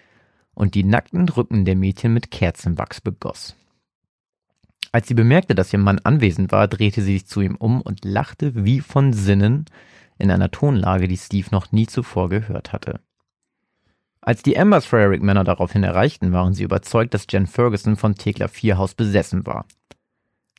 und 0.54 0.74
die 0.74 0.84
nackten 0.84 1.28
Rücken 1.28 1.66
der 1.66 1.76
Mädchen 1.76 2.14
mit 2.14 2.30
Kerzenwachs 2.30 3.02
begoss. 3.02 3.56
Als 4.90 5.06
sie 5.06 5.12
bemerkte, 5.12 5.54
dass 5.54 5.70
ihr 5.74 5.78
Mann 5.78 5.98
anwesend 5.98 6.50
war, 6.50 6.66
drehte 6.66 7.02
sie 7.02 7.12
sich 7.12 7.26
zu 7.26 7.42
ihm 7.42 7.56
um 7.56 7.82
und 7.82 8.06
lachte 8.06 8.64
wie 8.64 8.80
von 8.80 9.12
Sinnen 9.12 9.66
in 10.16 10.30
einer 10.30 10.50
Tonlage, 10.50 11.08
die 11.08 11.18
Steve 11.18 11.48
noch 11.50 11.72
nie 11.72 11.86
zuvor 11.86 12.30
gehört 12.30 12.72
hatte. 12.72 13.00
Als 14.22 14.42
die 14.42 14.54
Embers 14.54 14.86
Frederick 14.86 15.22
Männer 15.22 15.44
daraufhin 15.44 15.84
erreichten, 15.84 16.32
waren 16.32 16.54
sie 16.54 16.62
überzeugt, 16.62 17.12
dass 17.12 17.26
Jen 17.28 17.48
Ferguson 17.48 17.96
von 17.96 18.14
Thekla 18.14 18.48
Vierhaus 18.48 18.94
besessen 18.94 19.44
war. 19.44 19.66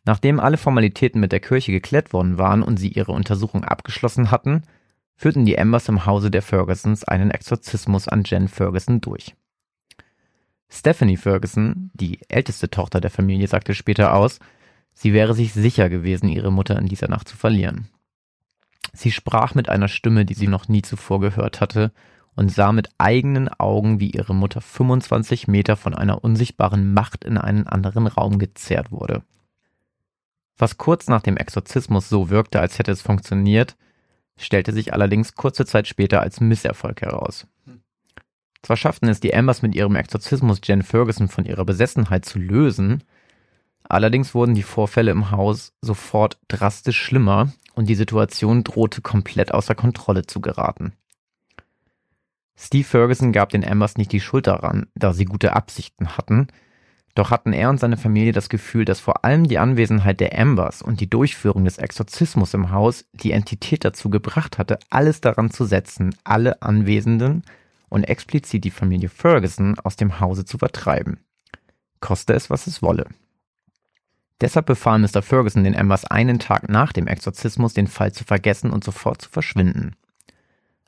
Nachdem 0.06 0.40
alle 0.40 0.58
Formalitäten 0.58 1.20
mit 1.20 1.32
der 1.32 1.40
Kirche 1.40 1.72
geklärt 1.72 2.14
worden 2.14 2.38
waren 2.38 2.62
und 2.62 2.78
sie 2.78 2.90
ihre 2.90 3.14
Untersuchung 3.14 3.66
abgeschlossen 3.66 4.30
hatten, 4.30 4.62
führten 5.22 5.46
die 5.46 5.54
Embers 5.54 5.88
im 5.88 6.08
Hause 6.08 6.32
der 6.32 6.42
Fergusons 6.42 7.04
einen 7.04 7.30
Exorzismus 7.30 8.08
an 8.08 8.24
Jen 8.26 8.48
Ferguson 8.48 9.02
durch. 9.02 9.36
Stephanie 10.68 11.16
Ferguson, 11.16 11.92
die 11.94 12.20
älteste 12.28 12.72
Tochter 12.72 13.00
der 13.00 13.12
Familie, 13.12 13.48
sagte 13.48 13.76
später 13.76 14.16
aus, 14.16 14.40
sie 14.94 15.14
wäre 15.14 15.36
sich 15.36 15.54
sicher 15.54 15.90
gewesen, 15.90 16.28
ihre 16.28 16.52
Mutter 16.52 16.76
in 16.80 16.88
dieser 16.88 17.08
Nacht 17.08 17.28
zu 17.28 17.38
verlieren. 17.38 17.88
Sie 18.94 19.12
sprach 19.12 19.54
mit 19.54 19.70
einer 19.70 19.90
Stimme, 19.90 20.26
die 20.26 20.34
sie 20.34 20.48
noch 20.48 20.68
nie 20.68 20.82
zuvor 20.82 21.20
gehört 21.20 21.62
hatte, 21.62 21.92
und 22.34 22.52
sah 22.52 22.72
mit 22.72 22.90
eigenen 22.98 23.48
Augen, 23.48 24.00
wie 24.00 24.10
ihre 24.10 24.34
Mutter 24.34 24.60
25 24.60 25.48
Meter 25.48 25.78
von 25.78 25.94
einer 25.94 26.24
unsichtbaren 26.24 26.96
Macht 26.96 27.26
in 27.26 27.38
einen 27.38 27.68
anderen 27.68 28.08
Raum 28.08 28.40
gezerrt 28.40 28.92
wurde. 28.92 29.22
Was 30.58 30.80
kurz 30.80 31.10
nach 31.10 31.22
dem 31.22 31.38
Exorzismus 31.38 32.10
so 32.10 32.32
wirkte, 32.32 32.60
als 32.60 32.80
hätte 32.80 32.92
es 32.92 33.04
funktioniert, 33.04 33.76
stellte 34.38 34.74
sich 34.74 34.94
allerdings 34.94 35.36
kurze 35.36 35.66
Zeit 35.66 35.88
später 35.88 36.22
als 36.22 36.42
Misserfolg 36.42 37.02
heraus. 37.02 37.48
Zwar 38.62 38.78
schafften 38.78 39.10
es 39.10 39.20
die 39.20 39.34
Ambers 39.34 39.62
mit 39.62 39.76
ihrem 39.76 39.96
Exorzismus 39.96 40.62
Jen 40.64 40.84
Ferguson 40.84 41.28
von 41.28 41.46
ihrer 41.46 41.66
Besessenheit 41.66 42.26
zu 42.26 42.40
lösen, 42.40 43.04
allerdings 43.84 44.36
wurden 44.36 44.56
die 44.56 44.64
Vorfälle 44.64 45.12
im 45.12 45.32
Haus 45.32 45.74
sofort 45.82 46.40
drastisch 46.48 47.02
schlimmer 47.02 47.52
und 47.74 47.90
die 47.90 47.96
Situation 47.96 48.64
drohte 48.64 49.02
komplett 49.02 49.54
außer 49.54 49.76
Kontrolle 49.76 50.26
zu 50.26 50.42
geraten. 50.42 50.94
Steve 52.56 52.84
Ferguson 52.84 53.32
gab 53.32 53.50
den 53.50 53.68
Ambers 53.68 53.98
nicht 53.98 54.12
die 54.12 54.20
Schuld 54.20 54.46
daran, 54.46 54.88
da 54.94 55.14
sie 55.14 55.26
gute 55.26 55.54
Absichten 55.54 56.16
hatten, 56.18 56.48
doch 57.16 57.32
hatten 57.32 57.54
er 57.54 57.70
und 57.70 57.80
seine 57.80 57.98
Familie 57.98 58.32
das 58.32 58.50
Gefühl, 58.50 58.86
dass 58.86 59.00
vor 59.00 59.26
allem 59.26 59.48
die 59.48 59.58
Anwesenheit 59.58 60.20
der 60.20 60.38
Ambers 60.38 60.82
und 60.82 61.02
die 61.02 61.10
Durchführung 61.10 61.66
des 61.66 61.78
Exorzismus 61.78 62.54
im 62.54 62.72
Haus 62.72 63.06
die 63.14 63.32
Entität 63.32 63.84
dazu 63.84 64.10
gebracht 64.10 64.58
hatte, 64.58 64.80
alles 64.90 65.22
daran 65.22 65.52
zu 65.52 65.66
setzen, 65.66 66.16
alle 66.24 66.62
Anwesenden 66.62 67.44
und 67.90 68.06
explizit 68.06 68.64
die 68.64 68.72
Familie 68.72 69.10
Ferguson 69.10 69.78
aus 69.80 69.98
dem 69.98 70.20
Hause 70.20 70.46
zu 70.46 70.58
vertreiben. 70.58 71.20
Koste 72.00 72.34
es, 72.34 72.50
was 72.50 72.68
es 72.68 72.82
wolle. 72.82 73.08
Deshalb 74.40 74.66
befahl 74.66 74.98
Mr. 74.98 75.22
Ferguson 75.22 75.64
den 75.64 75.76
Ambers 75.76 76.06
einen 76.06 76.40
Tag 76.40 76.68
nach 76.68 76.94
dem 76.94 77.08
Exorzismus 77.08 77.74
den 77.74 77.88
Fall 77.88 78.12
zu 78.12 78.24
vergessen 78.24 78.72
und 78.72 78.84
sofort 78.84 79.22
zu 79.22 79.30
verschwinden. 79.30 79.96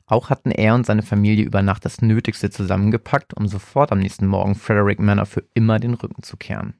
Auch 0.06 0.28
hatten 0.28 0.50
er 0.50 0.74
und 0.74 0.84
seine 0.84 1.02
Familie 1.02 1.44
über 1.44 1.62
Nacht 1.62 1.84
das 1.84 2.02
Nötigste 2.02 2.50
zusammengepackt, 2.50 3.34
um 3.34 3.48
sofort 3.48 3.90
am 3.90 4.00
nächsten 4.00 4.26
Morgen 4.26 4.54
Frederick 4.54 5.00
Manor 5.00 5.26
für 5.26 5.44
immer 5.54 5.78
den 5.78 5.94
Rücken 5.94 6.22
zu 6.22 6.36
kehren. 6.36 6.74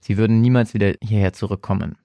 Sie 0.00 0.16
würden 0.16 0.40
niemals 0.40 0.74
wieder 0.74 0.94
hierher 1.02 1.32
zurückkommen. 1.32 1.98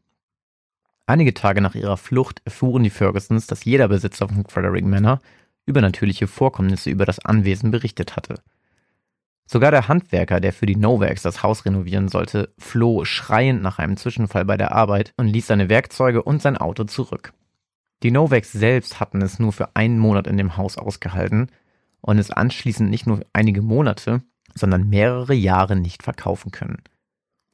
Einige 1.06 1.34
Tage 1.34 1.60
nach 1.60 1.76
ihrer 1.76 1.98
Flucht 1.98 2.42
erfuhren 2.46 2.84
die 2.84 2.90
Fergusons, 2.90 3.48
dass 3.48 3.66
jeder 3.66 3.88
Besitzer 3.88 4.30
von 4.30 4.46
Frederick 4.46 4.86
Manor 4.86 5.22
übernatürliche 5.66 6.28
Vorkommnisse 6.28 6.90
über 6.90 7.06
das 7.06 7.20
Anwesen 7.20 7.72
berichtet 7.72 8.16
hatte. 8.16 8.36
Sogar 9.46 9.72
der 9.72 9.88
Handwerker, 9.88 10.40
der 10.40 10.54
für 10.54 10.66
die 10.66 10.76
Novaks 10.76 11.22
das 11.22 11.44
Haus 11.44 11.66
renovieren 11.66 12.08
sollte, 12.08 12.54
floh 12.58 13.04
schreiend 13.06 13.62
nach 13.62 13.80
einem 13.80 13.98
Zwischenfall 13.98 14.46
bei 14.46 14.56
der 14.56 14.72
Arbeit 14.72 15.14
und 15.18 15.28
ließ 15.28 15.48
seine 15.48 15.68
Werkzeuge 15.68 16.24
und 16.24 16.42
sein 16.42 16.58
Auto 16.58 16.86
zurück. 16.86 17.34
Die 18.04 18.12
Novaks 18.12 18.52
selbst 18.52 19.00
hatten 19.00 19.22
es 19.22 19.40
nur 19.40 19.54
für 19.54 19.78
einen 19.78 19.98
Monat 19.98 20.28
in 20.28 20.36
dem 20.38 20.58
Haus 20.58 20.78
ausgehalten 20.78 21.50
und 22.02 22.18
es 22.18 22.32
anschließend 22.32 22.90
nicht 22.90 23.08
nur 23.08 23.26
einige 23.32 23.62
Monate, 23.62 24.22
sondern 24.54 24.90
mehrere 24.90 25.34
Jahre 25.34 25.78
nicht 25.78 26.04
verkaufen 26.04 26.52
können. 26.52 26.84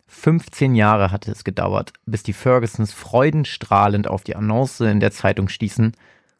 15 0.08 0.74
Jahre 0.74 1.12
hatte 1.12 1.32
es 1.32 1.44
gedauert, 1.44 1.94
bis 2.08 2.24
die 2.24 2.34
Fergusons 2.34 2.94
freudenstrahlend 2.94 4.08
auf 4.08 4.24
die 4.24 4.36
Annonce 4.36 4.82
in 4.82 5.00
der 5.00 5.12
Zeitung 5.12 5.50
stießen 5.50 5.96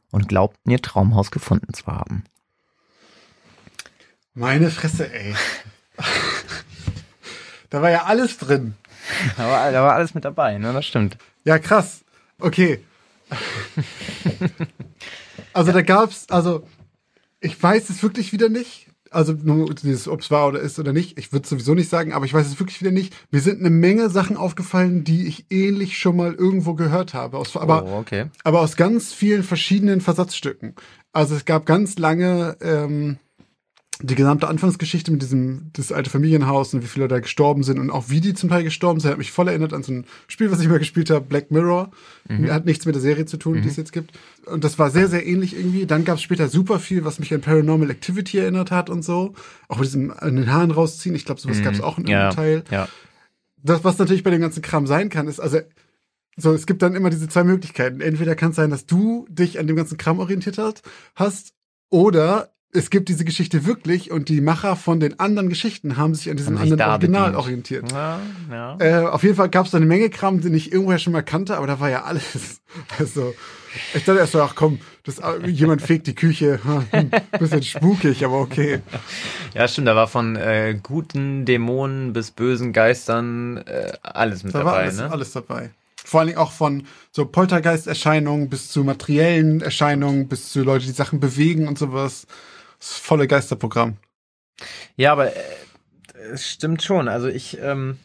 und 0.10 0.28
glaubten, 0.28 0.72
ihr 0.72 0.82
Traumhaus 0.82 1.30
gefunden 1.30 1.72
zu 1.76 1.86
haben. 1.86 2.24
Meine 4.34 4.72
Fresse, 4.72 5.14
ey. 5.14 5.36
da 7.70 7.84
war 7.84 7.92
ja 7.92 8.06
alles 8.06 8.40
drin. 8.40 8.74
Da 9.38 9.48
war, 9.48 9.72
da 9.72 9.84
war 9.84 9.94
alles 9.94 10.16
mit 10.16 10.26
dabei, 10.26 10.58
ne? 10.58 10.74
Das 10.74 10.86
stimmt. 10.86 11.18
Ja, 11.44 11.60
krass. 11.60 12.04
Okay. 12.40 12.84
also 15.54 15.72
da 15.72 15.82
gab's, 15.82 16.26
also 16.30 16.64
ich 17.40 17.62
weiß 17.62 17.90
es 17.90 18.04
wirklich 18.04 18.34
wieder 18.34 18.50
nicht. 18.50 18.88
Also 19.12 19.34
nur 19.34 19.70
ob 19.70 20.22
es 20.22 20.32
war 20.32 20.48
oder 20.48 20.60
ist 20.60 20.78
oder 20.78 20.94
nicht. 20.94 21.18
Ich 21.18 21.34
würde 21.34 21.48
sowieso 21.48 21.74
nicht 21.74 21.90
sagen, 21.90 22.14
aber 22.14 22.26
ich 22.26 22.34
weiß 22.34 22.46
es 22.46 22.60
wirklich 22.60 22.80
wieder 22.80 22.92
nicht. 22.92 23.16
Mir 23.32 23.42
sind 23.42 23.60
eine 23.60 23.72
Menge 23.72 24.10
Sachen 24.10 24.38
aufgefallen, 24.38 25.04
die 25.04 25.26
ich 25.26 25.48
ähnlich 25.50 25.98
schon 25.98 26.16
mal 26.16 26.36
irgendwo 26.36 26.76
gehört 26.76 27.16
habe. 27.16 27.38
Aus, 27.38 27.58
aber, 27.58 27.86
oh, 27.86 27.98
okay. 27.98 28.26
aber 28.44 28.62
aus 28.62 28.76
ganz 28.76 29.12
vielen 29.12 29.44
verschiedenen 29.44 30.02
Versatzstücken. 30.02 30.76
Also 31.12 31.36
es 31.36 31.46
gab 31.46 31.66
ganz 31.66 31.98
lange 31.98 32.58
ähm, 32.62 33.18
die 34.02 34.16
gesamte 34.16 34.48
Anfangsgeschichte 34.48 35.12
mit 35.12 35.22
diesem, 35.22 35.72
das 35.74 35.92
alte 35.92 36.10
Familienhaus 36.10 36.74
und 36.74 36.82
wie 36.82 36.88
viele 36.88 37.10
da 37.10 37.20
gestorben 37.20 37.64
sind 37.64 37.80
und 37.80 37.90
auch 37.90 38.06
wie 38.10 38.22
die 38.22 38.34
zum 38.34 38.50
Teil 38.50 38.64
gestorben 38.64 39.02
sind, 39.02 39.12
hat 39.12 39.18
mich 39.18 39.34
voll 39.34 39.50
erinnert 39.50 39.74
an 39.74 39.84
so 39.84 39.92
ein 39.92 40.06
Spiel, 40.28 40.52
was 40.52 40.62
ich 40.62 40.70
mal 40.70 40.80
gespielt 40.80 41.10
habe, 41.10 41.26
Black 41.26 41.52
Mirror. 41.52 41.92
Mhm. 42.30 42.50
Hat 42.50 42.66
nichts 42.66 42.86
mit 42.86 42.96
der 42.96 43.02
Serie 43.02 43.26
zu 43.26 43.36
tun, 43.36 43.58
mhm. 43.58 43.62
die 43.64 43.68
es 43.68 43.76
jetzt 43.76 43.92
gibt. 43.92 44.18
Und 44.46 44.64
das 44.64 44.80
war 44.80 44.90
sehr, 44.90 45.10
sehr 45.10 45.26
ähnlich 45.28 45.54
irgendwie. 45.54 45.86
Dann 45.86 46.06
gab 46.06 46.16
es 46.16 46.22
später 46.22 46.48
super 46.48 46.80
viel, 46.80 47.04
was 47.04 47.20
mich 47.20 47.34
an 47.34 47.42
Paranormal 47.42 47.90
Activity 47.90 48.38
erinnert 48.38 48.72
hat 48.72 48.90
und 48.90 49.04
so. 49.04 49.34
Auch 49.68 49.80
mit 49.80 49.88
diesem 49.88 50.12
an 50.12 50.38
den 50.38 50.52
Haaren 50.52 50.72
rausziehen. 50.72 51.14
Ich 51.14 51.26
glaube, 51.26 51.42
sowas 51.42 51.60
mhm. 51.60 51.64
gab 51.64 51.74
es 51.74 51.82
auch 51.82 51.98
in 51.98 52.08
ja. 52.08 52.28
einem 52.28 52.36
Teil. 52.36 52.64
Ja. 52.72 52.88
Das, 53.62 53.84
was 53.84 53.98
natürlich 53.98 54.24
bei 54.24 54.32
dem 54.32 54.40
ganzen 54.40 54.62
Kram 54.62 54.88
sein 54.88 55.10
kann, 55.10 55.28
ist, 55.28 55.42
also 55.42 55.60
so, 56.38 56.54
es 56.54 56.66
gibt 56.66 56.82
dann 56.82 56.96
immer 56.96 57.10
diese 57.10 57.28
zwei 57.28 57.44
Möglichkeiten. 57.44 58.00
Entweder 58.00 58.36
kann 58.36 58.52
es 58.52 58.56
sein, 58.56 58.70
dass 58.70 58.86
du 58.86 59.28
dich 59.30 59.60
an 59.60 59.68
dem 59.68 59.76
ganzen 59.76 59.98
Kram 59.98 60.20
orientiert 60.20 60.58
hast, 61.16 61.54
oder 61.90 62.54
es 62.72 62.92
gibt 62.92 63.10
diese 63.10 63.26
Geschichte 63.26 63.66
wirklich 63.66 64.12
und 64.12 64.30
die 64.30 64.42
Macher 64.42 64.76
von 64.76 65.00
den 65.00 65.20
anderen 65.20 65.50
Geschichten 65.50 65.98
haben 65.98 66.14
sich 66.14 66.30
an 66.30 66.38
diesem 66.38 66.58
anderen 66.58 66.82
Original 66.82 67.22
bedient. 67.32 67.38
orientiert. 67.38 67.92
Ja, 67.92 68.20
ja. 68.52 68.78
Äh, 68.80 69.08
auf 69.08 69.24
jeden 69.24 69.36
Fall 69.36 69.50
gab 69.50 69.66
es 69.66 69.72
da 69.72 69.78
eine 69.78 69.88
Menge 69.88 70.10
Kram, 70.10 70.42
den 70.42 70.54
ich 70.54 70.72
irgendwoher 70.72 71.00
schon 71.00 71.14
mal 71.14 71.24
kannte, 71.24 71.58
aber 71.58 71.66
da 71.66 71.80
war 71.80 71.90
ja 71.90 72.04
alles. 72.04 72.62
Also, 73.00 73.34
ich 73.96 74.06
dachte 74.06 74.20
erst 74.20 74.34
so, 74.34 74.44
ach 74.44 74.54
komm, 74.54 74.80
das, 75.04 75.20
jemand 75.48 75.82
fegt 75.82 76.06
die 76.06 76.14
Küche. 76.14 76.60
Hm, 76.92 77.10
bisschen 77.40 77.64
spukig, 77.64 78.24
aber 78.24 78.40
okay. 78.40 78.82
ja, 79.56 79.68
stimmt, 79.68 79.88
da 79.88 79.96
war 79.96 80.08
von 80.08 80.36
äh, 80.36 80.80
guten 80.82 81.46
Dämonen 81.46 82.14
bis 82.14 82.30
bösen 82.30 82.74
Geistern 82.74 83.58
äh, 83.58 83.94
alles 84.04 84.44
mit 84.44 84.54
Da 84.54 84.60
dabei, 84.60 84.72
war 84.72 84.78
alles, 84.78 84.98
ne? 84.98 85.12
alles 85.12 85.32
dabei. 85.32 85.72
Vor 85.96 86.20
allen 86.20 86.28
Dingen 86.28 86.40
auch 86.40 86.52
von 86.52 86.84
so 87.12 87.26
Poltergeisterscheinungen 87.26 88.50
bis 88.50 88.70
zu 88.70 88.84
materiellen 88.84 89.62
Erscheinungen, 89.62 90.28
bis 90.28 90.50
zu 90.50 90.64
Leute, 90.64 90.86
die 90.86 90.92
Sachen 90.92 91.20
bewegen 91.20 91.68
und 91.68 91.80
sowas. 91.80 92.28
Das 92.80 92.94
volle 92.94 93.28
Geisterprogramm. 93.28 93.98
Ja, 94.96 95.12
aber 95.12 95.36
äh, 95.36 95.40
es 96.32 96.50
stimmt 96.50 96.82
schon. 96.82 97.08
Also 97.08 97.28
ich 97.28 97.58
ähm, 97.60 97.98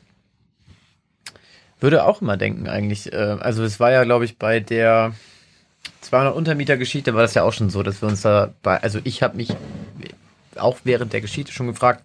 würde 1.80 2.04
auch 2.04 2.22
immer 2.22 2.37
denken 2.37 2.68
eigentlich. 2.68 3.12
Äh, 3.12 3.16
also 3.16 3.62
es 3.62 3.80
war 3.80 3.90
ja, 3.90 4.04
glaube 4.04 4.24
ich, 4.24 4.38
bei 4.38 4.60
der 4.60 5.14
200 6.00 6.34
Untermieter-Geschichte 6.34 7.14
war 7.14 7.22
das 7.22 7.34
ja 7.34 7.42
auch 7.42 7.52
schon 7.52 7.70
so, 7.70 7.82
dass 7.82 8.02
wir 8.02 8.08
uns 8.08 8.22
da 8.22 8.52
bei, 8.62 8.82
also 8.82 9.00
ich 9.04 9.22
habe 9.22 9.37
mich 9.37 9.54
auch 10.56 10.78
während 10.84 11.12
der 11.12 11.20
Geschichte 11.20 11.52
schon 11.52 11.66
gefragt, 11.66 12.04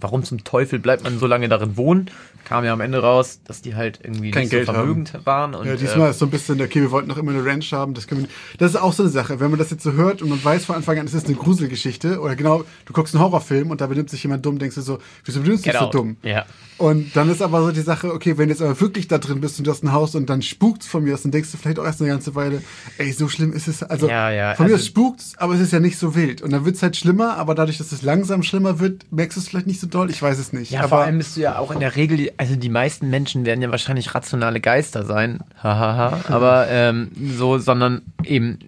warum 0.00 0.22
zum 0.22 0.44
Teufel 0.44 0.78
bleibt 0.78 1.04
man 1.04 1.18
so 1.18 1.26
lange 1.26 1.48
darin 1.48 1.76
wohnen? 1.76 2.10
Kam 2.44 2.64
ja 2.64 2.74
am 2.74 2.80
Ende 2.80 2.98
raus, 2.98 3.40
dass 3.44 3.62
die 3.62 3.74
halt 3.74 4.00
irgendwie 4.02 4.30
Kein 4.30 4.42
nicht 4.42 4.50
Geld 4.50 4.66
so 4.66 4.72
vermögend 4.72 5.18
waren. 5.24 5.54
Und, 5.54 5.66
ja, 5.66 5.76
diesmal 5.76 6.08
äh, 6.08 6.10
ist 6.10 6.18
so 6.18 6.26
ein 6.26 6.30
bisschen, 6.30 6.60
okay, 6.60 6.82
wir 6.82 6.90
wollten 6.90 7.08
noch 7.08 7.16
immer 7.16 7.32
eine 7.32 7.44
Ranch 7.44 7.72
haben. 7.72 7.94
Das, 7.94 8.06
können 8.06 8.22
wir, 8.22 8.28
das 8.58 8.72
ist 8.72 8.76
auch 8.76 8.92
so 8.92 9.02
eine 9.02 9.10
Sache. 9.10 9.40
Wenn 9.40 9.50
man 9.50 9.58
das 9.58 9.70
jetzt 9.70 9.82
so 9.82 9.92
hört 9.92 10.20
und 10.20 10.28
man 10.28 10.44
weiß 10.44 10.66
von 10.66 10.76
Anfang 10.76 10.98
an, 10.98 11.06
es 11.06 11.14
ist 11.14 11.26
eine 11.26 11.36
Gruselgeschichte 11.36 12.20
oder 12.20 12.36
genau, 12.36 12.64
du 12.84 12.92
guckst 12.92 13.14
einen 13.14 13.24
Horrorfilm 13.24 13.70
und 13.70 13.80
da 13.80 13.86
benimmt 13.86 14.10
sich 14.10 14.22
jemand 14.22 14.44
dumm, 14.44 14.58
denkst 14.58 14.74
du 14.74 14.82
so, 14.82 14.98
wieso 15.24 15.40
benimmst 15.40 15.64
du 15.64 15.70
dich 15.70 15.80
so 15.80 15.86
dumm? 15.86 16.16
Ja. 16.22 16.44
Und 16.76 17.14
dann 17.14 17.30
ist 17.30 17.40
aber 17.40 17.60
so 17.62 17.70
die 17.70 17.80
Sache, 17.82 18.12
okay, 18.12 18.36
wenn 18.36 18.48
du 18.48 18.54
jetzt 18.54 18.62
aber 18.62 18.80
wirklich 18.80 19.06
da 19.06 19.18
drin 19.18 19.40
bist 19.40 19.58
und 19.58 19.66
du 19.66 19.70
hast 19.70 19.84
ein 19.84 19.92
Haus 19.92 20.14
und 20.14 20.28
dann 20.28 20.42
spukt's 20.42 20.86
von 20.88 21.04
mir 21.04 21.14
aus, 21.14 21.22
dann 21.22 21.30
denkst 21.30 21.52
du 21.52 21.56
vielleicht 21.56 21.78
auch 21.78 21.84
erst 21.84 22.00
eine 22.00 22.10
ganze 22.10 22.34
Weile, 22.34 22.62
ey, 22.98 23.12
so 23.12 23.28
schlimm 23.28 23.52
ist 23.52 23.68
es. 23.68 23.82
Also 23.84 24.08
Ja, 24.08 24.30
ja, 24.30 24.54
von 24.54 24.66
mir 24.66 24.72
also- 24.72 24.82
aus 24.82 24.86
spukt's, 24.86 25.32
aber 25.38 25.54
es 25.54 25.60
ist 25.60 25.72
ja 25.72 25.78
nicht 25.80 25.98
so 25.98 26.14
wild. 26.16 26.42
Und 26.42 26.52
dann 26.52 26.64
wird's 26.64 26.82
halt 26.82 26.96
schlimmer, 26.96 27.36
aber 27.36 27.54
dadurch, 27.54 27.78
dass 27.78 27.92
es 27.92 28.02
langsam 28.02 28.42
schlimmer 28.42 28.80
wird, 28.80 29.06
merkst 29.12 29.36
du 29.36 29.40
es 29.40 29.48
vielleicht 29.48 29.66
nicht 29.68 29.80
so 29.80 29.86
doll. 29.86 30.10
Ich 30.10 30.20
weiß 30.20 30.38
es 30.38 30.52
nicht. 30.52 30.72
Ja, 30.72 30.80
aber 30.80 30.88
vor 30.88 30.98
allem 30.98 31.18
bist 31.18 31.36
du 31.36 31.40
ja 31.42 31.58
auch 31.58 31.70
in 31.70 31.78
der 31.80 31.94
Regel, 31.94 32.32
also 32.38 32.56
die 32.56 32.68
meisten 32.68 33.08
Menschen 33.08 33.44
werden 33.46 33.62
ja 33.62 33.70
wahrscheinlich 33.70 34.14
rationale 34.14 34.60
Geister 34.60 35.04
sein, 35.04 35.40
hahaha, 35.62 36.20
aber 36.28 36.66
ähm, 36.70 37.10
so, 37.36 37.58
sondern 37.58 38.02
eben 38.24 38.58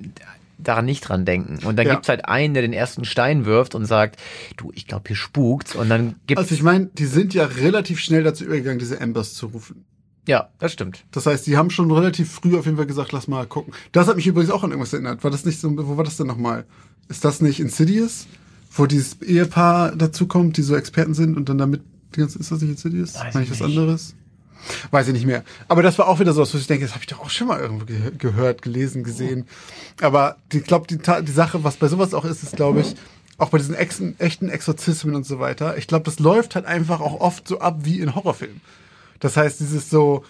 daran 0.68 0.84
nicht 0.84 1.02
dran 1.02 1.24
denken. 1.24 1.64
Und 1.66 1.76
dann 1.76 1.86
Ja. 1.86 1.94
gibt's 1.94 2.08
halt 2.08 2.24
einen, 2.26 2.54
der 2.54 2.62
den 2.62 2.72
ersten 2.72 3.04
Stein 3.04 3.44
wirft 3.44 3.74
und 3.74 3.84
sagt, 3.86 4.20
du, 4.56 4.70
ich 4.74 4.86
glaube, 4.86 5.04
hier 5.08 5.16
spukt's. 5.16 5.74
Und 5.74 5.88
dann 5.88 6.16
gibt's, 6.26 6.42
also 6.42 6.54
ich 6.54 6.62
meine, 6.62 6.86
die 6.86 7.06
sind 7.06 7.34
ja 7.34 7.44
relativ 7.44 8.00
schnell 8.00 8.22
dazu 8.22 8.44
übergegangen, 8.44 8.78
diese 8.78 8.98
Embers 9.00 9.34
zu 9.34 9.46
rufen. 9.46 9.84
ja, 10.28 10.48
das 10.58 10.72
stimmt. 10.72 11.04
Das 11.12 11.26
heißt, 11.26 11.46
die 11.46 11.56
haben 11.56 11.70
schon 11.70 11.90
relativ 11.90 12.30
früh 12.32 12.56
auf 12.58 12.64
jeden 12.64 12.76
Fall 12.76 12.86
gesagt, 12.86 13.12
lass 13.12 13.28
mal 13.28 13.46
gucken. 13.46 13.72
Das 13.92 14.08
hat 14.08 14.16
mich 14.16 14.26
übrigens 14.26 14.50
auch 14.50 14.64
an 14.64 14.70
irgendwas 14.70 14.92
erinnert. 14.92 15.22
War 15.22 15.30
das 15.30 15.44
nicht 15.44 15.60
so, 15.60 15.70
wo 15.76 15.96
war 15.96 16.04
das 16.04 16.16
denn 16.16 16.26
nochmal? 16.26 16.64
Ist 17.08 17.24
das 17.24 17.40
nicht 17.40 17.60
Insidious? 17.60 18.26
Wo 18.72 18.86
dieses 18.86 19.22
Ehepaar 19.22 19.94
dazu 19.94 20.26
kommt, 20.26 20.56
die 20.56 20.62
so 20.62 20.74
Experten 20.76 21.14
sind 21.14 21.36
und 21.36 21.48
dann 21.48 21.58
damit, 21.58 21.82
die 22.14 22.20
ganze, 22.20 22.38
ist 22.40 22.50
das 22.50 22.60
nicht 22.60 22.70
Insidious? 22.70 23.14
Weiß 23.14 23.34
ich 23.36 23.42
ich 23.42 23.50
was 23.52 23.60
nicht. 23.60 23.78
anderes? 23.78 24.14
Weiß 24.90 25.08
ich 25.08 25.14
nicht 25.14 25.26
mehr. 25.26 25.44
Aber 25.68 25.82
das 25.82 25.98
war 25.98 26.08
auch 26.08 26.20
wieder 26.20 26.32
so, 26.32 26.42
was 26.42 26.54
ich 26.54 26.66
denke, 26.66 26.84
das 26.84 26.94
habe 26.94 27.02
ich 27.02 27.08
doch 27.08 27.20
auch 27.20 27.30
schon 27.30 27.48
mal 27.48 27.60
irgendwo 27.60 27.84
ge 27.84 28.12
gehört, 28.18 28.62
gelesen, 28.62 29.04
gesehen. 29.04 29.46
Aber 30.00 30.36
ich 30.52 30.64
glaube, 30.64 30.86
die, 30.86 30.98
die 30.98 31.32
Sache, 31.32 31.64
was 31.64 31.76
bei 31.76 31.88
sowas 31.88 32.14
auch 32.14 32.24
ist, 32.24 32.42
ist, 32.42 32.56
glaube 32.56 32.80
ich, 32.80 32.94
auch 33.38 33.50
bei 33.50 33.58
diesen 33.58 33.74
ex 33.74 34.02
echten 34.18 34.48
Exorzismen 34.48 35.14
und 35.14 35.26
so 35.26 35.38
weiter, 35.38 35.76
ich 35.76 35.86
glaube, 35.86 36.04
das 36.04 36.18
läuft 36.18 36.54
halt 36.54 36.66
einfach 36.66 37.00
auch 37.00 37.20
oft 37.20 37.46
so 37.46 37.60
ab 37.60 37.80
wie 37.82 38.00
in 38.00 38.14
Horrorfilmen. 38.14 38.60
Das 39.20 39.36
heißt, 39.36 39.60
dieses 39.60 39.90
so, 39.90 40.24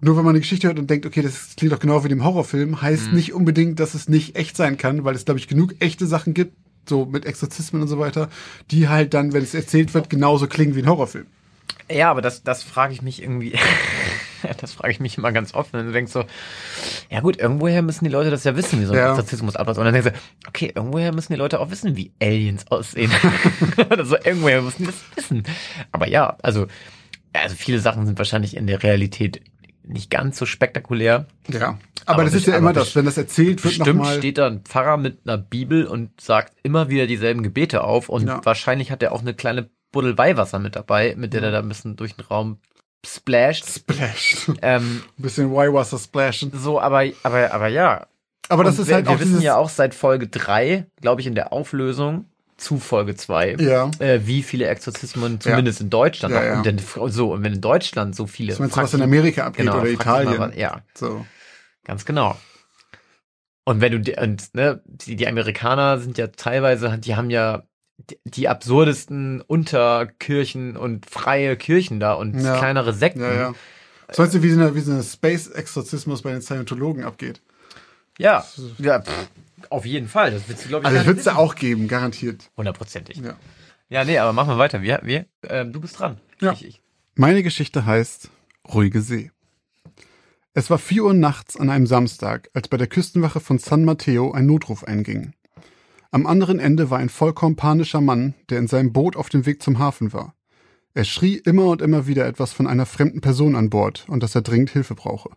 nur 0.00 0.16
wenn 0.16 0.24
man 0.24 0.32
eine 0.32 0.40
Geschichte 0.40 0.66
hört 0.66 0.78
und 0.78 0.90
denkt, 0.90 1.06
okay, 1.06 1.22
das 1.22 1.54
klingt 1.56 1.72
doch 1.72 1.78
genau 1.78 2.04
wie 2.04 2.08
dem 2.08 2.24
Horrorfilm, 2.24 2.82
heißt 2.82 3.12
nicht 3.12 3.32
unbedingt, 3.32 3.78
dass 3.80 3.94
es 3.94 4.08
nicht 4.08 4.36
echt 4.36 4.56
sein 4.56 4.76
kann, 4.76 5.04
weil 5.04 5.14
es, 5.14 5.24
glaube 5.24 5.38
ich, 5.38 5.48
genug 5.48 5.74
echte 5.80 6.06
Sachen 6.06 6.34
gibt, 6.34 6.56
so 6.88 7.04
mit 7.06 7.24
Exorzismen 7.24 7.82
und 7.82 7.88
so 7.88 7.98
weiter, 7.98 8.28
die 8.70 8.88
halt 8.88 9.14
dann, 9.14 9.32
wenn 9.32 9.42
es 9.42 9.54
erzählt 9.54 9.94
wird, 9.94 10.10
genauso 10.10 10.48
klingen 10.48 10.74
wie 10.74 10.82
ein 10.82 10.88
Horrorfilm. 10.88 11.26
Ja, 11.90 12.10
aber 12.10 12.22
das, 12.22 12.42
das 12.42 12.62
frage 12.62 12.92
ich 12.94 13.02
mich 13.02 13.22
irgendwie. 13.22 13.52
das 14.60 14.72
frage 14.72 14.92
ich 14.92 15.00
mich 15.00 15.18
immer 15.18 15.32
ganz 15.32 15.54
oft. 15.54 15.74
Und 15.74 15.84
du 15.86 15.92
denkst 15.92 16.12
so, 16.12 16.24
ja 17.10 17.20
gut, 17.20 17.38
irgendwoher 17.38 17.82
müssen 17.82 18.04
die 18.04 18.10
Leute 18.10 18.30
das 18.30 18.44
ja 18.44 18.56
wissen, 18.56 18.80
wie 18.80 18.84
so 18.84 18.92
ein 18.92 18.98
Ja. 18.98 19.10
Exorzismus 19.10 19.56
abläuft. 19.56 19.78
Und 19.78 19.84
dann 19.84 19.94
denkst 19.94 20.10
du, 20.10 20.48
okay, 20.48 20.72
irgendwoher 20.74 21.12
müssen 21.12 21.32
die 21.32 21.38
Leute 21.38 21.60
auch 21.60 21.70
wissen, 21.70 21.96
wie 21.96 22.12
Aliens 22.20 22.66
aussehen. 22.70 23.10
also 23.88 24.16
irgendwoher 24.16 24.62
müssen 24.62 24.84
die 24.84 24.86
das 24.86 25.02
wissen. 25.16 25.42
Aber 25.92 26.08
ja, 26.08 26.36
also, 26.42 26.66
also 27.32 27.54
viele 27.56 27.78
Sachen 27.80 28.06
sind 28.06 28.18
wahrscheinlich 28.18 28.56
in 28.56 28.66
der 28.66 28.82
Realität 28.82 29.42
nicht 29.84 30.10
ganz 30.10 30.38
so 30.38 30.46
spektakulär. 30.46 31.26
Ja. 31.48 31.78
Aber, 32.04 32.14
Aber 32.14 32.24
das 32.24 32.34
ist 32.34 32.46
ja 32.46 32.56
immer 32.56 32.72
das, 32.72 32.96
wenn 32.96 33.04
das 33.04 33.16
erzählt 33.16 33.62
wird 33.62 33.76
Bestimmt 33.78 33.98
nochmal. 33.98 34.16
steht 34.18 34.38
da 34.38 34.46
ein 34.48 34.62
Pfarrer 34.62 34.96
mit 34.96 35.20
einer 35.24 35.38
Bibel 35.38 35.86
und 35.86 36.20
sagt 36.20 36.54
immer 36.64 36.88
wieder 36.88 37.06
dieselben 37.06 37.42
Gebete 37.42 37.84
auf 37.84 38.08
und 38.08 38.26
Ja. 38.26 38.40
wahrscheinlich 38.44 38.90
hat 38.90 39.02
er 39.04 39.12
auch 39.12 39.20
eine 39.20 39.34
kleine 39.34 39.70
Buddel 39.92 40.16
Weihwasser 40.18 40.58
mit 40.58 40.74
dabei, 40.76 41.14
mit 41.16 41.32
der 41.34 41.42
er 41.42 41.50
da 41.52 41.58
ein 41.60 41.68
bisschen 41.68 41.96
durch 41.96 42.16
den 42.16 42.24
Raum 42.24 42.58
splasht. 43.04 43.68
Splash. 43.68 44.48
Ein 44.48 44.56
Ähm, 44.62 45.02
bisschen 45.16 45.52
Y-Wasser 45.52 45.98
splashen. 45.98 46.50
so, 46.54 46.80
aber, 46.80 47.04
aber, 47.22 47.52
aber 47.52 47.68
ja. 47.68 48.06
Aber 48.48 48.64
das 48.64 48.76
Und 48.78 48.82
ist 48.82 48.88
wir, 48.88 48.94
halt 48.96 49.06
wir 49.06 49.12
auch 49.12 49.18
wissen 49.20 49.28
dieses, 49.30 49.44
ja 49.44 49.56
auch 49.56 49.68
seit 49.68 49.94
Folge 49.94 50.28
3, 50.28 50.86
glaube 51.00 51.20
ich, 51.20 51.26
in 51.26 51.34
der 51.34 51.52
Auflösung 51.52 52.26
zu 52.56 52.78
Folge 52.78 53.14
2, 53.16 53.56
Ja. 53.58 53.90
äh, 53.98 54.20
wie 54.24 54.42
viele 54.42 54.66
Exorzismen 54.66 55.40
zumindest 55.40 55.80
in 55.80 55.90
Deutschland 55.90 56.32
Ja, 56.34 56.44
ja. 56.44 56.56
Und 56.58 56.66
denn, 56.66 56.78
so, 57.08 57.32
und 57.32 57.42
wenn 57.42 57.54
in 57.54 57.60
Deutschland 57.60 58.14
so 58.14 58.26
viele 58.26 58.54
du, 58.54 58.76
was 58.76 58.94
in 58.94 59.02
Amerika 59.02 59.46
abgeht 59.46 59.64
genau, 59.66 59.74
oder 59.78 59.82
mal, 59.84 59.92
Italien. 59.92 60.38
was- 60.38 60.56
ja, 60.56 60.82
So. 60.94 61.26
Ganz 61.84 62.04
genau. 62.04 62.36
Und 63.64 63.80
wenn 63.80 64.02
du, 64.02 64.20
und, 64.20 64.54
ne, 64.54 64.80
die, 64.86 65.16
die 65.16 65.26
Amerikaner 65.28 65.98
sind 65.98 66.18
ja 66.18 66.28
teilweise, 66.28 66.98
die 66.98 67.16
haben 67.16 67.30
ja 67.30 67.62
die, 68.24 68.48
absurdesten 68.48 69.40
Unterkirchen 69.40 70.76
und 70.76 71.08
freie 71.08 71.56
Kirchen 71.56 72.00
da 72.00 72.14
und 72.14 72.38
Ja. 72.40 72.56
kleinere 72.58 72.92
Sekten. 72.92 73.20
Ja, 73.20 73.34
ja. 73.34 73.54
Das 74.08 74.18
weißt 74.18 74.34
du, 74.34 74.42
wie 74.42 74.50
so 74.50 74.74
wie 74.74 74.80
so 74.80 75.00
Space-Exorzismus 75.02 76.22
bei 76.22 76.32
den 76.32 76.42
Scientologen 76.42 77.04
abgeht. 77.04 77.40
Ja, 78.18 78.44
ja 78.78 79.00
pff, 79.00 79.28
auf 79.70 79.86
jeden 79.86 80.08
Fall. 80.08 80.32
Das 80.32 80.46
du, 80.46 80.68
glaube 80.68 80.86
ich, 80.86 80.94
Also 80.94 81.06
wird 81.06 81.18
es 81.18 81.24
da 81.24 81.36
auch 81.36 81.54
geben, 81.54 81.88
garantiert. 81.88 82.50
Hundertprozentig. 82.56 83.18
Ja. 83.18 83.36
Ja, 83.88 84.04
nee, 84.04 84.18
aber 84.18 84.32
machen 84.32 84.48
wir 84.50 84.58
weiter. 84.58 84.82
Wir, 84.82 85.00
wir, 85.02 85.26
ähm, 85.48 85.72
du 85.72 85.80
bist 85.80 85.98
dran. 85.98 86.18
Ja. 86.40 86.52
Ich, 86.52 86.64
ich. 86.64 86.82
Meine 87.14 87.42
Geschichte 87.42 87.84
heißt 87.86 88.30
Ruhige 88.72 89.00
See. 89.02 89.30
Es 90.54 90.68
war 90.70 90.78
4 90.78 91.04
Uhr 91.04 91.14
nachts 91.14 91.56
an 91.58 91.70
einem 91.70 91.86
Samstag, 91.86 92.50
als 92.54 92.68
bei 92.68 92.76
der 92.76 92.86
Küstenwache 92.86 93.40
von 93.40 93.58
San 93.58 93.84
Mateo 93.84 94.32
ein 94.32 94.46
Notruf 94.46 94.84
einging. 94.84 95.32
Am 96.14 96.26
anderen 96.26 96.58
Ende 96.58 96.90
war 96.90 96.98
ein 96.98 97.08
vollkommen 97.08 97.56
panischer 97.56 98.02
Mann, 98.02 98.34
der 98.50 98.58
in 98.58 98.68
seinem 98.68 98.92
Boot 98.92 99.16
auf 99.16 99.30
dem 99.30 99.46
Weg 99.46 99.62
zum 99.62 99.78
Hafen 99.78 100.12
war. 100.12 100.34
Er 100.92 101.04
schrie 101.04 101.38
immer 101.38 101.64
und 101.68 101.80
immer 101.80 102.06
wieder 102.06 102.26
etwas 102.26 102.52
von 102.52 102.66
einer 102.66 102.84
fremden 102.84 103.22
Person 103.22 103.56
an 103.56 103.70
Bord 103.70 104.04
und 104.08 104.22
dass 104.22 104.34
er 104.34 104.42
dringend 104.42 104.68
Hilfe 104.68 104.94
brauche. 104.94 105.30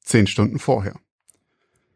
Zehn 0.00 0.28
Stunden 0.28 0.60
vorher. 0.60 0.94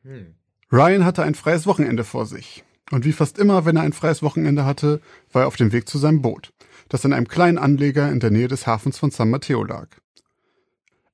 Hm. 0.03 0.35
Ryan 0.73 1.05
hatte 1.05 1.23
ein 1.23 1.37
freies 1.37 1.67
Wochenende 1.67 2.03
vor 2.03 2.27
sich. 2.27 2.65
Und 2.91 3.05
wie 3.05 3.13
fast 3.13 3.39
immer, 3.39 3.65
wenn 3.65 3.77
er 3.77 3.83
ein 3.83 3.93
freies 3.93 4.21
Wochenende 4.21 4.65
hatte, 4.65 5.01
war 5.33 5.43
er 5.43 5.49
auf 5.49 5.57
dem 5.57 5.71
Weg 5.71 5.89
zu 5.89 5.99
seinem 5.99 6.21
Boot, 6.21 6.53
das 6.89 7.05
in 7.05 7.13
einem 7.13 7.29
kleinen 7.29 7.59
Anleger 7.59 8.11
in 8.11 8.19
der 8.19 8.33
Nähe 8.33 8.49
des 8.49 8.67
Hafens 8.67 8.99
von 8.99 9.13
San 9.13 9.31
Mateo 9.31 9.63
lag. 9.63 9.87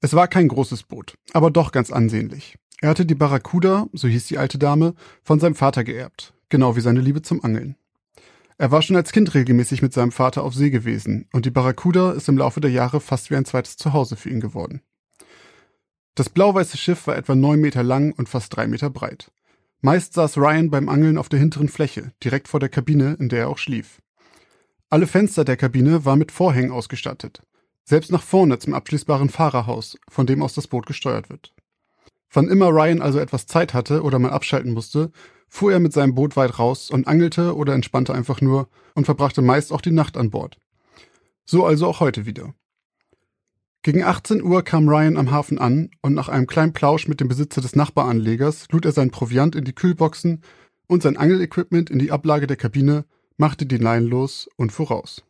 Es 0.01 0.15
war 0.15 0.29
kein 0.29 0.49
großes 0.49 0.85
Boot, 0.85 1.19
aber 1.35 1.51
doch 1.51 1.73
ganz 1.73 1.93
ansehnlich. 1.93 2.57
Er 2.81 2.89
hatte 2.89 3.05
die 3.05 3.15
Barracuda, 3.15 3.89
so 3.93 4.09
hieß 4.09 4.27
die 4.27 4.39
alte 4.39 4.59
Dame, 4.59 4.95
von 5.23 5.39
seinem 5.39 5.55
Vater 5.55 5.85
geerbt, 5.85 6.33
genau 6.49 6.77
wie 6.77 6.81
seine 6.81 7.01
Liebe 7.01 7.21
zum 7.21 7.45
Angeln. 7.45 7.77
Er 8.57 8.71
war 8.71 8.83
schon 8.83 8.97
als 8.97 9.13
Kind 9.13 9.35
regelmäßig 9.35 9.83
mit 9.83 9.93
seinem 9.93 10.13
Vater 10.13 10.43
auf 10.43 10.55
See 10.55 10.71
gewesen, 10.71 11.27
und 11.33 11.47
die 11.47 11.51
Barracuda 11.51 12.13
ist 12.13 12.29
im 12.29 12.39
Laufe 12.39 12.61
der 12.61 12.71
Jahre 12.71 13.01
fast 13.01 13.31
wie 13.31 13.37
ein 13.37 13.45
zweites 13.45 13.77
Zuhause 13.77 14.17
für 14.17 14.31
ihn 14.31 14.41
geworden. 14.41 14.83
Das 16.15 16.31
blau-weiße 16.31 16.77
Schiff 16.77 17.07
war 17.07 17.17
etwa 17.17 17.35
neun 17.35 17.61
Meter 17.61 17.83
lang 17.83 18.13
und 18.13 18.29
fast 18.29 18.55
drei 18.55 18.67
Meter 18.67 18.91
breit. 18.91 19.31
Meist 19.83 20.15
saß 20.15 20.37
Ryan 20.37 20.71
beim 20.71 20.89
Angeln 20.89 21.17
auf 21.17 21.29
der 21.29 21.39
hinteren 21.39 21.69
Fläche, 21.69 22.13
direkt 22.23 22.49
vor 22.49 22.61
der 22.61 22.69
Kabine, 22.69 23.17
in 23.19 23.29
der 23.29 23.41
er 23.41 23.49
auch 23.49 23.59
schlief. 23.59 24.03
Alle 24.91 25.07
Fenster 25.07 25.45
der 25.45 25.57
Kabine 25.57 26.05
waren 26.05 26.19
mit 26.19 26.33
Vorhängen 26.33 26.73
ausgestattet. 26.73 27.43
Selbst 27.85 28.13
nach 28.13 28.23
vorne 28.23 28.59
zum 28.59 28.75
abschließbaren 28.75 29.31
Fahrerhaus, 29.31 29.97
von 30.11 30.27
dem 30.27 30.43
aus 30.43 30.55
das 30.55 30.67
Boot 30.67 30.87
gesteuert 30.87 31.31
wird. 31.31 31.55
Wann 32.33 32.49
immer 32.49 32.69
Ryan 32.69 33.03
also 33.03 33.19
etwas 33.19 33.47
Zeit 33.47 33.75
hatte 33.75 34.03
oder 34.03 34.19
mal 34.19 34.31
abschalten 34.31 34.73
musste, 34.73 35.11
fuhr 35.49 35.73
er 35.73 35.81
mit 35.81 35.93
seinem 35.93 36.15
Boot 36.15 36.37
weit 36.37 36.59
raus 36.59 36.91
und 36.91 37.09
angelte 37.09 37.57
oder 37.57 37.75
entspannte 37.75 38.15
einfach 38.15 38.41
nur 38.41 38.69
und 38.95 39.05
verbrachte 39.05 39.43
meist 39.43 39.73
auch 39.73 39.81
die 39.81 39.91
Nacht 39.91 40.17
an 40.17 40.31
Bord. 40.31 40.59
So 41.45 41.67
also 41.67 41.87
auch 41.87 42.01
heute 42.01 42.27
wieder. 42.27 42.55
Gegen 43.83 44.05
18 44.05 44.43
Uhr 44.43 44.63
kam 44.63 44.89
Ryan 44.89 45.17
am 45.17 45.31
Hafen 45.31 45.59
an 45.59 45.91
und 46.03 46.15
nach 46.15 46.29
einem 46.29 46.47
kleinen 46.47 46.73
Plausch 46.75 47.09
mit 47.09 47.19
dem 47.21 47.29
Besitzer 47.29 47.61
des 47.61 47.75
Nachbaranlegers 47.75 48.69
lud 48.71 48.85
er 48.85 48.93
sein 48.93 49.11
Proviant 49.11 49.57
in 49.57 49.65
die 49.65 49.75
Kühlboxen 49.75 50.43
und 50.87 51.03
sein 51.03 51.17
Angelequipment 51.17 51.89
in 51.89 51.99
die 51.99 52.13
Ablage 52.13 52.47
der 52.47 52.57
Kabine, 52.57 53.05
machte 53.39 53.65
die 53.65 53.79
Leinen 53.79 54.07
los 54.07 54.49
und 54.57 54.71
fuhr 54.71 54.89
raus. 54.89 55.25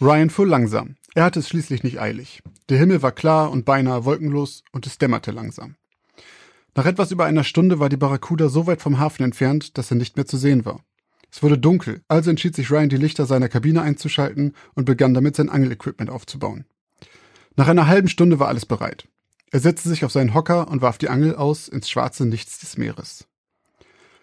Ryan 0.00 0.30
fuhr 0.30 0.46
langsam. 0.46 0.96
Er 1.14 1.24
hatte 1.24 1.38
es 1.38 1.48
schließlich 1.48 1.84
nicht 1.84 2.00
eilig. 2.00 2.42
Der 2.68 2.78
Himmel 2.78 3.02
war 3.02 3.12
klar 3.12 3.50
und 3.50 3.64
beinahe 3.64 4.04
wolkenlos 4.04 4.64
und 4.72 4.86
es 4.86 4.98
dämmerte 4.98 5.30
langsam. 5.30 5.76
Nach 6.74 6.86
etwas 6.86 7.10
über 7.10 7.24
einer 7.24 7.44
Stunde 7.44 7.80
war 7.80 7.88
die 7.88 7.96
Barracuda 7.96 8.48
so 8.48 8.66
weit 8.66 8.80
vom 8.80 8.98
Hafen 8.98 9.24
entfernt, 9.24 9.76
dass 9.76 9.90
er 9.90 9.96
nicht 9.96 10.16
mehr 10.16 10.26
zu 10.26 10.36
sehen 10.36 10.64
war. 10.64 10.80
Es 11.32 11.42
wurde 11.42 11.58
dunkel, 11.58 12.02
also 12.08 12.30
entschied 12.30 12.54
sich 12.54 12.70
Ryan, 12.70 12.88
die 12.88 12.96
Lichter 12.96 13.26
seiner 13.26 13.48
Kabine 13.48 13.82
einzuschalten 13.82 14.54
und 14.74 14.84
begann 14.84 15.14
damit 15.14 15.36
sein 15.36 15.48
Angelequipment 15.48 16.10
aufzubauen. 16.10 16.64
Nach 17.56 17.68
einer 17.68 17.86
halben 17.86 18.08
Stunde 18.08 18.38
war 18.38 18.48
alles 18.48 18.66
bereit. 18.66 19.08
Er 19.52 19.60
setzte 19.60 19.88
sich 19.88 20.04
auf 20.04 20.12
seinen 20.12 20.34
Hocker 20.34 20.68
und 20.68 20.82
warf 20.82 20.98
die 20.98 21.08
Angel 21.08 21.34
aus 21.34 21.68
ins 21.68 21.90
schwarze 21.90 22.24
Nichts 22.24 22.60
des 22.60 22.78
Meeres. 22.78 23.26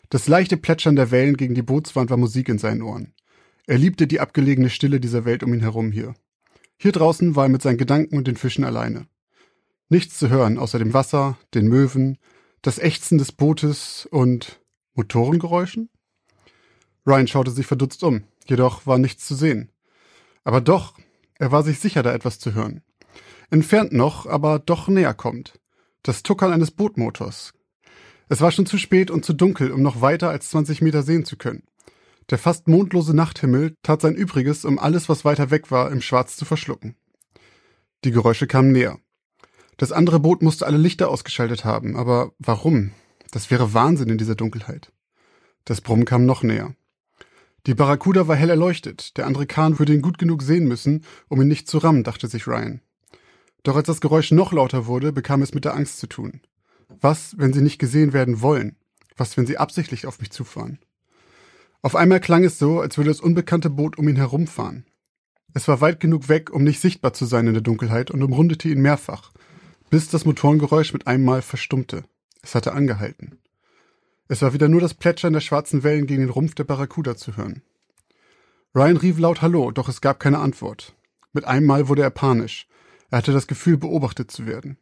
Das 0.09 0.27
leichte 0.27 0.55
Plätschern 0.55 0.95
der 0.95 1.11
Wellen 1.11 1.35
gegen 1.35 1.53
die 1.53 1.61
Bootswand 1.61 2.09
war 2.09 2.17
Musik 2.17 2.47
in 2.47 2.57
seinen 2.57 2.81
Ohren. 2.81 3.13
Er 3.65 3.77
liebte 3.77 4.07
die 4.07 4.21
abgelegene 4.21 4.69
Stille 4.69 5.01
dieser 5.01 5.25
Welt 5.25 5.43
um 5.43 5.53
ihn 5.53 5.59
herum 5.59 5.91
hier. 5.91 6.13
Hier 6.77 6.93
draußen 6.93 7.35
war 7.35 7.45
er 7.45 7.49
mit 7.49 7.61
seinen 7.61 7.77
Gedanken 7.77 8.17
und 8.17 8.27
den 8.27 8.37
Fischen 8.37 8.63
alleine. 8.63 9.07
Nichts 9.89 10.17
zu 10.17 10.29
hören 10.29 10.57
außer 10.57 10.79
dem 10.79 10.93
Wasser, 10.93 11.37
den 11.53 11.67
Möwen, 11.67 12.17
das 12.67 12.79
Ächzen 12.79 13.17
des 13.17 13.31
Bootes 13.31 14.09
und 14.11 14.59
Motorengeräuschen? 14.93 15.89
Ryan 17.07 17.25
schaute 17.25 17.51
sich 17.51 17.65
verdutzt 17.65 18.03
um, 18.03 18.25
jedoch 18.45 18.85
war 18.85 18.97
nichts 18.97 19.25
zu 19.25 19.35
sehen. 19.35 19.71
Aber 20.43 20.59
doch, 20.59 20.99
er 21.35 21.53
war 21.53 21.63
sich 21.63 21.79
sicher, 21.79 22.03
da 22.03 22.11
etwas 22.11 22.39
zu 22.39 22.53
hören. 22.53 22.81
Entfernt 23.49 23.93
noch, 23.93 24.25
aber 24.25 24.59
doch 24.59 24.89
näher 24.89 25.13
kommt. 25.13 25.61
Das 26.03 26.23
Tuckern 26.23 26.51
eines 26.51 26.71
Bootmotors. 26.71 27.53
Es 28.27 28.41
war 28.41 28.51
schon 28.51 28.65
zu 28.65 28.77
spät 28.77 29.11
und 29.11 29.23
zu 29.23 29.31
dunkel, 29.31 29.71
um 29.71 29.81
noch 29.81 30.01
weiter 30.01 30.29
als 30.29 30.49
20 30.49 30.81
Meter 30.81 31.03
sehen 31.03 31.23
zu 31.23 31.37
können. 31.37 31.63
Der 32.29 32.37
fast 32.37 32.67
mondlose 32.67 33.15
Nachthimmel 33.15 33.77
tat 33.81 34.01
sein 34.01 34.15
Übriges, 34.15 34.65
um 34.65 34.77
alles, 34.77 35.07
was 35.07 35.23
weiter 35.23 35.51
weg 35.51 35.71
war, 35.71 35.89
im 35.89 36.01
Schwarz 36.01 36.35
zu 36.35 36.43
verschlucken. 36.43 36.97
Die 38.03 38.11
Geräusche 38.11 38.45
kamen 38.45 38.73
näher. 38.73 38.99
Das 39.77 39.91
andere 39.91 40.19
Boot 40.19 40.41
musste 40.41 40.65
alle 40.65 40.77
Lichter 40.77 41.09
ausgeschaltet 41.09 41.63
haben, 41.63 41.95
aber 41.95 42.31
warum? 42.39 42.91
Das 43.31 43.51
wäre 43.51 43.73
Wahnsinn 43.73 44.09
in 44.09 44.17
dieser 44.17 44.35
Dunkelheit. 44.35 44.91
Das 45.65 45.81
Brummen 45.81 46.05
kam 46.05 46.25
noch 46.25 46.41
näher. 46.43 46.75
Die 47.67 47.75
Barracuda 47.75 48.27
war 48.27 48.35
hell 48.35 48.49
erleuchtet, 48.49 49.17
der 49.17 49.27
andere 49.27 49.45
Kahn 49.45 49.77
würde 49.77 49.93
ihn 49.93 50.01
gut 50.01 50.17
genug 50.17 50.41
sehen 50.41 50.67
müssen, 50.67 51.03
um 51.27 51.41
ihn 51.41 51.47
nicht 51.47 51.67
zu 51.67 51.77
rammen, 51.77 52.03
dachte 52.03 52.27
sich 52.27 52.47
Ryan. 52.47 52.81
Doch 53.63 53.75
als 53.75 53.87
das 53.87 54.01
Geräusch 54.01 54.31
noch 54.31 54.53
lauter 54.53 54.85
wurde, 54.85 55.11
bekam 55.11 55.41
es 55.41 55.53
mit 55.53 55.65
der 55.65 55.75
Angst 55.75 55.99
zu 55.99 56.07
tun. 56.07 56.41
Was, 57.01 57.37
wenn 57.37 57.53
sie 57.53 57.61
nicht 57.61 57.79
gesehen 57.79 58.13
werden 58.13 58.41
wollen? 58.41 58.77
Was, 59.17 59.35
wenn 59.35 59.45
sie 59.45 59.57
absichtlich 59.57 60.07
auf 60.07 60.19
mich 60.19 60.31
zufahren? 60.31 60.79
Auf 61.81 61.95
einmal 61.95 62.19
klang 62.19 62.43
es 62.43 62.57
so, 62.57 62.79
als 62.79 62.97
würde 62.97 63.09
das 63.09 63.19
unbekannte 63.19 63.69
Boot 63.69 63.97
um 63.97 64.07
ihn 64.07 64.15
herumfahren. 64.15 64.85
Es 65.53 65.67
war 65.67 65.81
weit 65.81 65.99
genug 65.99 66.29
weg, 66.29 66.49
um 66.51 66.63
nicht 66.63 66.79
sichtbar 66.79 67.13
zu 67.13 67.25
sein 67.25 67.47
in 67.47 67.53
der 67.53 67.61
Dunkelheit 67.61 68.09
und 68.11 68.23
umrundete 68.23 68.69
ihn 68.69 68.81
mehrfach, 68.81 69.31
bis 69.89 70.09
das 70.09 70.25
Motorengeräusch 70.25 70.93
mit 70.93 71.07
einem 71.07 71.25
Mal 71.25 71.41
verstummte. 71.41 72.03
Es 72.41 72.55
hatte 72.55 72.73
angehalten. 72.73 73.39
Es 74.27 74.41
war 74.41 74.53
wieder 74.53 74.67
nur 74.67 74.81
das 74.81 74.93
Plätschern 74.93 75.33
der 75.33 75.39
schwarzen 75.39 75.83
Wellen 75.83 76.05
gegen 76.05 76.21
den 76.21 76.29
Rumpf 76.29 76.55
der 76.55 76.65
Barracuda 76.65 77.15
zu 77.15 77.37
hören. 77.37 77.61
Ryan 78.75 78.97
rief 78.97 79.17
laut 79.17 79.41
Hallo, 79.41 79.71
doch 79.71 79.89
es 79.89 80.01
gab 80.01 80.19
keine 80.19 80.39
Antwort. 80.39 80.95
Mit 81.33 81.45
einem 81.45 81.65
Mal 81.65 81.87
wurde 81.87 82.03
er 82.03 82.09
panisch. 82.09 82.67
Er 83.09 83.19
hatte 83.19 83.31
das 83.31 83.47
Gefühl, 83.47 83.77
beobachtet 83.77 84.31
zu 84.31 84.45
werden. 84.45 84.77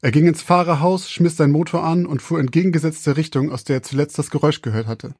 Er 0.00 0.10
ging 0.10 0.26
ins 0.26 0.42
Fahrerhaus, 0.42 1.10
schmiss 1.10 1.36
seinen 1.36 1.52
Motor 1.52 1.84
an 1.84 2.06
und 2.06 2.22
fuhr 2.22 2.40
entgegengesetzte 2.40 3.16
Richtung, 3.16 3.50
aus 3.50 3.64
der 3.64 3.76
er 3.76 3.82
zuletzt 3.82 4.18
das 4.18 4.30
Geräusch 4.30 4.62
gehört 4.62 4.86
hatte. 4.86 5.14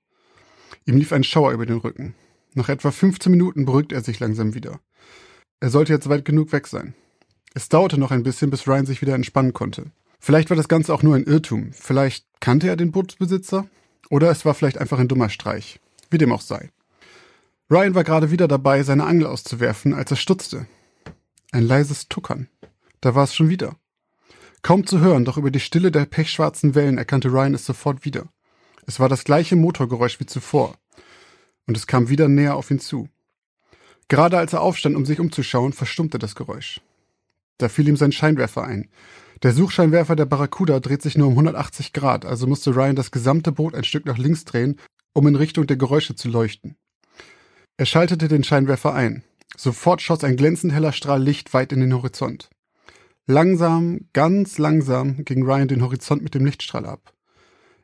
Ihm 0.87 0.97
lief 0.97 1.13
ein 1.13 1.25
Schauer 1.25 1.53
über 1.53 1.67
den 1.67 1.79
Rücken. 1.79 2.15
Nach 2.55 2.69
etwa 2.69 2.91
15 2.91 3.31
Minuten 3.31 3.65
beruhigte 3.65 3.95
er 3.95 4.03
sich 4.03 4.21
langsam 4.21 4.55
wieder. 4.55 4.81
Er 5.61 5.71
sollte 5.71 5.93
jetzt 5.93 6.09
weit 6.09 6.25
genug 6.25 6.53
weg 6.53 6.67
sein. 6.67 6.95
Es 7.55 7.69
dauerte 7.69 7.99
noch 7.99 8.11
ein 8.11 8.25
bisschen, 8.25 8.51
bis 8.51 8.67
Ryan 8.67 8.85
sich 8.85 9.01
wieder 9.01 9.15
entspannen 9.15 9.53
konnte. 9.53 9.87
Vielleicht 10.19 10.51
war 10.51 10.57
das 10.57 10.69
Ganze 10.69 10.93
auch 10.93 11.05
nur 11.05 11.15
ein 11.15 11.25
Irrtum. 11.25 11.73
Vielleicht 11.73 12.27
kannte 12.41 12.67
er 12.67 12.77
den 12.77 12.91
Bootsbesitzer. 12.91 13.67
Oder 14.11 14.31
es 14.31 14.45
war 14.45 14.55
vielleicht 14.55 14.79
einfach 14.79 14.99
ein 14.99 15.09
dummer 15.09 15.31
Streich. 15.31 15.81
Wie 16.11 16.19
dem 16.19 16.33
auch 16.33 16.41
sei. 16.41 16.71
Ryan 17.71 17.95
war 17.95 18.05
gerade 18.05 18.31
wieder 18.31 18.49
dabei, 18.49 18.83
seine 18.83 19.05
Angel 19.05 19.27
auszuwerfen, 19.27 19.95
als 19.95 20.11
er 20.11 20.17
stutzte. 20.17 20.67
Ein 21.53 21.63
leises 21.63 22.09
Tuckern. 22.09 22.49
Da 23.01 23.15
war 23.15 23.25
es 23.25 23.35
schon 23.35 23.49
wieder. 23.49 23.77
Kaum 24.63 24.87
zu 24.87 25.01
hören, 25.01 25.25
doch 25.25 25.37
über 25.37 25.51
die 25.51 25.61
Stille 25.61 25.93
der 25.93 26.07
pechschwarzen 26.07 26.75
Wellen 26.75 26.99
erkannte 26.99 27.29
Ryan 27.29 27.55
es 27.55 27.65
sofort 27.65 28.05
wieder. 28.05 28.27
Es 28.87 28.99
war 28.99 29.09
das 29.09 29.25
gleiche 29.25 29.57
Motorgeräusch 29.57 30.19
wie 30.21 30.27
zuvor. 30.27 30.75
Und 31.67 31.77
es 31.77 31.87
kam 31.87 32.09
wieder 32.09 32.29
näher 32.29 32.57
auf 32.57 32.71
ihn 32.71 32.81
zu. 32.81 33.09
Gerade 34.09 34.39
als 34.39 34.53
er 34.53 34.61
aufstand, 34.61 34.97
um 34.97 35.07
sich 35.07 35.21
umzuschauen, 35.21 35.73
verstummte 35.73 36.19
das 36.19 36.35
Geräusch. 36.35 36.81
Da 37.59 37.69
fiel 37.69 37.89
ihm 37.89 37.97
sein 37.97 38.13
Scheinwerfer 38.13 38.65
ein. 38.65 38.89
Der 39.43 39.53
Suchscheinwerfer 39.53 40.17
der 40.17 40.25
Barracuda 40.25 40.81
dreht 40.81 41.03
sich 41.03 41.17
nur 41.17 41.27
um 41.27 41.35
180 41.35 41.93
Grad, 41.93 42.25
also 42.25 42.47
musste 42.47 42.75
Ryan 42.75 42.97
das 42.97 43.11
gesamte 43.11 43.53
Boot 43.53 43.75
ein 43.75 43.85
Stück 43.85 44.07
nach 44.07 44.19
links 44.19 44.45
drehen, 44.45 44.81
um 45.13 45.27
in 45.27 45.37
Richtung 45.37 45.67
der 45.67 45.77
Geräusche 45.77 46.15
zu 46.15 46.29
leuchten. 46.29 46.77
Er 47.77 47.87
schaltete 47.87 48.29
den 48.29 48.45
Scheinwerfer 48.45 48.95
ein. 48.95 49.25
Sofort 49.57 50.03
schoss 50.03 50.25
ein 50.25 50.37
glänzend 50.37 50.73
heller 50.73 50.93
Strahl 50.93 51.23
Licht 51.23 51.55
weit 51.55 51.73
in 51.73 51.81
den 51.81 51.95
Horizont. 51.95 52.51
Langsam, 53.27 54.09
ganz 54.13 54.59
langsam 54.59 55.25
ging 55.25 55.45
Ryan 55.45 55.69
den 55.69 55.83
Horizont 55.83 56.23
mit 56.23 56.35
dem 56.35 56.45
Lichtstrahl 56.45 56.87
ab. 56.87 57.13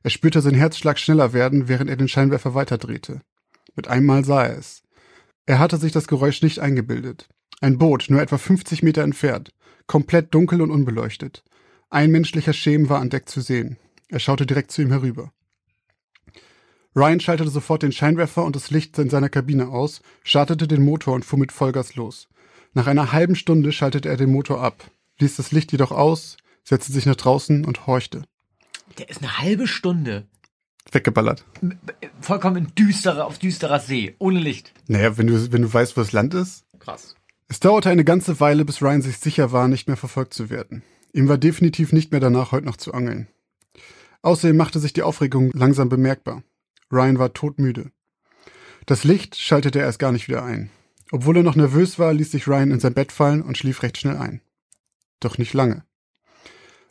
Er 0.02 0.10
spürte 0.10 0.40
seinen 0.40 0.56
Herzschlag 0.56 0.98
schneller 0.98 1.32
werden, 1.32 1.68
während 1.68 1.90
er 1.90 1.96
den 1.96 2.08
Scheinwerfer 2.08 2.54
weiterdrehte. 2.54 3.20
Mit 3.74 3.88
einmal 3.88 4.24
sah 4.24 4.44
er 4.44 4.58
es. 4.58 4.82
Er 5.46 5.58
hatte 5.58 5.76
sich 5.76 5.92
das 5.92 6.08
Geräusch 6.08 6.42
nicht 6.42 6.58
eingebildet. 6.58 7.28
Ein 7.60 7.78
Boot, 7.78 8.06
nur 8.08 8.22
etwa 8.22 8.38
50 8.38 8.82
Meter 8.82 9.02
entfernt, 9.02 9.50
komplett 9.86 10.34
dunkel 10.34 10.62
und 10.62 10.70
unbeleuchtet. 10.70 11.42
Ein 11.88 12.10
menschlicher 12.10 12.52
Schemen 12.52 12.88
war 12.88 13.00
an 13.00 13.10
Deck 13.10 13.28
zu 13.28 13.40
sehen. 13.40 13.76
Er 14.08 14.20
schaute 14.20 14.46
direkt 14.46 14.70
zu 14.70 14.82
ihm 14.82 14.90
herüber. 14.90 15.32
Ryan 16.94 17.20
schaltete 17.20 17.50
sofort 17.50 17.82
den 17.82 17.92
Scheinwerfer 17.92 18.44
und 18.44 18.56
das 18.56 18.70
Licht 18.70 18.98
in 18.98 19.10
seiner 19.10 19.28
Kabine 19.28 19.68
aus, 19.68 20.02
startete 20.24 20.66
den 20.66 20.84
Motor 20.84 21.14
und 21.14 21.24
fuhr 21.24 21.38
mit 21.38 21.52
Vollgas 21.52 21.94
los. 21.94 22.28
Nach 22.72 22.86
einer 22.86 23.12
halben 23.12 23.36
Stunde 23.36 23.72
schaltete 23.72 24.08
er 24.08 24.16
den 24.16 24.30
Motor 24.30 24.60
ab, 24.60 24.90
ließ 25.18 25.36
das 25.36 25.52
Licht 25.52 25.72
jedoch 25.72 25.92
aus, 25.92 26.36
setzte 26.64 26.92
sich 26.92 27.06
nach 27.06 27.16
draußen 27.16 27.64
und 27.64 27.86
horchte. 27.86 28.22
Der 28.98 29.08
ist 29.08 29.22
eine 29.22 29.38
halbe 29.38 29.68
Stunde 29.68 30.26
Weggeballert. 30.92 31.44
vollkommen 32.20 32.72
düsterer, 32.74 33.26
auf 33.26 33.38
düsterer 33.38 33.78
See, 33.80 34.14
ohne 34.18 34.40
Licht. 34.40 34.72
Naja, 34.88 35.16
wenn 35.18 35.26
du, 35.26 35.52
wenn 35.52 35.62
du 35.62 35.72
weißt, 35.72 35.96
wo 35.96 36.00
das 36.00 36.12
Land 36.12 36.34
ist. 36.34 36.64
Krass. 36.80 37.14
Es 37.50 37.58
dauerte 37.58 37.90
eine 37.90 38.04
ganze 38.04 38.38
Weile, 38.38 38.64
bis 38.64 38.80
Ryan 38.80 39.02
sich 39.02 39.18
sicher 39.18 39.50
war, 39.50 39.66
nicht 39.66 39.88
mehr 39.88 39.96
verfolgt 39.96 40.34
zu 40.34 40.50
werden. 40.50 40.84
Ihm 41.12 41.28
war 41.28 41.36
definitiv 41.36 41.92
nicht 41.92 42.12
mehr 42.12 42.20
danach, 42.20 42.52
heute 42.52 42.64
noch 42.64 42.76
zu 42.76 42.94
angeln. 42.94 43.26
Außerdem 44.22 44.56
machte 44.56 44.78
sich 44.78 44.92
die 44.92 45.02
Aufregung 45.02 45.50
langsam 45.52 45.88
bemerkbar. 45.88 46.44
Ryan 46.92 47.18
war 47.18 47.32
todmüde. 47.32 47.90
Das 48.86 49.02
Licht 49.02 49.34
schaltete 49.34 49.80
er 49.80 49.86
erst 49.86 49.98
gar 49.98 50.12
nicht 50.12 50.28
wieder 50.28 50.44
ein. 50.44 50.70
Obwohl 51.10 51.38
er 51.38 51.42
noch 51.42 51.56
nervös 51.56 51.98
war, 51.98 52.12
ließ 52.12 52.30
sich 52.30 52.46
Ryan 52.46 52.70
in 52.70 52.78
sein 52.78 52.94
Bett 52.94 53.10
fallen 53.10 53.42
und 53.42 53.58
schlief 53.58 53.82
recht 53.82 53.98
schnell 53.98 54.16
ein. 54.16 54.42
Doch 55.18 55.36
nicht 55.36 55.52
lange. 55.52 55.84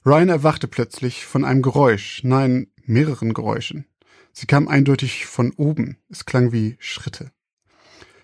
Ryan 0.06 0.28
erwachte 0.28 0.68
plötzlich 0.68 1.26
von 1.26 1.46
einem 1.46 1.62
Geräusch, 1.62 2.22
nein, 2.26 2.68
mehreren 2.84 3.34
Geräuschen. 3.34 3.86
Sie 4.34 4.46
kamen 4.46 4.68
eindeutig 4.68 5.26
von 5.26 5.52
oben. 5.54 6.00
Es 6.10 6.26
klang 6.26 6.52
wie 6.52 6.76
Schritte. 6.80 7.32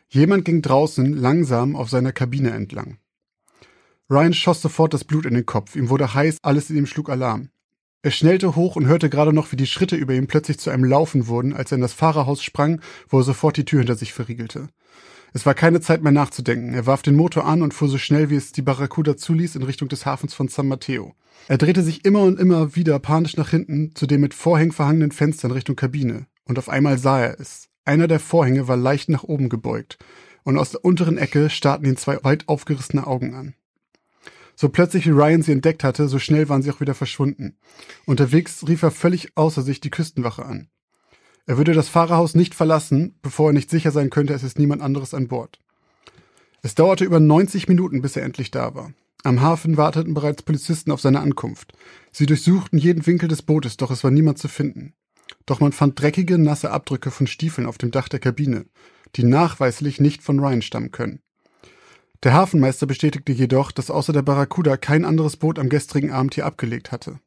Jemand 0.10 0.46
ging 0.46 0.62
draußen 0.62 1.14
langsam 1.14 1.76
auf 1.76 1.90
seiner 1.90 2.12
Kabine 2.12 2.52
entlang. 2.52 2.98
Ryan 4.10 4.34
schoss 4.34 4.62
sofort 4.62 4.94
das 4.94 5.04
Blut 5.04 5.26
in 5.26 5.34
den 5.34 5.46
Kopf. 5.46 5.76
Ihm 5.76 5.90
wurde 5.90 6.14
heiß, 6.14 6.38
alles 6.44 6.70
in 6.70 6.78
ihm 6.78 6.86
schlug 6.86 7.10
Alarm. 7.10 7.50
Er 8.04 8.12
schnellte 8.12 8.56
hoch 8.56 8.76
und 8.76 8.86
hörte 8.86 9.10
gerade 9.10 9.34
noch, 9.34 9.52
wie 9.52 9.56
die 9.56 9.66
Schritte 9.66 9.96
über 9.96 10.14
ihm 10.14 10.28
plötzlich 10.28 10.60
zu 10.60 10.70
einem 10.70 10.84
Laufen 10.84 11.26
wurden, 11.26 11.54
als 11.54 11.72
er 11.72 11.78
in 11.78 11.82
das 11.82 11.94
Fahrerhaus 11.94 12.44
sprang, 12.44 12.82
wo 13.10 13.20
er 13.20 13.24
sofort 13.24 13.58
die 13.58 13.66
Tür 13.66 13.80
hinter 13.80 13.96
sich 13.96 14.14
verriegelte. 14.14 14.68
Es 15.34 15.48
war 15.48 15.56
keine 15.56 15.82
Zeit 15.82 16.04
mehr 16.04 16.12
nachzudenken. 16.12 16.76
Er 16.76 16.86
warf 16.86 17.02
den 17.02 17.16
Motor 17.16 17.46
an 17.46 17.64
und 17.64 17.74
fuhr 17.74 17.88
so 17.88 17.98
schnell, 17.98 18.30
wie 18.30 18.36
es 18.36 18.52
die 18.52 18.62
Barracuda 18.62 19.18
zuließ, 19.18 19.56
in 19.56 19.64
Richtung 19.64 19.90
des 19.90 20.06
Hafens 20.06 20.36
von 20.36 20.50
San 20.50 20.68
Mateo. 20.68 21.16
Er 21.48 21.58
drehte 21.58 21.82
sich 21.82 22.06
immer 22.06 22.22
und 22.22 22.40
immer 22.40 22.76
wieder 22.76 23.00
panisch 23.00 23.38
nach 23.38 23.50
hinten 23.50 23.96
zu 23.96 24.06
den 24.06 24.22
mit 24.22 24.36
Vorhängen 24.36 24.72
verhangenen 24.72 25.12
Fenstern 25.12 25.52
Richtung 25.52 25.76
Kabine. 25.76 26.28
Und 26.46 26.60
auf 26.60 26.70
einmal 26.70 27.00
sah 27.00 27.20
er 27.20 27.40
es. 27.40 27.70
Einer 27.86 28.08
der 28.08 28.20
Vorhänge 28.20 28.68
war 28.68 28.78
leicht 28.78 29.10
nach 29.10 29.24
oben 29.24 29.48
gebeugt. 29.48 29.98
Und 30.44 30.58
aus 30.58 30.72
der 30.72 30.84
unteren 30.84 31.18
Ecke 31.18 31.50
starrten 31.50 31.86
ihn 31.86 31.98
zwei 31.98 32.24
weit 32.24 32.48
aufgerissene 32.48 33.08
Augen 33.08 33.34
an. 33.34 33.54
So 34.56 34.70
plötzlich 34.70 35.06
wie 35.06 35.12
Ryan 35.12 35.42
sie 35.42 35.52
entdeckt 35.52 35.84
hatte, 35.84 36.08
so 36.08 36.18
schnell 36.18 36.50
waren 36.50 36.62
sie 36.62 36.72
auch 36.72 36.80
wieder 36.80 36.94
verschwunden. 36.94 37.58
Unterwegs 38.06 38.68
rief 38.68 38.84
er 38.84 38.92
völlig 38.92 39.36
außer 39.36 39.62
sich 39.62 39.82
die 39.82 39.90
Küstenwache 39.90 40.46
an. 40.46 40.70
Er 41.46 41.58
würde 41.58 41.74
das 41.74 41.90
Fahrerhaus 41.90 42.36
nicht 42.36 42.56
verlassen, 42.56 43.20
bevor 43.22 43.50
er 43.50 43.54
nicht 43.54 43.70
sicher 43.70 43.92
sein 43.92 44.10
könnte, 44.10 44.34
es 44.34 44.44
ist 44.44 44.58
niemand 44.58 44.82
anderes 44.82 45.14
an 45.14 45.28
Bord. 45.28 45.60
Es 46.64 46.74
dauerte 46.74 47.06
über 47.06 47.20
90 47.20 47.68
Minuten, 47.68 48.02
bis 48.02 48.16
er 48.16 48.24
endlich 48.24 48.50
da 48.50 48.74
war. 48.74 48.94
Am 49.24 49.42
Hafen 49.42 49.78
warteten 49.78 50.14
bereits 50.14 50.44
Polizisten 50.44 50.92
auf 50.92 51.02
seine 51.02 51.20
Ankunft. 51.20 51.74
Sie 52.12 52.26
durchsuchten 52.26 52.80
jeden 52.80 53.06
Winkel 53.06 53.28
des 53.28 53.42
Bootes, 53.42 53.78
doch 53.78 53.92
es 53.92 54.04
war 54.04 54.12
niemand 54.12 54.40
zu 54.40 54.48
finden. 54.48 54.94
Doch 55.46 55.60
man 55.60 55.72
fand 55.72 56.00
dreckige, 56.00 56.38
nasse 56.38 56.72
Abdrücke 56.72 57.12
von 57.12 57.28
Stiefeln 57.28 57.68
auf 57.68 57.78
dem 57.78 57.92
Dach 57.92 58.10
der 58.10 58.20
Kabine, 58.20 58.66
die 59.16 59.24
nachweislich 59.24 60.00
nicht 60.00 60.24
von 60.24 60.40
Ryan 60.40 60.62
stammen 60.62 60.92
können. 60.92 61.22
Der 62.24 62.34
Hafenmeister 62.34 62.88
bestätigte 62.88 63.32
jedoch, 63.32 63.72
dass 63.72 63.92
außer 63.92 64.14
der 64.14 64.24
Barracuda 64.24 64.78
kein 64.78 65.06
anderes 65.06 65.38
Boot 65.38 65.60
am 65.60 65.70
gestrigen 65.70 66.12
Abend 66.12 66.34
hier 66.34 66.46
abgelegt 66.46 66.92
hatte. 66.92 67.20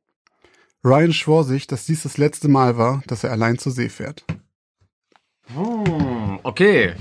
Ryan 0.84 1.12
schwor 1.12 1.44
sich, 1.44 1.66
dass 1.66 1.86
dies 1.86 2.02
das 2.02 2.18
letzte 2.18 2.48
Mal 2.48 2.76
war, 2.78 3.02
dass 3.06 3.24
er 3.24 3.30
allein 3.30 3.58
zur 3.58 3.72
See 3.72 3.88
fährt. 3.88 4.24
Hm, 5.54 6.40
okay. 6.42 6.94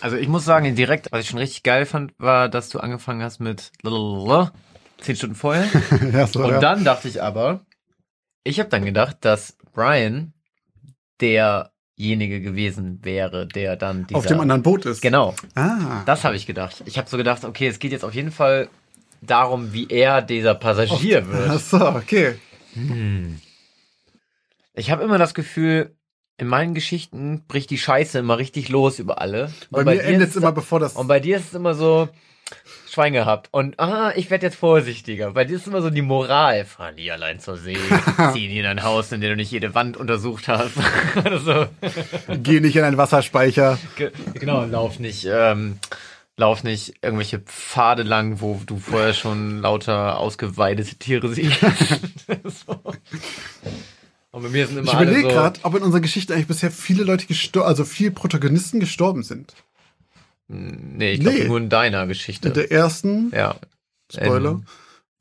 Also 0.00 0.16
ich 0.16 0.28
muss 0.28 0.44
sagen, 0.44 0.74
direkt, 0.74 1.10
was 1.10 1.22
ich 1.22 1.28
schon 1.28 1.38
richtig 1.38 1.62
geil 1.62 1.84
fand, 1.84 2.12
war, 2.18 2.48
dass 2.48 2.68
du 2.68 2.78
angefangen 2.78 3.22
hast 3.22 3.40
mit 3.40 3.72
zehn 5.00 5.16
Stunden 5.16 5.34
vorher. 5.34 5.68
ja, 6.12 6.26
so, 6.26 6.44
Und 6.44 6.50
ja. 6.50 6.60
dann 6.60 6.84
dachte 6.84 7.08
ich 7.08 7.22
aber, 7.22 7.66
ich 8.44 8.60
habe 8.60 8.68
dann 8.68 8.84
gedacht, 8.84 9.18
dass 9.20 9.56
Brian 9.72 10.32
derjenige 11.20 12.40
gewesen 12.40 13.00
wäre, 13.02 13.46
der 13.46 13.76
dann 13.76 14.06
dieser, 14.06 14.18
auf 14.18 14.26
dem 14.26 14.40
anderen 14.40 14.62
Boot 14.62 14.86
ist. 14.86 15.00
Genau, 15.02 15.34
Ah. 15.54 16.02
das 16.06 16.24
habe 16.24 16.36
ich 16.36 16.46
gedacht. 16.46 16.82
Ich 16.86 16.98
habe 16.98 17.08
so 17.08 17.16
gedacht, 17.16 17.44
okay, 17.44 17.66
es 17.68 17.78
geht 17.78 17.92
jetzt 17.92 18.04
auf 18.04 18.14
jeden 18.14 18.30
Fall 18.32 18.68
darum, 19.20 19.72
wie 19.72 19.88
er 19.88 20.22
dieser 20.22 20.54
Passagier 20.54 21.24
Ach 21.26 21.32
wird. 21.48 21.60
so, 21.60 21.88
okay. 21.88 22.34
Ich 24.74 24.90
habe 24.90 25.02
immer 25.02 25.18
das 25.18 25.34
Gefühl, 25.34 25.94
in 26.36 26.46
meinen 26.46 26.74
Geschichten 26.74 27.44
bricht 27.48 27.70
die 27.70 27.78
Scheiße 27.78 28.18
immer 28.20 28.38
richtig 28.38 28.68
los 28.68 29.00
über 29.00 29.20
alle. 29.20 29.52
Bei, 29.70 29.80
Und 29.80 29.86
mir 29.86 30.02
endet 30.04 30.30
es 30.30 30.36
immer, 30.36 30.52
bevor 30.52 30.78
das. 30.78 30.94
Und 30.94 31.08
bei 31.08 31.18
dir 31.18 31.36
ist 31.38 31.48
es 31.48 31.54
immer 31.54 31.74
so, 31.74 32.08
Schwein 32.98 33.12
gehabt. 33.12 33.48
Und 33.52 33.78
ah, 33.78 34.12
ich 34.16 34.28
werde 34.28 34.46
jetzt 34.46 34.56
vorsichtiger. 34.56 35.30
Bei 35.30 35.44
dir 35.44 35.54
ist 35.56 35.68
immer 35.68 35.82
so 35.82 35.88
die 35.88 36.02
Moral. 36.02 36.64
Fahr 36.64 36.90
nie 36.90 37.08
allein 37.12 37.38
zur 37.38 37.56
See. 37.56 37.76
Zieh 38.32 38.48
nie 38.48 38.58
in 38.58 38.66
ein 38.66 38.82
Haus, 38.82 39.12
in 39.12 39.20
dem 39.20 39.30
du 39.30 39.36
nicht 39.36 39.52
jede 39.52 39.72
Wand 39.76 39.96
untersucht 39.96 40.48
hast. 40.48 40.72
Oder 41.16 41.38
so. 41.38 41.66
Geh 42.42 42.58
nicht 42.58 42.74
in 42.74 42.82
einen 42.82 42.96
Wasserspeicher. 42.96 43.78
Ge- 43.94 44.10
Genau, 44.34 44.64
lauf 44.64 44.98
nicht, 44.98 45.28
ähm, 45.30 45.78
lauf 46.36 46.64
nicht 46.64 46.94
irgendwelche 47.00 47.38
Pfade 47.38 48.02
lang, 48.02 48.40
wo 48.40 48.60
du 48.66 48.78
vorher 48.78 49.14
schon 49.14 49.60
lauter 49.60 50.18
ausgeweidete 50.18 50.96
Tiere 50.96 51.28
siehst. 51.28 51.60
so. 52.66 52.80
Und 54.32 54.42
bei 54.42 54.48
mir 54.48 54.66
sind 54.66 54.78
immer 54.78 54.88
Ich 54.88 54.92
überlege 54.94 55.22
so, 55.22 55.28
gerade, 55.28 55.60
ob 55.62 55.76
in 55.76 55.82
unserer 55.84 56.00
Geschichte 56.00 56.34
eigentlich 56.34 56.48
bisher 56.48 56.72
viele 56.72 57.04
Leute 57.04 57.26
gestorben, 57.26 57.68
also 57.68 57.84
viele 57.84 58.10
Protagonisten 58.10 58.80
gestorben 58.80 59.22
sind. 59.22 59.54
Nee, 60.48 61.12
ich 61.12 61.20
glaube 61.20 61.38
Nee. 61.38 61.48
nur 61.48 61.58
in 61.58 61.68
deiner 61.68 62.06
Geschichte. 62.06 62.48
In 62.48 62.54
der 62.54 62.72
ersten, 62.72 63.30
ja, 63.34 63.56
Spoiler, 64.10 64.62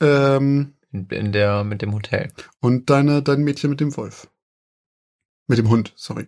ähm, 0.02 0.74
in, 0.92 1.08
in 1.10 1.32
der 1.34 1.64
mit 1.66 1.82
dem 1.82 1.94
Hotel. 1.94 2.32
und 2.62 2.90
deine, 2.90 3.22
dein 3.22 3.44
Mädchen 3.44 3.70
mit 3.70 3.80
dem 3.82 3.96
Wolf. 3.98 4.30
Mit 5.48 5.60
dem 5.60 5.70
Hund, 5.70 5.94
sorry. 5.96 6.28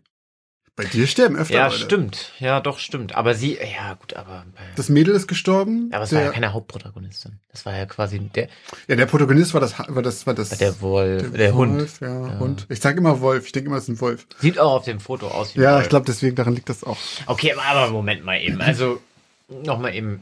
Bei 0.80 0.86
dir 0.86 1.08
sterben 1.08 1.36
öfter 1.36 1.54
Ja, 1.56 1.66
Leute. 1.68 1.78
stimmt. 1.78 2.32
Ja, 2.40 2.62
doch, 2.62 2.80
stimmt. 2.80 3.14
Aber 3.14 3.36
sie, 3.36 3.58
ja, 3.58 3.96
gut, 3.96 4.14
aber. 4.14 4.46
Das 4.78 4.88
Mädel 4.88 5.14
ist 5.14 5.28
gestorben. 5.28 5.90
aber 5.92 6.06
es 6.06 6.14
war 6.14 6.20
ja 6.20 6.26
der, 6.28 6.34
keine 6.34 6.54
Hauptprotagonistin. 6.54 7.38
Das 7.52 7.66
war 7.66 7.76
ja 7.76 7.86
quasi 7.86 8.20
der, 8.20 8.48
ja, 8.88 8.96
der 8.96 9.06
Protagonist 9.06 9.54
war 9.54 9.60
das, 9.60 9.78
war 9.78 10.02
das, 10.02 10.26
war 10.26 10.34
das. 10.34 10.50
der 10.58 10.80
Wolf, 10.80 11.34
der, 11.34 11.54
Hund. 11.54 11.80
Wolf, 11.80 12.00
ja, 12.00 12.40
Hund. 12.40 12.66
Ich 12.70 12.80
sage 12.80 12.98
immer 13.00 13.20
Wolf. 13.20 13.46
Ich 13.48 13.52
denke 13.52 13.68
immer, 13.68 13.76
es 13.76 13.84
ist 13.84 13.90
ein 13.90 14.00
Wolf. 14.00 14.26
Sieht 14.40 14.58
auch 14.58 14.72
auf 14.72 14.86
dem 14.86 15.02
Foto 15.02 15.28
aus 15.28 15.54
wie 15.54 15.60
ein 15.60 15.64
Ja, 15.64 15.74
Wolf. 15.74 15.84
ich 15.84 15.90
glaube, 15.90 16.06
deswegen 16.06 16.38
daran 16.38 16.56
liegt 16.56 16.70
das 16.70 16.86
auch. 16.86 16.96
Okay, 17.26 17.54
aber, 17.54 17.92
Moment 17.92 18.24
mal 18.24 18.40
eben. 18.40 18.62
Also, 18.62 19.02
nochmal 19.50 19.94
eben. 19.96 20.22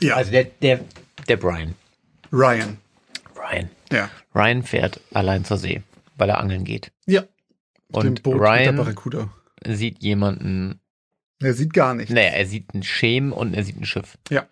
Ja, 0.00 0.14
Also, 0.14 0.30
der, 0.30 0.44
der, 0.44 0.80
der 1.26 1.36
Brian. 1.36 1.74
Ryan. 2.32 2.78
Ryan. 3.36 3.70
Ja. 3.90 4.08
Ryan 4.36 4.62
fährt 4.62 5.00
allein 5.12 5.44
zur 5.44 5.56
See, 5.58 5.82
weil 6.16 6.28
er 6.30 6.38
angeln 6.38 6.62
geht. 6.62 6.92
Ja. 7.06 7.24
Und 7.90 8.24
der 8.24 8.34
Ryan. 8.34 8.94
Sieht 9.66 10.02
jemanden, 10.02 10.80
Er 11.40 11.54
sieht 11.54 11.72
gar 11.72 11.94
nichts. 11.94 12.12
naja, 12.12 12.30
er 12.30 12.46
sieht 12.46 12.72
einen 12.74 12.82
Schem 12.82 13.32
und 13.32 13.54
er 13.54 13.64
sieht 13.64 13.80
ein 13.80 13.84
Schiff. 13.86 14.18
Ja. 14.30 14.42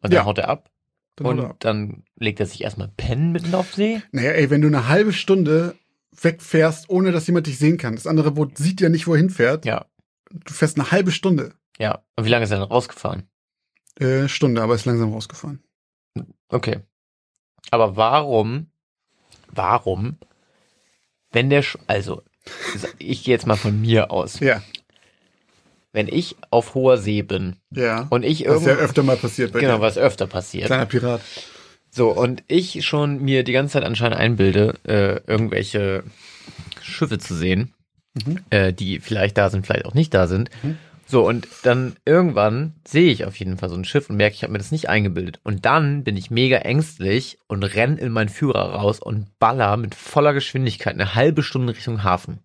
Und 0.00 0.12
dann 0.12 0.12
Ja. 0.12 0.24
haut 0.24 0.38
er 0.38 0.48
ab. 0.48 0.70
Dann 1.16 1.26
und 1.26 1.38
er 1.38 1.50
ab. 1.50 1.56
dann 1.60 2.04
legt 2.16 2.40
er 2.40 2.46
sich 2.46 2.62
erstmal 2.62 2.88
pennen 2.96 3.32
mitten 3.32 3.54
auf 3.54 3.72
See. 3.74 4.02
Naja, 4.12 4.32
ey, 4.32 4.50
wenn 4.50 4.60
du 4.60 4.68
eine 4.68 4.88
halbe 4.88 5.12
Stunde 5.12 5.74
wegfährst, 6.20 6.88
ohne 6.90 7.12
dass 7.12 7.26
jemand 7.26 7.46
dich 7.46 7.58
sehen 7.58 7.76
kann. 7.78 7.94
Das 7.94 8.06
andere 8.06 8.30
Boot 8.32 8.56
sieht 8.58 8.80
ja 8.80 8.88
nicht, 8.88 9.06
wohin 9.06 9.30
fährt. 9.30 9.64
Ja. 9.64 9.86
Du 10.30 10.52
fährst 10.52 10.78
eine 10.78 10.90
halbe 10.90 11.10
Stunde. 11.12 11.54
Ja. 11.78 12.02
Und 12.16 12.24
wie 12.24 12.28
lange 12.30 12.44
ist 12.44 12.50
er 12.50 12.58
dann 12.58 12.68
rausgefahren? 12.68 13.24
Äh, 13.98 14.28
Stunde, 14.28 14.62
aber 14.62 14.74
ist 14.74 14.84
langsam 14.86 15.12
rausgefahren. 15.12 15.62
Okay. 16.48 16.80
Aber 17.70 17.96
warum, 17.96 18.66
warum, 19.48 20.18
wenn 21.32 21.50
der, 21.50 21.62
Sch 21.62 21.78
also, 21.86 22.22
ich 22.98 23.24
gehe 23.24 23.34
jetzt 23.34 23.46
mal 23.46 23.56
von 23.56 23.80
mir 23.80 24.10
aus. 24.10 24.40
Ja, 24.40 24.62
Wenn 25.92 26.08
ich 26.08 26.36
auf 26.50 26.74
hoher 26.74 26.98
See 26.98 27.22
bin 27.22 27.56
ja. 27.70 28.06
und 28.10 28.24
ich 28.24 28.44
ist 28.44 28.66
ja 28.66 28.74
öfter 28.74 29.02
mal 29.02 29.16
passiert 29.16 29.52
genau, 29.52 29.76
dir. 29.76 29.80
was 29.80 29.96
öfter 29.98 30.26
passiert. 30.26 30.66
Kleiner 30.66 30.86
Pirat. 30.86 31.20
So, 31.90 32.10
und 32.10 32.42
ich 32.48 32.84
schon 32.84 33.22
mir 33.22 33.42
die 33.42 33.52
ganze 33.52 33.74
Zeit 33.74 33.84
anscheinend 33.84 34.18
einbilde, 34.18 34.74
äh, 34.86 35.20
irgendwelche 35.30 36.04
Schiffe 36.82 37.18
zu 37.18 37.34
sehen, 37.34 37.72
Mhm. 38.24 38.38
äh, 38.50 38.72
die 38.72 38.98
vielleicht 39.00 39.36
da 39.36 39.50
sind, 39.50 39.66
vielleicht 39.66 39.84
auch 39.84 39.92
nicht 39.94 40.14
da 40.14 40.26
sind. 40.26 40.48
So, 41.08 41.24
und 41.24 41.46
dann 41.62 41.94
irgendwann 42.04 42.74
sehe 42.86 43.12
ich 43.12 43.24
auf 43.24 43.36
jeden 43.36 43.58
Fall 43.58 43.68
so 43.68 43.76
ein 43.76 43.84
Schiff 43.84 44.10
und 44.10 44.16
merke, 44.16 44.34
ich 44.34 44.42
habe 44.42 44.52
mir 44.52 44.58
das 44.58 44.72
nicht 44.72 44.88
eingebildet. 44.88 45.38
Und 45.44 45.64
dann 45.64 46.02
bin 46.02 46.16
ich 46.16 46.32
mega 46.32 46.58
ängstlich 46.58 47.38
und 47.46 47.62
renn 47.62 47.96
in 47.96 48.10
meinen 48.10 48.28
Führer 48.28 48.74
raus 48.74 48.98
und 48.98 49.38
baller 49.38 49.76
mit 49.76 49.94
voller 49.94 50.34
Geschwindigkeit 50.34 50.94
eine 50.94 51.14
halbe 51.14 51.44
Stunde 51.44 51.74
Richtung 51.74 52.02
Hafen. 52.02 52.40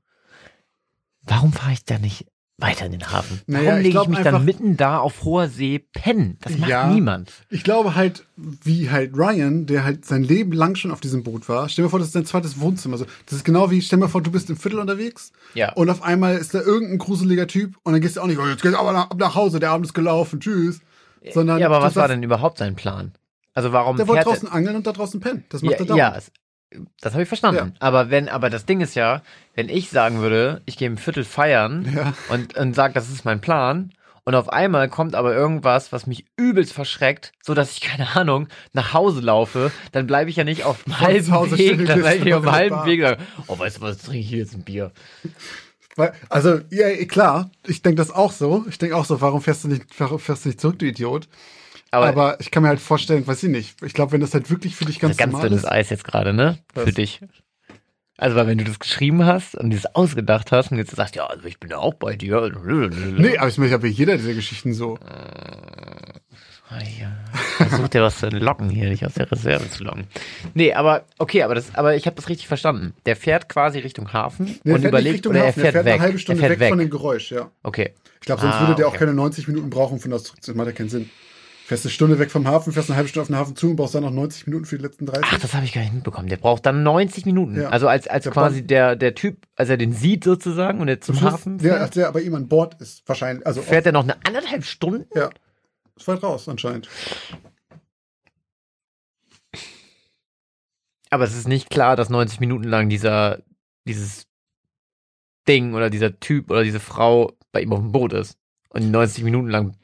Warum 1.23 1.53
fahre 1.53 1.73
ich 1.73 1.85
da 1.85 1.97
nicht 1.97 2.27
weiter 2.61 2.85
in 2.85 2.91
den 2.93 3.11
Hafen? 3.11 3.41
Warum 3.47 3.65
Naja, 3.65 3.71
ich 3.77 3.83
lege 3.83 3.87
ich 3.89 3.93
glaub 3.93 4.07
mich 4.07 4.17
einfach- 4.19 4.31
dann 4.31 4.45
mitten 4.45 4.77
da 4.77 4.99
auf 4.99 5.23
hoher 5.23 5.47
See 5.49 5.79
pennen? 5.93 6.37
Das 6.41 6.57
macht 6.57 6.69
Ja. 6.69 6.87
niemand. 6.87 7.31
Ich 7.49 7.63
glaube 7.63 7.95
halt, 7.95 8.25
wie 8.37 8.89
halt 8.89 9.15
Ryan, 9.15 9.65
der 9.65 9.83
halt 9.83 10.05
sein 10.05 10.23
Leben 10.23 10.51
lang 10.51 10.75
schon 10.75 10.91
auf 10.91 11.01
diesem 11.01 11.23
Boot 11.23 11.49
war. 11.49 11.67
Stell 11.69 11.83
dir 11.85 11.89
vor, 11.89 11.99
das 11.99 12.07
ist 12.09 12.15
dein 12.15 12.25
zweites 12.25 12.59
Wohnzimmer. 12.59 12.97
So, 12.97 13.05
das 13.25 13.37
ist 13.37 13.43
genau 13.43 13.71
wie, 13.71 13.81
stell 13.81 13.99
dir 13.99 14.07
vor, 14.09 14.21
du 14.21 14.31
bist 14.31 14.49
im 14.49 14.57
Viertel 14.57 14.79
unterwegs. 14.79 15.31
Ja. 15.53 15.73
Und 15.73 15.89
auf 15.89 16.03
einmal 16.03 16.37
ist 16.37 16.53
da 16.53 16.61
irgendein 16.61 16.97
gruseliger 16.99 17.47
Typ 17.47 17.75
und 17.83 17.93
dann 17.93 18.01
gehst 18.01 18.17
du 18.17 18.21
auch 18.21 18.27
nicht, 18.27 18.39
oh, 18.39 18.45
jetzt 18.47 18.61
geht's 18.61 18.75
aber 18.75 18.91
nach, 18.93 19.09
ab 19.09 19.17
nach 19.17 19.35
Hause, 19.35 19.59
der 19.59 19.71
Abend 19.71 19.85
ist 19.85 19.93
gelaufen, 19.93 20.39
tschüss. 20.39 20.79
Sondern 21.33 21.59
ja, 21.59 21.67
aber 21.67 21.81
was 21.81 21.95
war 21.95 22.07
denn 22.07 22.23
überhaupt 22.23 22.57
sein 22.57 22.75
Plan? 22.75 23.11
Also 23.53 23.73
warum 23.73 23.97
Der 23.97 24.07
wollte 24.07 24.23
draußen 24.23 24.47
angeln 24.49 24.75
und 24.77 24.87
da 24.87 24.91
draußen 24.93 25.19
pennen. 25.19 25.43
Das 25.49 25.61
macht 25.61 25.73
ja, 25.73 25.79
er 25.79 25.85
dauernd. 25.85 25.99
ja, 25.99 26.17
das 27.01 27.13
habe 27.13 27.23
ich 27.23 27.27
verstanden. 27.27 27.73
Ja. 27.75 27.75
Aber 27.79 28.09
wenn, 28.09 28.29
aber 28.29 28.49
das 28.49 28.65
Ding 28.65 28.81
ist 28.81 28.95
ja, 28.95 29.21
wenn 29.55 29.69
ich 29.69 29.89
sagen 29.89 30.19
würde, 30.19 30.61
ich 30.65 30.77
gehe 30.77 30.87
im 30.87 30.97
Viertel 30.97 31.23
feiern 31.23 31.91
Ja. 31.95 32.13
und, 32.29 32.55
und 32.57 32.75
sage, 32.75 32.93
das 32.93 33.09
ist 33.09 33.25
mein 33.25 33.41
Plan, 33.41 33.91
und 34.23 34.35
auf 34.35 34.49
einmal 34.49 34.87
kommt 34.87 35.15
aber 35.15 35.33
irgendwas, 35.33 35.91
was 35.91 36.05
mich 36.05 36.25
übelst 36.37 36.73
verschreckt, 36.73 37.31
so 37.41 37.55
dass 37.55 37.71
ich 37.71 37.81
keine 37.81 38.15
Ahnung 38.15 38.47
nach 38.71 38.93
Hause 38.93 39.19
laufe, 39.19 39.71
dann 39.91 40.05
bleibe 40.07 40.29
ich 40.29 40.35
ja 40.35 40.43
nicht 40.43 40.63
auf 40.63 40.83
dem 40.83 40.99
halben 40.99 41.31
Hause 41.31 41.57
Weg, 41.57 41.85
dann 41.87 41.99
bleibe 42.01 42.29
ich 42.29 42.33
auf 42.35 42.43
dem 42.43 42.51
halben 42.51 42.75
Bar. 42.75 42.85
Weg. 42.85 42.99
und 43.01 43.07
sage, 43.07 43.21
Oh, 43.47 43.57
weißt 43.59 43.77
du 43.77 43.81
was? 43.81 43.97
Trinke 43.97 44.19
ich 44.19 44.29
hier 44.29 44.37
jetzt 44.39 44.53
ein 44.53 44.63
Bier. 44.63 44.91
Also, 46.29 46.61
ja, 46.69 46.87
klar, 47.05 47.51
ich 47.67 47.81
denke 47.81 47.97
das 47.97 48.11
auch 48.11 48.31
so. 48.31 48.65
Ich 48.69 48.77
denke 48.77 48.95
auch 48.95 49.05
so, 49.05 49.19
warum 49.21 49.41
fährst 49.41 49.65
du 49.65 49.67
nicht, 49.67 49.83
warum 49.99 50.19
fährst 50.19 50.45
du 50.45 50.49
nicht 50.49 50.61
zurück, 50.61 50.79
du 50.79 50.85
Idiot? 50.85 51.27
Aber, 51.91 52.07
Aber, 52.07 52.39
ich 52.39 52.51
kann 52.51 52.63
mir 52.63 52.69
halt 52.69 52.79
vorstellen, 52.79 53.27
weiß 53.27 53.43
ich 53.43 53.49
nicht. 53.49 53.81
Ich 53.83 53.93
glaube, 53.93 54.13
wenn 54.13 54.21
das 54.21 54.33
halt 54.33 54.49
wirklich 54.49 54.75
für 54.75 54.85
dich 54.85 54.99
ganz, 54.99 55.11
ist 55.11 55.17
ganz 55.17 55.33
normal 55.33 55.49
dünnes 55.49 55.63
ist. 55.65 55.69
Eis 55.69 55.89
jetzt 55.89 56.05
gerade, 56.05 56.33
ne? 56.33 56.57
Für 56.73 56.87
Was? 56.87 56.93
dich. 56.93 57.19
Also, 58.17 58.35
weil 58.37 58.47
wenn 58.47 58.57
du 58.59 58.63
das 58.63 58.79
geschrieben 58.79 59.25
hast 59.25 59.55
und 59.55 59.73
das 59.73 59.87
ausgedacht 59.95 60.51
hast 60.51 60.71
und 60.71 60.77
jetzt 60.77 60.95
sagst, 60.95 61.15
ja, 61.15 61.25
also 61.25 61.45
ich 61.47 61.59
bin 61.59 61.71
ja 61.71 61.77
auch 61.79 61.95
bei 61.95 62.15
dir. 62.15 62.51
Nee, 63.17 63.37
aber 63.37 63.49
ich 63.49 63.57
meine, 63.57 63.67
ich 63.69 63.73
habe 63.73 63.87
ja 63.87 63.93
jeder 63.93 64.15
dieser 64.17 64.33
Geschichten 64.35 64.73
so. 64.73 64.97
Ah, 66.69 66.79
ja. 66.99 67.11
Versuch 67.67 67.89
dir 67.89 68.01
was 68.01 68.19
zu 68.19 68.27
entlocken 68.27 68.69
hier, 68.69 68.89
nicht 68.89 69.05
aus 69.05 69.15
der 69.15 69.29
Reserve 69.29 69.69
zu 69.69 69.83
locken. 69.83 70.05
Nee, 70.53 70.73
aber 70.73 71.03
okay, 71.17 71.43
aber 71.43 71.55
das, 71.55 71.75
aber 71.75 71.95
ich 71.95 72.05
habe 72.05 72.15
das 72.15 72.29
richtig 72.29 72.47
verstanden. 72.47 72.93
Der 73.05 73.17
fährt 73.17 73.49
quasi 73.49 73.79
Richtung 73.79 74.13
Hafen 74.13 74.45
Nee, 74.63 74.73
und 74.73 74.79
fährt 74.81 74.91
überlegt 74.91 75.27
oder 75.27 75.39
er 75.39 75.47
Hafen, 75.47 75.61
fährt 75.61 75.75
der 75.75 75.83
fährt 75.83 75.85
weg. 75.85 75.93
eine 75.95 76.01
halbe 76.03 76.19
Stunde 76.19 76.41
er 76.43 76.47
fährt 76.47 76.59
weg, 76.61 76.69
von 76.69 76.79
dem 76.79 76.89
Geräusch, 76.89 77.31
ja. 77.31 77.51
Okay. 77.63 77.93
Ich 78.21 78.25
glaube, 78.25 78.41
sonst 78.41 78.53
Ah, 78.55 78.61
würde 78.61 78.75
der 78.75 78.87
okay. 78.87 78.95
auch 78.95 78.99
keine 78.99 79.13
90 79.13 79.47
Minuten 79.49 79.69
brauchen, 79.69 79.93
um 79.95 79.99
von 79.99 80.11
das 80.11 80.23
zurück 80.23 80.41
zu 80.43 80.53
macht 80.55 80.67
ja 80.67 80.73
keinen 80.73 80.89
Sinn. 80.89 81.09
Fährst 81.65 81.85
eine 81.85 81.91
Stunde 81.91 82.19
weg 82.19 82.31
vom 82.31 82.47
Hafen, 82.47 82.73
fährst 82.73 82.89
eine 82.89 82.97
halbe 82.97 83.07
Stunde 83.07 83.21
auf 83.21 83.27
den 83.27 83.37
Hafen 83.37 83.55
zu 83.55 83.69
und 83.69 83.75
brauchst 83.77 83.95
dann 83.95 84.03
noch 84.03 84.11
90 84.11 84.47
Minuten 84.47 84.65
für 84.65 84.77
die 84.77 84.83
letzten 84.83 85.05
30. 85.05 85.23
Ach, 85.31 85.39
das 85.39 85.53
habe 85.53 85.63
ich 85.63 85.71
gar 85.71 85.81
nicht 85.81 85.93
mitbekommen. 85.93 86.27
Der 86.27 86.37
braucht 86.37 86.65
dann 86.65 86.83
90 86.83 87.25
Minuten. 87.25 87.55
Ja. 87.55 87.69
Also 87.69 87.87
als, 87.87 88.07
als 88.07 88.23
Der 88.23 88.33
quasi 88.33 88.65
der, 88.65 88.95
der 88.95 89.15
Typ, 89.15 89.47
als 89.55 89.69
er 89.69 89.77
den 89.77 89.93
sieht 89.93 90.23
sozusagen 90.23 90.81
und 90.81 90.87
er 90.87 90.99
zum 90.99 91.15
Schluss, 91.15 91.33
Hafen 91.33 91.57
der, 91.59 91.77
fährt, 91.77 91.95
der 91.95 92.11
bei 92.11 92.21
ihm 92.21 92.35
an 92.35 92.47
Bord 92.47 92.81
ist, 92.81 93.07
wahrscheinlich. 93.07 93.45
Also 93.47 93.61
fährt 93.61 93.85
er 93.85 93.93
noch 93.93 94.03
eine 94.03 94.17
anderthalb 94.25 94.65
Stunden? 94.65 95.05
Ja. 95.15 95.29
Ist 95.95 96.07
weit 96.07 96.23
raus, 96.23 96.49
anscheinend. 96.49 96.89
Aber 101.09 101.25
es 101.25 101.35
ist 101.35 101.47
nicht 101.47 101.69
klar, 101.69 101.95
dass 101.95 102.09
90 102.09 102.39
Minuten 102.39 102.63
lang 102.63 102.89
dieser, 102.89 103.39
dieses 103.85 104.25
Ding 105.47 105.73
oder 105.73 105.89
dieser 105.89 106.19
Typ 106.19 106.49
oder 106.49 106.63
diese 106.63 106.79
Frau 106.79 107.33
bei 107.51 107.61
ihm 107.61 107.73
auf 107.73 107.79
dem 107.79 107.91
Boot 107.91 108.13
ist. 108.13 108.37
Und 108.69 108.89
90 108.89 109.23
Minuten 109.23 109.49
lang. 109.49 109.75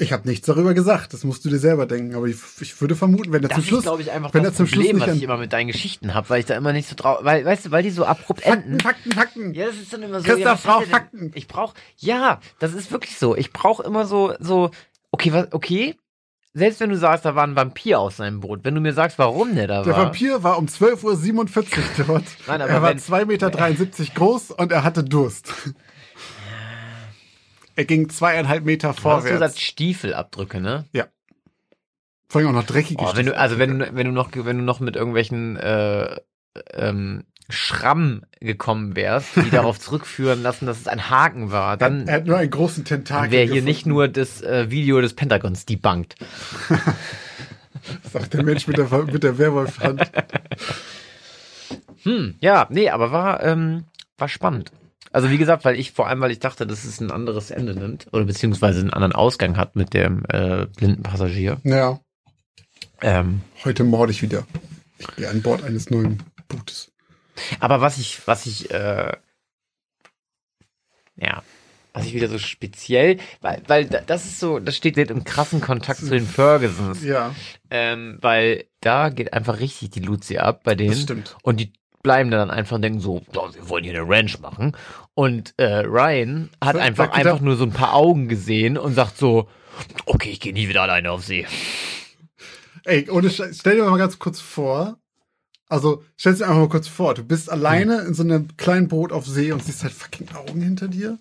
Ich 0.00 0.12
habe 0.12 0.26
nichts 0.26 0.46
darüber 0.46 0.72
gesagt. 0.74 1.12
Das 1.12 1.24
musst 1.24 1.44
du 1.44 1.50
dir 1.50 1.58
selber 1.58 1.84
denken. 1.86 2.14
Aber 2.14 2.26
ich, 2.26 2.36
ich 2.60 2.80
würde 2.80 2.96
vermuten, 2.96 3.32
wenn 3.32 3.42
er 3.42 3.48
Das 3.48 3.56
zum 3.56 3.62
ist, 3.62 3.68
Schluss. 3.68 3.82
glaube 3.82 4.02
ich, 4.02 4.10
einfach 4.10 4.32
wenn 4.34 4.42
das 4.42 4.54
er 4.54 4.56
zum 4.56 4.66
Schluss 4.66 4.86
Problem, 4.86 5.06
was 5.06 5.14
ich 5.16 5.22
immer 5.22 5.36
mit 5.36 5.52
deinen 5.52 5.66
Geschichten 5.68 6.14
habe, 6.14 6.28
weil 6.30 6.40
ich 6.40 6.46
da 6.46 6.56
immer 6.56 6.72
nicht 6.72 6.88
so 6.88 6.96
drauf, 6.96 7.18
weil, 7.22 7.44
weißt 7.44 7.66
du, 7.66 7.70
weil 7.70 7.82
die 7.82 7.90
so 7.90 8.04
abrupt 8.06 8.42
enden. 8.42 8.80
Fakten, 8.80 8.80
Fakten, 8.80 9.12
Fakten. 9.12 9.54
Ja, 9.54 9.66
das 9.66 9.76
ist 9.76 9.92
dann 9.92 10.02
immer 10.02 10.20
so. 10.20 10.24
Christoph 10.26 10.64
ja, 10.64 10.72
braucht 10.72 10.86
Fakten. 10.86 11.30
Ich 11.34 11.46
brauche, 11.48 11.74
ja, 11.98 12.40
das 12.58 12.72
ist 12.74 12.90
wirklich 12.90 13.18
so. 13.18 13.36
Ich 13.36 13.52
brauche 13.52 13.82
immer 13.82 14.06
so, 14.06 14.32
so, 14.40 14.70
okay, 15.10 15.32
was, 15.32 15.52
okay. 15.52 15.94
Selbst 16.52 16.80
wenn 16.80 16.90
du 16.90 16.96
sagst, 16.96 17.24
da 17.24 17.36
war 17.36 17.46
ein 17.46 17.54
Vampir 17.54 18.00
aus 18.00 18.16
seinem 18.16 18.40
Boot, 18.40 18.64
wenn 18.64 18.74
du 18.74 18.80
mir 18.80 18.92
sagst, 18.92 19.18
warum 19.20 19.54
der 19.54 19.68
da 19.68 19.82
Der 19.84 19.92
war. 19.96 20.06
Vampir 20.06 20.42
war 20.42 20.58
um 20.58 20.66
12.47 20.66 21.56
Uhr 22.00 22.06
dort. 22.06 22.24
Nein, 22.48 22.60
aber 22.60 22.70
er 22.72 22.82
war 22.82 22.90
wenn- 22.90 22.98
2,73 22.98 23.26
Meter 23.26 24.14
groß 24.16 24.50
und 24.52 24.72
er 24.72 24.82
hatte 24.82 25.04
Durst. 25.04 25.52
Er 27.80 27.84
ging 27.86 28.08
zweieinhalb 28.10 28.64
Meter 28.64 28.88
Du 28.88 28.94
hast 28.94 29.02
du 29.04 29.04
gesagt 29.04 29.30
vorwärts. 29.38 29.60
Stiefelabdrücke, 29.60 30.60
ne? 30.60 30.84
Vor 32.28 32.40
allem 32.40 32.50
auch 32.50 32.54
noch 32.54 32.64
dreckige 32.66 33.02
Oh, 33.02 33.10
wenn 33.16 33.26
du, 33.26 33.36
also 33.36 33.58
wenn, 33.58 33.78
du- 33.80 33.94
wenn 33.94 34.06
du 34.06 34.12
noch, 34.12 34.30
wenn 34.34 34.58
du 34.58 34.62
noch 34.62 34.78
mit 34.78 34.94
irgendwelchen 34.94 35.56
äh, 35.56 36.16
ähm, 36.74 37.24
Schrammen 37.48 38.24
gekommen 38.40 38.94
wärst, 38.94 39.34
die 39.34 39.50
darauf 39.50 39.80
zurückführen 39.80 40.40
lassen, 40.42 40.66
dass 40.66 40.78
es 40.78 40.86
ein 40.86 41.10
Haken 41.10 41.50
war, 41.50 41.76
dann, 41.76 42.06
er 42.06 42.14
hat 42.16 42.26
nur 42.26 42.38
einen 42.38 42.50
großen 42.50 42.84
Tentakel. 42.84 43.32
wäre 43.32 43.42
hier 43.42 43.48
gefunden. 43.54 43.64
nicht 43.66 43.86
nur 43.86 44.06
das 44.06 44.42
äh, 44.42 44.70
Video 44.70 45.00
des 45.00 45.14
Pentagons 45.14 45.66
debunked. 45.66 46.14
Sagt 48.12 48.34
der 48.34 48.44
Mensch 48.44 48.68
mit 48.68 48.78
der, 48.78 48.86
mit 49.04 49.24
der 49.24 49.38
Werwolfhand. 49.38 50.12
Hm, 52.04 52.36
ja, 52.40 52.66
nee, 52.70 52.88
aber 52.90 53.10
war, 53.10 53.42
ähm, 53.42 53.84
war 54.18 54.28
spannend. 54.28 54.70
Also 55.12 55.28
wie 55.30 55.38
gesagt, 55.38 55.64
weil 55.64 55.78
ich 55.78 55.92
vor 55.92 56.06
allem, 56.06 56.20
weil 56.20 56.30
ich 56.30 56.38
dachte, 56.38 56.66
dass 56.66 56.84
es 56.84 57.00
ein 57.00 57.10
anderes 57.10 57.50
Ende 57.50 57.74
nimmt 57.74 58.06
oder 58.12 58.24
beziehungsweise 58.24 58.80
einen 58.80 58.92
anderen 58.92 59.12
Ausgang 59.12 59.56
hat 59.56 59.74
mit 59.76 59.92
dem 59.92 60.24
äh, 60.28 60.66
blinden 60.66 61.02
Passagier. 61.02 61.60
Ja, 61.64 62.00
Ähm, 63.02 63.40
heute 63.64 63.82
morde 63.84 64.12
ich 64.12 64.22
wieder. 64.22 64.46
Ich 64.98 65.06
gehe 65.16 65.28
an 65.28 65.42
Bord 65.42 65.62
eines 65.64 65.90
neuen 65.90 66.22
Bootes. 66.48 66.92
aber 67.58 67.80
was 67.80 67.98
ich, 67.98 68.20
was 68.26 68.46
ich, 68.46 68.70
äh, 68.70 69.16
ja, 71.16 71.42
was 71.92 72.06
ich 72.06 72.14
wieder 72.14 72.28
so 72.28 72.38
speziell, 72.38 73.18
weil, 73.40 73.62
weil 73.66 73.86
da- 73.86 74.00
das 74.02 74.24
ist 74.26 74.38
so, 74.38 74.58
das 74.60 74.76
steht 74.76 74.96
jetzt 74.96 75.10
im 75.10 75.24
krassen 75.24 75.60
Kontakt 75.60 75.98
zu 76.00 76.10
den 76.10 76.26
Fergusons, 76.26 77.02
Ja, 77.02 77.34
ähm, 77.70 78.18
weil 78.20 78.66
da 78.80 79.08
geht 79.08 79.32
einfach 79.32 79.58
richtig 79.58 79.90
die 79.90 80.00
Luzi 80.00 80.38
ab 80.38 80.62
bei 80.62 80.74
denen. 80.76 80.90
das 80.92 81.00
stimmt. 81.02 81.36
Und 81.42 81.58
die 81.58 81.72
bleiben 82.02 82.30
dann 82.30 82.50
einfach 82.50 82.76
und 82.76 82.82
denken 82.82 83.00
so, 83.00 83.22
"Ja, 83.32 83.54
wir 83.54 83.68
wollen 83.68 83.84
hier 83.84 83.94
eine 83.98 84.08
Ranch 84.08 84.38
machen. 84.40 84.76
Und 85.14 85.54
äh, 85.58 85.80
Ryan 85.80 86.48
hat 86.62 86.74
Sagt- 86.74 86.84
einfach, 86.86 87.10
einfach 87.12 87.40
nur 87.40 87.56
so 87.56 87.64
ein 87.64 87.72
paar 87.72 87.94
Augen 87.94 88.28
gesehen 88.28 88.78
und 88.78 88.94
sagt 88.94 89.18
so, 89.18 89.48
okay, 90.06 90.30
ich 90.30 90.40
gehe 90.40 90.52
nie 90.52 90.68
wieder 90.68 90.82
alleine 90.82 91.10
auf 91.10 91.24
See. 91.24 91.46
Ey, 92.84 93.08
ohne 93.10 93.28
stell 93.30 93.76
dir 93.76 93.84
mal 93.84 93.98
ganz 93.98 94.18
kurz 94.18 94.40
vor. 94.40 94.98
Also, 95.68 96.02
stell 96.16 96.34
dir 96.34 96.44
einfach 96.46 96.58
mal 96.60 96.68
kurz 96.68 96.88
vor, 96.88 97.14
du 97.14 97.22
bist 97.22 97.50
alleine 97.50 98.00
in 98.00 98.14
so 98.14 98.22
einem 98.22 98.56
kleinen 98.56 98.88
Boot 98.88 99.12
auf 99.12 99.26
See 99.26 99.52
und 99.52 99.62
siehst 99.62 99.82
halt 99.84 99.92
fucking 99.92 100.28
Augen 100.34 100.60
hinter 100.60 100.88
dir. 100.88 101.18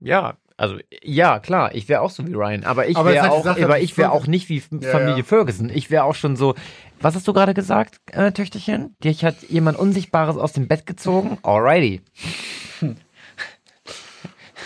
Ja, 0.00 0.36
also 0.58 0.76
ja, 1.04 1.38
klar, 1.38 1.72
ich 1.74 1.88
wäre 1.88 2.00
auch 2.00 2.10
so 2.10 2.26
wie 2.26 2.34
Ryan, 2.34 2.64
aber 2.64 2.88
ich 2.88 2.96
wäre 2.96 3.30
auch, 3.30 3.44
Sache, 3.44 3.64
aber 3.64 3.78
ich 3.78 3.96
wäre 3.96 4.10
auch 4.10 4.26
nicht 4.26 4.48
wie 4.48 4.60
Ja, 4.80 4.90
Familie 4.90 5.18
ja. 5.18 5.22
Ferguson. 5.22 5.70
Ich 5.70 5.88
wäre 5.88 6.02
auch 6.02 6.16
schon 6.16 6.34
so, 6.34 6.56
was 7.00 7.14
hast 7.14 7.28
du 7.28 7.32
gerade 7.32 7.54
gesagt, 7.54 8.00
äh, 8.10 8.32
Töchterchen? 8.32 8.96
Dich 9.02 9.24
hat 9.24 9.44
jemand 9.44 9.78
Unsichtbares 9.78 10.36
aus 10.36 10.52
dem 10.52 10.66
Bett 10.66 10.84
gezogen? 10.84 11.38
Alrighty. 11.42 12.02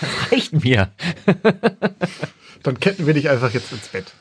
Das 0.01 0.33
reicht 0.33 0.65
mir. 0.65 0.93
Dann 2.63 2.81
ketten 2.81 3.07
wir 3.07 3.13
dich 3.13 3.29
einfach 3.29 3.53
jetzt 3.53 3.71
ins 3.71 3.89
Bett. 3.89 4.15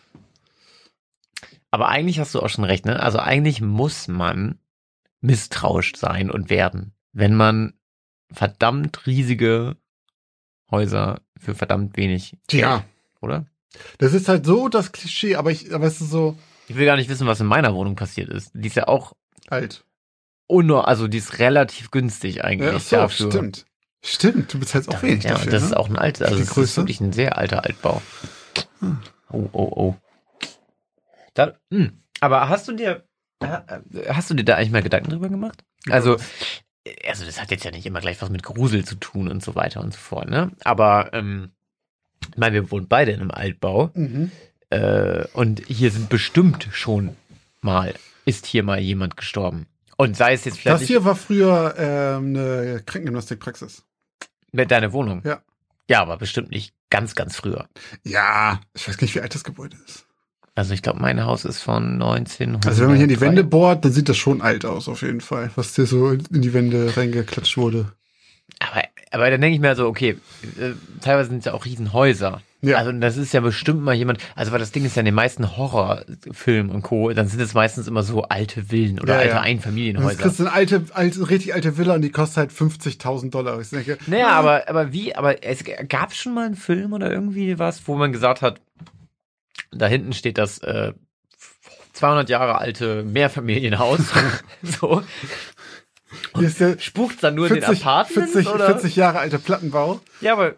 Aber 1.72 1.88
eigentlich 1.88 2.20
hast 2.20 2.36
du 2.36 2.42
auch 2.42 2.50
schon 2.50 2.66
recht, 2.66 2.86
ne? 2.86 3.02
Also 3.02 3.20
eigentlich 3.20 3.62
muss 3.62 4.10
man 4.10 4.60
misstrauisch 5.22 5.96
sein 5.96 6.30
und 6.30 6.50
werden, 6.50 6.94
wenn 7.14 7.34
man 7.34 7.74
verdammt 8.30 9.08
riesige 9.08 9.78
Häuser 10.70 11.22
für 11.42 11.56
verdammt 11.56 11.98
wenig, 11.98 12.38
Tja, 12.48 12.84
oder? 13.22 13.46
das 13.98 14.14
ist 14.14 14.28
halt 14.30 14.46
so 14.46 14.68
das 14.70 14.92
Klischee, 14.92 15.36
aber 15.36 15.52
ich, 15.52 15.74
aber 15.74 15.86
es 15.88 16.00
ist 16.02 16.12
so 16.12 16.38
Ich 16.68 16.76
will 16.76 16.86
gar 16.86 16.96
nicht 16.98 17.10
wissen, 17.10 17.28
was 17.28 17.40
in 17.40 17.48
meiner 17.48 17.74
Wohnung 17.74 17.96
passiert 17.96 18.30
ist. 18.30 18.52
Die 18.54 18.68
ist 18.68 18.76
ja 18.76 18.88
auch 18.88 19.14
alt. 19.50 19.84
unnor, 20.48 20.88
also 20.88 21.08
die 21.08 21.18
ist 21.18 21.40
relativ 21.40 21.92
günstig 21.92 22.44
eigentlich 22.44 22.72
Ja, 22.72 22.80
so, 22.80 22.96
dafür. 22.98 23.32
stimmt. 23.32 23.66
Stimmt, 24.04 24.54
du 24.54 24.60
bezahlst 24.60 24.90
auch 24.90 25.02
wenig 25.04 25.24
Ja, 25.24 25.32
dafür. 25.32 25.52
das 25.52 25.62
ne? 25.62 25.68
ist 25.70 25.74
auch 25.78 25.88
ein 25.90 25.96
altes, 25.98 26.22
also 26.28 26.40
es 26.42 26.58
ist 26.58 26.78
wirklich 26.78 27.00
ein 27.02 27.14
sehr 27.14 27.38
alter 27.38 27.64
Altbau. 27.66 28.02
Oh, 29.30 29.48
oh, 29.52 29.72
oh. 29.76 29.96
Da, 31.34 31.54
hm. 31.72 32.02
Aber 32.20 32.50
hast 32.50 32.68
du 32.68 32.74
dir, 32.74 33.06
hast 34.10 34.30
du 34.30 34.34
dir 34.34 34.44
da 34.44 34.56
eigentlich 34.56 34.72
mal 34.72 34.84
Gedanken 34.84 35.12
drüber 35.12 35.30
gemacht? 35.30 35.64
Also, 35.90 36.18
also 37.08 37.26
das 37.26 37.40
hat 37.42 37.52
jetzt 37.52 37.64
ja 37.64 37.72
nicht 37.72 37.86
immer 37.86 38.00
gleich 38.02 38.22
was 38.22 38.30
mit 38.30 38.44
Grusel 38.44 38.84
zu 38.86 38.96
tun 38.96 39.28
und 39.28 39.44
so 39.44 39.56
weiter 39.56 39.82
und 39.82 39.94
so 39.94 40.00
fort, 40.00 40.30
ne? 40.30 40.52
Aber, 40.64 41.12
ähm, 41.14 41.52
ich 42.32 42.38
meine, 42.38 42.54
wir 42.56 42.72
wohnen 42.72 42.88
beide 42.88 43.12
in 43.12 43.22
einem 43.22 43.32
Altbau 43.32 43.92
Mhm. 43.94 44.32
äh, 44.70 45.26
und 45.34 45.62
hier 45.68 45.92
sind 45.92 46.10
bestimmt 46.10 46.68
schon 46.72 47.16
mal, 47.62 47.94
ist 48.26 48.46
hier 48.46 48.64
mal 48.64 48.80
jemand 48.80 49.18
gestorben. 49.18 49.68
Und 49.98 50.18
sei 50.18 50.34
es 50.34 50.46
jetzt 50.46 50.60
vielleicht 50.60 50.82
Das 50.82 50.88
hier 50.88 51.04
war 51.06 51.16
früher 51.16 51.76
ähm, 51.78 52.36
eine 52.36 52.82
Krankengymnastikpraxis. 52.86 53.84
mit 54.52 54.72
deiner 54.72 54.92
Wohnung. 54.94 55.22
Ja. 55.26 55.42
Ja, 55.90 56.02
aber 56.02 56.18
bestimmt 56.18 56.52
nicht 56.52 56.74
ganz, 56.90 57.16
ganz 57.16 57.36
früher. 57.36 57.68
Ja, 58.04 58.62
ich 58.74 58.88
weiß 58.88 58.98
gar 58.98 59.06
nicht, 59.06 59.16
wie 59.16 59.22
alt 59.22 59.36
das 59.36 59.44
Gebäude 59.44 59.78
ist. 59.86 60.06
Also 60.56 60.74
ich 60.74 60.82
glaube, 60.82 61.00
mein 61.00 61.24
Haus 61.24 61.46
ist 61.46 61.62
von 61.62 61.94
1900. 61.94 62.68
Also 62.68 62.82
wenn 62.82 62.88
man 62.90 62.98
hier 62.98 63.06
in 63.06 63.10
die 63.10 63.22
Wände 63.22 63.44
bohrt, 63.44 63.86
dann 63.86 63.92
sieht 63.92 64.10
das 64.10 64.18
schon 64.18 64.42
alt 64.42 64.66
aus, 64.66 64.90
auf 64.90 65.02
jeden 65.02 65.22
Fall, 65.22 65.50
was 65.56 65.76
hier 65.76 65.86
so 65.86 66.12
in 66.12 66.42
die 66.42 66.54
Wände 66.54 66.96
reingeklatscht 66.96 67.56
wurde. 67.58 67.94
Aber, 68.60 68.84
aber 69.12 69.30
dann 69.32 69.40
denke 69.40 69.56
ich 69.56 69.62
mir 69.62 69.76
so, 69.76 69.88
okay, 69.88 70.18
äh, 70.60 70.72
teilweise 71.02 71.30
sind 71.30 71.40
es 71.40 71.46
ja 71.46 71.54
auch 71.54 71.64
Riesenhäuser. 71.66 72.42
Ja. 72.64 72.78
Also 72.78 72.92
das 72.92 73.18
ist 73.18 73.34
ja 73.34 73.40
bestimmt 73.40 73.82
mal 73.82 73.96
jemand, 73.96 74.20
also 74.36 74.52
weil 74.52 74.60
das 74.60 74.72
Ding 74.72 74.86
ist 74.86 74.96
ja 74.96 75.00
in 75.00 75.06
den 75.06 75.16
meisten 75.16 75.58
Horrorfilmen 75.58 76.70
und 76.72 76.84
Co., 76.84 77.12
dann 77.12 77.28
sind 77.28 77.40
es 77.42 77.54
meistens 77.56 77.88
immer 77.88 78.04
so 78.04 78.24
alte 78.24 78.66
Villen 78.66 79.00
oder 79.00 79.14
Ja, 79.16 79.20
alte 79.20 79.34
ja. 79.36 79.42
Einfamilienhäuser. 79.42 80.22
kriegst 80.22 80.40
du 80.40 80.44
eine 80.44 80.54
alte, 80.54 80.84
alte, 80.94 81.28
richtig 81.30 81.56
alte 81.56 81.78
Villa 81.78 81.96
und 81.96 82.02
die 82.04 82.12
kostet 82.12 82.38
halt 82.38 82.52
50.000 82.52 83.32
Dollar. 83.32 83.60
Ich 83.60 83.70
denke, 83.70 83.98
Naja, 84.06 84.28
aber, 84.30 84.68
aber 84.70 84.94
wie, 84.94 85.16
aber 85.16 85.44
es 85.44 85.64
gab 85.90 86.14
schon 86.14 86.36
mal 86.36 86.46
einen 86.46 86.56
Film 86.56 86.94
oder 86.94 87.10
irgendwie 87.10 87.58
was, 87.58 87.82
wo 87.88 87.96
man 87.96 88.12
gesagt 88.12 88.44
hat, 88.44 88.60
da 89.72 89.88
hinten 89.88 90.14
steht 90.14 90.38
das 90.38 90.60
äh, 90.60 90.94
200 91.94 92.30
Jahre 92.30 92.58
alte 92.58 93.04
Mehrfamilienhaus. 93.04 94.00
so. 94.64 95.04
Spukt 96.80 97.24
dann 97.24 97.36
nur 97.36 97.48
in 97.48 97.62
40, 97.62 97.80
den 97.80 97.88
Apartments 97.88 98.32
40, 98.34 98.54
oder? 98.54 98.66
40 98.68 98.96
Jahre 98.96 99.20
alte 99.20 99.40
Plattenbau. 99.40 100.02
Ja, 100.20 100.34
aber 100.34 100.56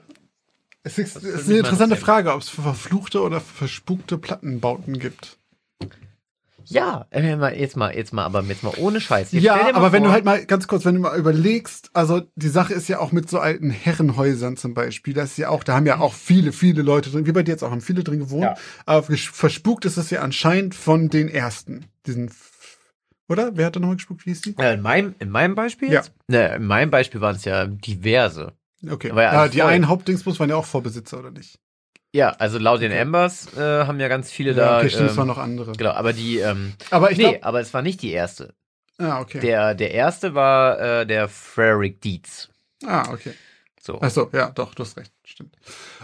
Es 0.84 0.98
ist, 0.98 1.18
ist 1.18 1.48
eine 1.48 1.60
interessante. 1.60 1.96
Frage, 1.96 2.34
ob 2.34 2.42
es 2.42 2.50
verfluchte 2.50 3.22
oder 3.22 3.40
verspukte 3.40 4.18
Plattenbauten 4.18 5.00
gibt. 5.00 5.38
Ja, 6.66 7.06
äh, 7.12 7.36
jetzt 7.60 7.76
mal, 7.78 7.96
jetzt 7.96 8.14
mal, 8.14 8.24
aber 8.26 8.42
jetzt 8.44 8.64
mal 8.64 8.74
ohne 8.78 9.00
Scheiß. 9.02 9.32
Jetzt 9.32 9.44
Ja, 9.44 9.74
aber 9.76 9.92
wenn 9.92 10.00
vor- 10.02 10.08
du 10.10 10.14
halt 10.14 10.26
mal 10.26 10.46
ganz 10.46 10.68
kurz, 10.68 10.86
wenn 10.86 10.96
du 10.96 11.02
mal 11.02 11.18
überlegst, 11.18 11.90
also 11.94 12.22
die 12.36 12.50
Sache 12.50 12.74
ist 12.74 12.88
ja 12.90 13.00
auch 13.00 13.12
mit 13.12 13.30
so 13.30 13.40
alten 13.40 13.70
Herrenhäusern 13.70 14.58
zum 14.58 14.74
Beispiel, 14.74 15.14
das 15.14 15.32
ist 15.32 15.38
ja 15.38 15.50
auch, 15.50 15.64
da 15.64 15.76
haben 15.76 15.86
ja 15.86 16.00
auch 16.00 16.14
viele, 16.14 16.52
viele 16.52 16.82
Leute 16.82 17.10
drin, 17.10 17.26
wie 17.26 17.32
bei 17.32 17.44
dir 17.44 17.52
jetzt 17.52 17.64
auch, 17.64 17.72
haben 17.72 17.82
viele 17.82 18.04
drin 18.04 18.20
gewohnt, 18.20 18.44
Ja. 18.44 18.56
aber 18.86 19.04
verspukt 19.04 19.86
ist 19.86 19.98
es 19.98 20.10
ja 20.10 20.22
anscheinend 20.22 20.76
von 20.76 21.10
den 21.10 21.28
ersten, 21.30 21.86
diesen, 22.08 22.32
oder? 23.30 23.52
Wer 23.56 23.68
hat 23.68 23.76
da 23.76 23.80
nochmal 23.80 23.96
gespukt, 23.98 24.26
wie 24.26 24.32
hieß 24.32 24.42
die? 24.42 24.56
Äh, 24.58 24.74
in 24.76 24.82
meinem, 24.82 25.16
in 25.20 25.30
meinem 25.30 25.56
Beispiel 25.56 25.92
Ja. 25.92 26.04
Ne, 26.28 26.56
in 26.56 26.66
meinem 26.66 26.92
Beispiel 26.92 27.22
waren 27.22 27.36
es 27.36 27.46
ja 27.46 27.66
diverse. 27.68 28.54
Okay, 28.90 29.12
Aber 29.12 29.24
ja, 29.24 29.34
ja, 29.34 29.40
also 29.42 29.54
die 29.54 29.64
einen 29.64 29.88
Hauptdingsbus 29.88 30.40
waren 30.42 30.50
ja 30.50 30.58
auch 30.58 30.66
Vorbesitzer, 30.66 31.20
oder 31.20 31.32
nicht? 31.32 31.58
Ja, 32.16 32.30
also 32.30 32.60
laut 32.60 32.82
den 32.82 32.92
Ambers 32.94 33.56
äh, 33.58 33.86
haben 33.86 34.00
ja 34.00 34.08
ganz 34.08 34.32
viele 34.32 34.54
da. 34.54 34.78
okay, 34.78 34.90
stimmt, 34.90 35.06
es 35.08 35.12
ähm, 35.14 35.18
waren 35.18 35.28
noch 35.28 35.38
andere. 35.40 35.72
Genau, 35.72 35.92
aber 35.92 36.14
die, 36.14 36.38
ähm, 36.38 36.74
Aber 36.92 37.12
ich 37.12 37.18
nee, 37.18 37.24
glaube, 37.24 37.44
aber 37.44 37.60
es 37.60 37.74
war 37.74 37.82
nicht 37.82 38.02
die 38.02 38.12
erste. 38.12 38.54
ah, 39.00 39.20
okay. 39.22 39.40
Der, 39.40 39.74
der 39.74 39.92
erste 39.92 40.36
war 40.36 40.80
äh, 40.80 41.06
der 41.08 41.28
Frederick 41.28 42.02
Dietz. 42.02 42.50
ah, 42.86 43.12
okay. 43.12 43.34
So. 43.82 44.00
Ach 44.02 44.10
so, 44.10 44.30
ja, 44.32 44.50
doch, 44.52 44.76
du 44.76 44.84
hast 44.84 44.96
recht, 44.98 45.12
stimmt. 45.26 45.56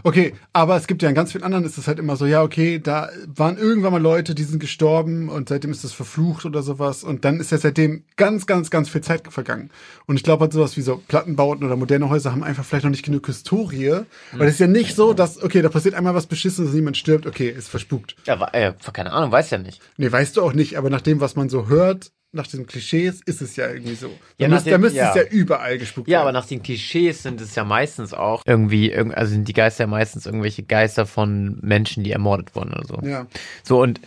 Okay, 0.03 0.33
aber 0.53 0.77
es 0.77 0.87
gibt 0.87 1.01
ja 1.01 1.09
in 1.09 1.15
ganz 1.15 1.31
vielen 1.31 1.43
anderen 1.43 1.65
ist 1.65 1.77
es 1.77 1.87
halt 1.87 1.99
immer 1.99 2.15
so, 2.15 2.25
ja, 2.25 2.41
okay, 2.41 2.79
da 2.79 3.09
waren 3.27 3.57
irgendwann 3.57 3.91
mal 3.91 4.01
Leute, 4.01 4.33
die 4.33 4.43
sind 4.43 4.59
gestorben 4.59 5.29
und 5.29 5.49
seitdem 5.49 5.71
ist 5.71 5.83
das 5.83 5.91
verflucht 5.91 6.45
oder 6.45 6.63
sowas 6.63 7.03
und 7.03 7.25
dann 7.25 7.39
ist 7.39 7.51
ja 7.51 7.57
seitdem 7.57 8.03
ganz, 8.15 8.45
ganz, 8.45 8.69
ganz 8.69 8.89
viel 8.89 9.01
Zeit 9.01 9.27
vergangen. 9.31 9.69
Und 10.05 10.15
ich 10.15 10.23
glaube 10.23 10.43
halt 10.43 10.53
sowas 10.53 10.77
wie 10.77 10.81
so 10.81 11.01
Plattenbauten 11.07 11.65
oder 11.65 11.75
moderne 11.75 12.09
Häuser 12.09 12.31
haben 12.31 12.43
einfach 12.43 12.63
vielleicht 12.63 12.85
noch 12.85 12.91
nicht 12.91 13.05
genug 13.05 13.25
Historie, 13.25 14.01
weil 14.31 14.47
es 14.47 14.55
ist 14.55 14.59
ja 14.59 14.67
nicht 14.67 14.95
so, 14.95 15.13
dass, 15.13 15.41
okay, 15.41 15.61
da 15.61 15.69
passiert 15.69 15.95
einmal 15.95 16.15
was 16.15 16.27
Beschissenes, 16.27 16.73
niemand 16.73 16.97
stirbt, 16.97 17.25
okay, 17.25 17.49
ist 17.49 17.69
verspukt. 17.69 18.15
Ja, 18.25 18.41
äh, 18.53 18.73
keine 18.93 19.11
Ahnung, 19.11 19.31
weiß 19.31 19.49
ja 19.49 19.57
nicht. 19.57 19.81
Nee, 19.97 20.11
weißt 20.11 20.37
du 20.37 20.41
auch 20.41 20.53
nicht, 20.53 20.77
aber 20.77 20.89
nach 20.89 21.01
dem, 21.01 21.19
was 21.19 21.35
man 21.35 21.49
so 21.49 21.67
hört, 21.67 22.11
nach 22.31 22.45
diesen 22.47 22.67
Klischees, 22.67 23.21
ist 23.25 23.41
es 23.41 23.55
ja 23.55 23.69
irgendwie 23.69 23.95
so. 23.95 24.07
Da, 24.07 24.13
Ja, 24.45 24.47
nach 24.49 24.57
müsst, 24.57 24.67
müsste 24.77 24.97
ja. 24.99 25.09
es 25.09 25.15
ja 25.15 25.23
überall 25.23 25.77
gespukt 25.77 26.07
Ja, 26.07 26.19
aber 26.19 26.27
werden. 26.27 26.35
nach 26.35 26.45
den 26.45 26.61
Klischees 26.61 27.23
sind 27.23 27.41
es 27.41 27.55
ja 27.55 27.63
meistens 27.63 28.13
auch 28.13 28.43
irgendwie, 28.45 28.93
irg- 28.95 29.13
also 29.13 29.31
sind 29.31 29.47
die 29.47 29.53
Geister 29.53 29.85
ja 29.85 29.87
meistens 29.87 30.25
irgendwelche 30.25 30.63
Geister 30.63 31.05
von 31.07 31.57
Menschen, 31.61 32.03
die 32.03 32.11
ermordet 32.11 32.55
wurden 32.55 32.73
oder 32.73 32.85
so. 32.85 32.99
Ja. 33.01 33.25
So, 33.63 33.81
und 33.81 33.99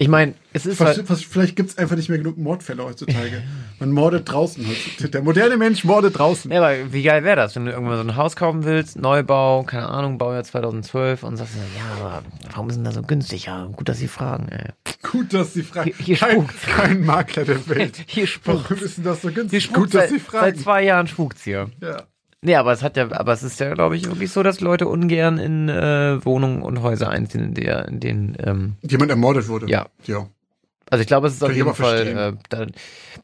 ich 0.00 0.08
meine, 0.08 0.34
es 0.54 0.64
ist 0.66 0.80
Verste- 0.80 0.96
halt, 0.98 1.10
was- 1.10 1.22
Vielleicht 1.22 1.54
gibt 1.56 1.70
es 1.70 1.78
einfach 1.78 1.94
nicht 1.94 2.08
mehr 2.08 2.18
genug 2.18 2.38
Mordfälle 2.38 2.82
heutzutage. 2.84 3.42
Man 3.78 3.92
mordet 3.92 4.28
draußen 4.30 4.66
heutzutage. 4.66 5.10
Der 5.10 5.22
moderne 5.22 5.56
Mensch 5.56 5.84
mordet 5.84 6.18
draußen. 6.18 6.50
ja, 6.50 6.58
aber 6.62 6.92
wie 6.92 7.02
geil 7.02 7.22
wäre 7.22 7.36
das, 7.36 7.54
wenn 7.54 7.66
du 7.66 7.70
irgendwann 7.72 7.96
so 7.98 8.02
ein 8.02 8.16
Haus 8.16 8.34
kaufen 8.34 8.64
willst, 8.64 8.98
Neubau, 8.98 9.62
keine 9.62 9.88
Ahnung, 9.88 10.16
Baujahr 10.18 10.42
2012 10.42 11.22
und 11.22 11.36
sagst, 11.36 11.52
ja, 11.76 11.84
aber 12.02 12.22
warum 12.50 12.68
ist 12.70 12.76
denn 12.76 12.84
da 12.84 12.92
so 12.92 13.02
günstig? 13.02 13.44
Ja, 13.46 13.66
gut, 13.66 13.88
dass 13.88 13.98
Sie 13.98 14.08
fragen, 14.08 14.48
ey. 14.48 14.70
Gut, 15.02 15.32
dass 15.34 15.52
Sie 15.54 15.62
fragen. 15.62 15.92
Hier- 15.98 16.04
hier 16.04 16.16
kein, 16.16 16.48
kein 16.76 17.04
Makler 17.04 17.44
der 17.44 17.66
Welt. 17.68 18.02
Hier 18.06 18.26
Warum 18.44 18.62
spukt 18.64 18.82
ist 18.82 18.96
denn 18.96 19.04
das 19.04 19.22
so 19.22 19.28
Hier 19.28 19.34
günstig? 19.36 19.64
spukt 19.64 19.76
Gut, 19.78 19.94
dass 19.94 20.00
seit, 20.02 20.10
Sie 20.10 20.16
seit 20.18 20.24
fragen. 20.26 20.58
zwei 20.58 20.82
Jahren 20.84 21.06
spukt's 21.06 21.44
hier. 21.44 21.70
Ja. 21.82 22.02
Nee, 22.42 22.54
aber 22.56 22.72
es 22.72 22.82
hat 22.82 22.96
ja, 22.96 23.10
aber 23.12 23.32
es 23.34 23.42
ist 23.42 23.60
ja, 23.60 23.74
glaube 23.74 23.96
ich, 23.96 24.06
wirklich 24.06 24.30
so, 24.32 24.42
dass 24.42 24.60
Leute 24.60 24.88
ungern 24.88 25.38
in 25.38 25.68
äh, 25.68 26.24
Wohnungen 26.24 26.62
und 26.62 26.80
Häuser 26.82 27.10
einziehen, 27.10 27.42
in 27.44 27.54
der, 27.54 27.86
in 27.88 28.00
denen, 28.00 28.36
ähm, 28.42 28.76
Jemand 28.82 29.10
ermordet 29.10 29.46
wurde. 29.48 29.68
Ja. 29.68 29.88
ja. 30.06 30.26
also 30.88 31.02
ich 31.02 31.06
glaube, 31.06 31.26
es 31.26 31.34
ist 31.34 31.42
auf 31.42 31.48
Kann 31.48 31.58
ich 31.58 31.62
jeden 31.62 31.74
Fall, 31.74 32.06
äh, 32.06 32.32
da, 32.48 32.62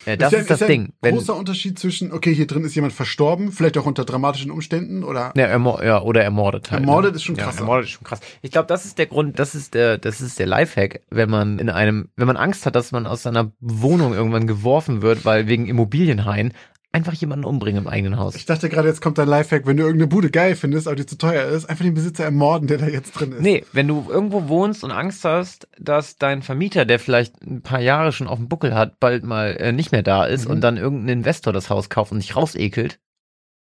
äh, 0.05 0.19
das 0.19 0.33
ja, 0.33 0.39
ist 0.41 0.51
das 0.51 0.61
ja 0.61 0.67
Ding. 0.67 0.93
Ein 1.01 1.15
großer 1.15 1.35
Unterschied 1.35 1.79
zwischen, 1.79 2.13
okay, 2.13 2.35
hier 2.35 2.47
drin 2.47 2.63
ist 2.65 2.75
jemand 2.75 2.93
verstorben, 2.93 3.53
vielleicht 3.53 3.79
auch 3.79 3.87
unter 3.87 4.05
dramatischen 4.05 4.51
Umständen 4.51 5.03
oder. 5.03 5.33
ja, 5.35 5.47
ermor 5.47 5.83
ja, 5.83 6.03
oder 6.03 6.23
ermordet 6.23 6.71
halt. 6.71 6.83
Ermordet 6.83 7.13
ne? 7.13 7.17
ist 7.17 7.23
schon 7.23 7.37
Ja, 7.37 7.45
krasser. 7.45 7.61
ermordet 7.61 7.87
ist 7.87 7.93
schon 7.93 8.05
krass. 8.05 8.21
Ich 8.43 8.51
glaube, 8.51 8.67
das 8.67 8.85
ist 8.85 8.99
der 8.99 9.07
Grund, 9.07 9.39
das 9.39 9.55
ist 9.55 9.73
der, 9.73 9.97
das 9.97 10.21
ist 10.21 10.39
der 10.39 10.47
Lifehack, 10.47 11.01
wenn 11.09 11.31
man 11.31 11.59
in 11.59 11.71
einem, 11.71 12.11
wenn 12.17 12.27
man 12.27 12.37
Angst 12.37 12.67
hat, 12.67 12.75
dass 12.77 12.93
man 12.93 13.07
aus 13.07 13.23
seiner 13.23 13.51
Wohnung 13.61 14.13
irgendwann 14.13 14.47
geworfen 14.47 15.01
wird, 15.01 15.25
weil 15.25 15.47
wegen 15.47 15.67
Immobilienhain 15.67 16.53
einfach 16.93 17.13
jemanden 17.13 17.45
umbringen 17.45 17.83
im 17.85 17.89
eigenen 17.89 18.19
Haus. 18.19 18.35
Ich 18.37 18.47
dachte 18.47 18.69
gerade, 18.71 18.89
jetzt 18.89 19.03
kommt 19.03 19.19
dein 19.19 19.29
Lifehack, 19.29 19.67
wenn 19.67 19.77
du 19.77 19.83
irgendeine 19.83 20.07
Bude 20.09 20.31
geil 20.31 20.57
findest, 20.57 20.87
aber 20.87 20.97
die 20.97 21.05
zu 21.05 21.19
teuer 21.19 21.45
ist, 21.47 21.67
einfach 21.67 21.85
den 21.85 21.93
Besitzer 21.95 22.25
ermorden, 22.25 22.69
der 22.69 22.79
da 22.79 22.87
jetzt 22.87 23.13
drin 23.13 23.33
ist. 23.33 23.41
Nee, 23.43 23.65
wenn 23.73 23.87
du 23.87 24.07
irgendwo 24.09 24.49
wohnst 24.49 24.83
und 24.83 24.91
Angst 24.93 25.25
hast, 25.25 25.69
dass 25.79 26.17
dein 26.17 26.43
Vermieter, 26.43 26.87
der 26.87 26.99
vielleicht 26.99 27.43
ein 27.43 27.61
paar 27.61 27.81
Jahre 27.81 28.13
schon 28.13 28.29
auf 28.29 28.39
dem 28.39 28.49
Buckel 28.49 28.75
hat, 28.75 28.99
bald 28.99 29.25
mal 29.25 29.57
äh, 29.59 29.73
nicht 29.73 29.93
mehr 29.93 30.03
da 30.03 30.25
ist 30.25 30.47
Mhm. 30.47 30.51
und 30.53 30.61
dann 30.63 30.77
irgendein 30.79 31.19
Investor 31.19 31.53
das 31.53 31.69
Haus 31.69 31.91
kauft 31.91 32.13
und 32.13 32.21
sich 32.23 32.35
rausekelt, 32.35 32.99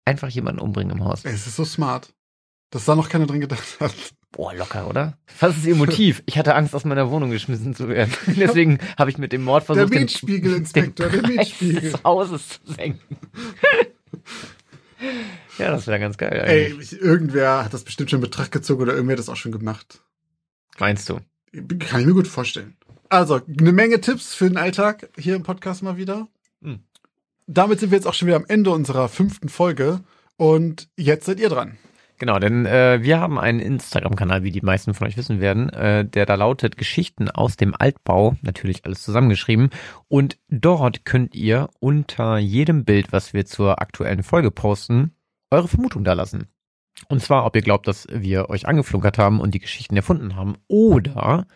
einfach 0.05 0.29
jemanden 0.29 0.61
umbringen 0.61 0.99
im 0.99 1.05
Haus. 1.05 1.25
Ey, 1.25 1.33
Es 1.33 1.47
ist 1.47 1.57
so 1.57 1.65
smart, 1.65 2.13
dass 2.71 2.85
da 2.85 2.95
noch 2.95 3.09
keiner 3.09 3.27
drin 3.27 3.41
gedacht 3.41 3.81
hat. 3.81 3.95
Boah, 4.37 4.53
locker, 4.55 4.87
oder? 4.87 5.17
Was 5.41 5.57
ist 5.57 5.65
ihr 5.65 5.75
Motiv? 5.75 6.23
Ich 6.27 6.37
hatte 6.37 6.55
Angst, 6.55 6.75
aus 6.75 6.85
meiner 6.85 7.11
Wohnung 7.11 7.31
geschmissen 7.31 7.75
zu 7.75 7.89
werden. 7.89 8.13
Deswegen 8.27 8.79
habe 8.99 9.09
ich 9.09 9.17
mit 9.17 9.33
dem 9.33 9.43
Mord 9.43 9.67
Der 9.67 9.77
versucht, 9.77 9.95
den, 9.95 10.01
Mietspiegelinspektor, 10.01 11.09
der 11.09 11.27
Mietspiegel. 11.27 11.81
des 11.81 12.05
Hauses 12.05 12.61
zu 12.63 12.75
senken. 12.75 13.17
ja, 15.59 15.71
das 15.71 15.87
wäre 15.87 15.99
ganz 15.99 16.19
geil. 16.19 16.45
Ey, 16.45 16.67
Eigentlich. 16.67 16.93
ich, 16.93 17.01
irgendwer 17.01 17.65
hat 17.65 17.73
das 17.73 17.85
bestimmt 17.85 18.11
schon 18.11 18.19
in 18.19 18.25
Betracht 18.25 18.53
gezogen 18.53 18.83
oder 18.83 18.93
irgendwer 18.93 19.15
hat 19.15 19.21
das 19.21 19.31
auch 19.31 19.37
schon 19.37 19.53
gemacht. 19.53 20.03
Meinst 20.79 21.09
du? 21.09 21.19
Kann 21.79 22.03
ich 22.03 22.07
mir 22.07 22.13
gut 22.13 22.29
vorstellen. 22.29 22.77
Also, 23.09 23.41
eine 23.59 23.73
Menge 23.73 24.03
Tipps 24.03 24.35
für 24.35 24.49
den 24.49 24.59
Alltag 24.59 25.09
hier 25.17 25.35
im 25.35 25.45
Podcast 25.45 25.83
mal 25.83 25.97
wieder. 25.97 26.29
Hm. 26.61 26.81
Damit 27.47 27.81
sind 27.81 27.91
wir 27.91 27.97
jetzt 27.97 28.07
auch 28.07 28.13
schon 28.13 28.29
wieder 28.29 28.37
am 28.37 28.45
Ende 28.47 28.71
unserer 28.71 29.09
fünften 29.09 29.49
Folge 29.49 30.01
und 30.37 30.91
jetzt 30.95 31.25
seid 31.25 31.41
ihr 31.41 31.49
dran. 31.49 31.79
Genau, 32.19 32.39
denn 32.39 32.65
äh, 32.65 33.03
wir 33.03 33.21
haben 33.21 33.39
einen 33.39 33.61
Instagram-Kanal, 33.61 34.43
wie 34.43 34.51
die 34.51 34.63
meisten 34.63 34.95
von 34.95 35.07
euch 35.07 35.19
wissen 35.19 35.41
werden, 35.41 35.69
äh, 35.71 36.05
der 36.07 36.25
da 36.25 36.35
lautet 36.35 36.79
Geschichten 36.79 37.31
aus 37.31 37.57
dem 37.57 37.75
Altbau, 37.79 38.37
natürlich 38.41 38.87
alles 38.87 39.03
zusammengeschrieben. 39.03 39.69
Und 40.09 40.39
dort 40.49 41.05
könnt 41.05 41.35
ihr 41.35 41.69
unter 41.79 42.39
jedem 42.39 42.85
Bild, 42.85 43.13
was 43.13 43.35
wir 43.35 43.45
zur 43.45 43.83
aktuellen 43.83 44.23
Folge 44.23 44.51
posten, 44.51 45.13
eure 45.51 45.69
Vermutung 45.69 46.05
da 46.05 46.15
lassen. 46.15 46.49
Und 47.09 47.21
zwar, 47.21 47.45
ob 47.45 47.55
ihr 47.55 47.63
glaubt, 47.63 47.87
dass 47.87 48.09
wir 48.11 48.49
euch 48.49 48.67
angeflunkert 48.67 49.19
haben 49.19 49.41
und 49.41 49.53
die 49.53 49.61
Geschichten 49.61 49.97
erfunden 49.97 50.37
haben 50.37 50.57
oder 50.69 51.47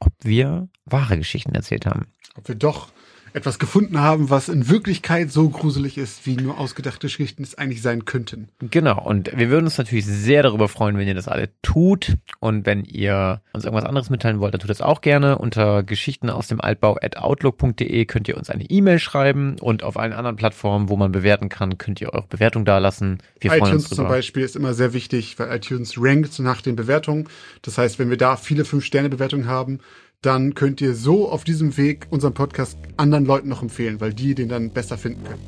ob 0.00 0.12
wir 0.22 0.68
wahre 0.84 1.16
Geschichten 1.16 1.54
erzählt 1.54 1.86
haben. 1.86 2.06
Ob 2.36 2.48
wir 2.48 2.56
doch 2.56 2.88
etwas 3.34 3.58
gefunden 3.58 4.00
haben, 4.00 4.30
was 4.30 4.48
in 4.48 4.68
Wirklichkeit 4.68 5.30
so 5.30 5.48
gruselig 5.48 5.98
ist, 5.98 6.24
wie 6.24 6.36
nur 6.36 6.58
ausgedachte 6.58 7.08
Geschichten 7.08 7.42
es 7.42 7.58
eigentlich 7.58 7.82
sein 7.82 8.04
könnten. 8.04 8.48
Genau, 8.60 9.02
und 9.04 9.36
wir 9.36 9.50
würden 9.50 9.64
uns 9.64 9.76
natürlich 9.76 10.06
sehr 10.06 10.44
darüber 10.44 10.68
freuen, 10.68 10.96
wenn 10.96 11.08
ihr 11.08 11.16
das 11.16 11.26
alle 11.26 11.50
tut. 11.60 12.14
Und 12.38 12.64
wenn 12.64 12.84
ihr 12.84 13.42
uns 13.52 13.64
irgendwas 13.64 13.86
anderes 13.86 14.08
mitteilen 14.08 14.38
wollt, 14.38 14.54
dann 14.54 14.60
tut 14.60 14.70
das 14.70 14.80
auch 14.80 15.00
gerne. 15.00 15.36
Unter 15.36 15.82
Geschichten 15.82 16.30
aus 16.30 16.46
dem 16.46 16.60
Altbau 16.60 16.96
at 17.02 17.16
outlook.de 17.16 18.04
könnt 18.06 18.28
ihr 18.28 18.36
uns 18.36 18.50
eine 18.50 18.70
E-Mail 18.70 19.00
schreiben 19.00 19.56
und 19.60 19.82
auf 19.82 19.96
allen 19.96 20.12
anderen 20.12 20.36
Plattformen, 20.36 20.88
wo 20.88 20.96
man 20.96 21.10
bewerten 21.10 21.48
kann, 21.48 21.76
könnt 21.76 22.00
ihr 22.00 22.14
eure 22.14 22.28
Bewertung 22.28 22.64
dalassen. 22.64 23.18
Wir 23.40 23.50
freuen 23.50 23.64
iTunes 23.64 23.82
uns 23.82 23.88
zum 23.88 23.96
drüber. 23.96 24.10
Beispiel 24.10 24.44
ist 24.44 24.54
immer 24.54 24.74
sehr 24.74 24.92
wichtig, 24.92 25.36
weil 25.40 25.54
iTunes 25.56 25.94
rankt 25.98 26.38
nach 26.38 26.62
den 26.62 26.76
Bewertungen. 26.76 27.28
Das 27.62 27.78
heißt, 27.78 27.98
wenn 27.98 28.10
wir 28.10 28.16
da 28.16 28.36
viele 28.36 28.64
Fünf-Sterne-Bewertungen 28.64 29.48
haben, 29.48 29.80
dann 30.24 30.54
könnt 30.54 30.80
ihr 30.80 30.94
so 30.94 31.28
auf 31.28 31.44
diesem 31.44 31.76
Weg 31.76 32.06
unseren 32.10 32.32
Podcast 32.32 32.78
anderen 32.96 33.26
Leuten 33.26 33.48
noch 33.48 33.62
empfehlen, 33.62 34.00
weil 34.00 34.14
die 34.14 34.34
den 34.34 34.48
dann 34.48 34.70
besser 34.70 34.96
finden 34.96 35.24
können. 35.24 35.42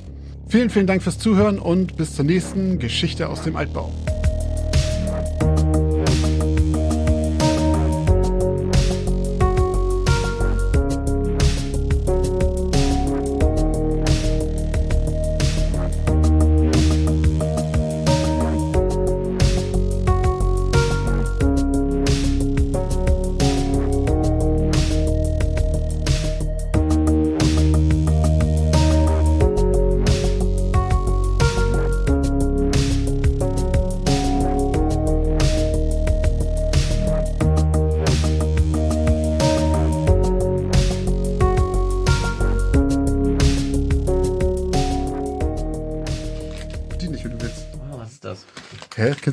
Vielen, 0.48 0.70
vielen 0.70 0.86
Dank 0.86 1.02
fürs 1.02 1.18
Zuhören 1.18 1.58
und 1.58 1.96
bis 1.96 2.14
zur 2.14 2.24
nächsten 2.24 2.78
Geschichte 2.78 3.28
aus 3.28 3.42
dem 3.42 3.56
Altbau. 3.56 3.92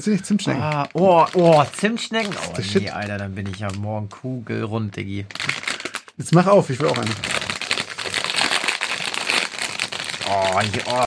Nicht 0.06 0.26
Zimtschnecken? 0.26 0.62
Ah, 0.62 0.88
oh, 0.94 1.26
oh, 1.34 1.64
Zimtschnecken. 1.76 2.34
Oh, 2.36 2.54
nee, 2.58 2.64
Shit. 2.64 2.94
Alter, 2.94 3.18
dann 3.18 3.36
bin 3.36 3.48
ich 3.48 3.60
ja 3.60 3.70
morgen 3.78 4.10
kugelrund, 4.10 4.96
Diggi. 4.96 5.26
Jetzt 6.18 6.34
mach 6.34 6.48
auf, 6.48 6.70
ich 6.70 6.80
will 6.80 6.88
auch 6.88 6.98
eine. 6.98 7.10
Oh, 10.30 10.60
ich, 10.62 10.88
oh. 10.88 11.02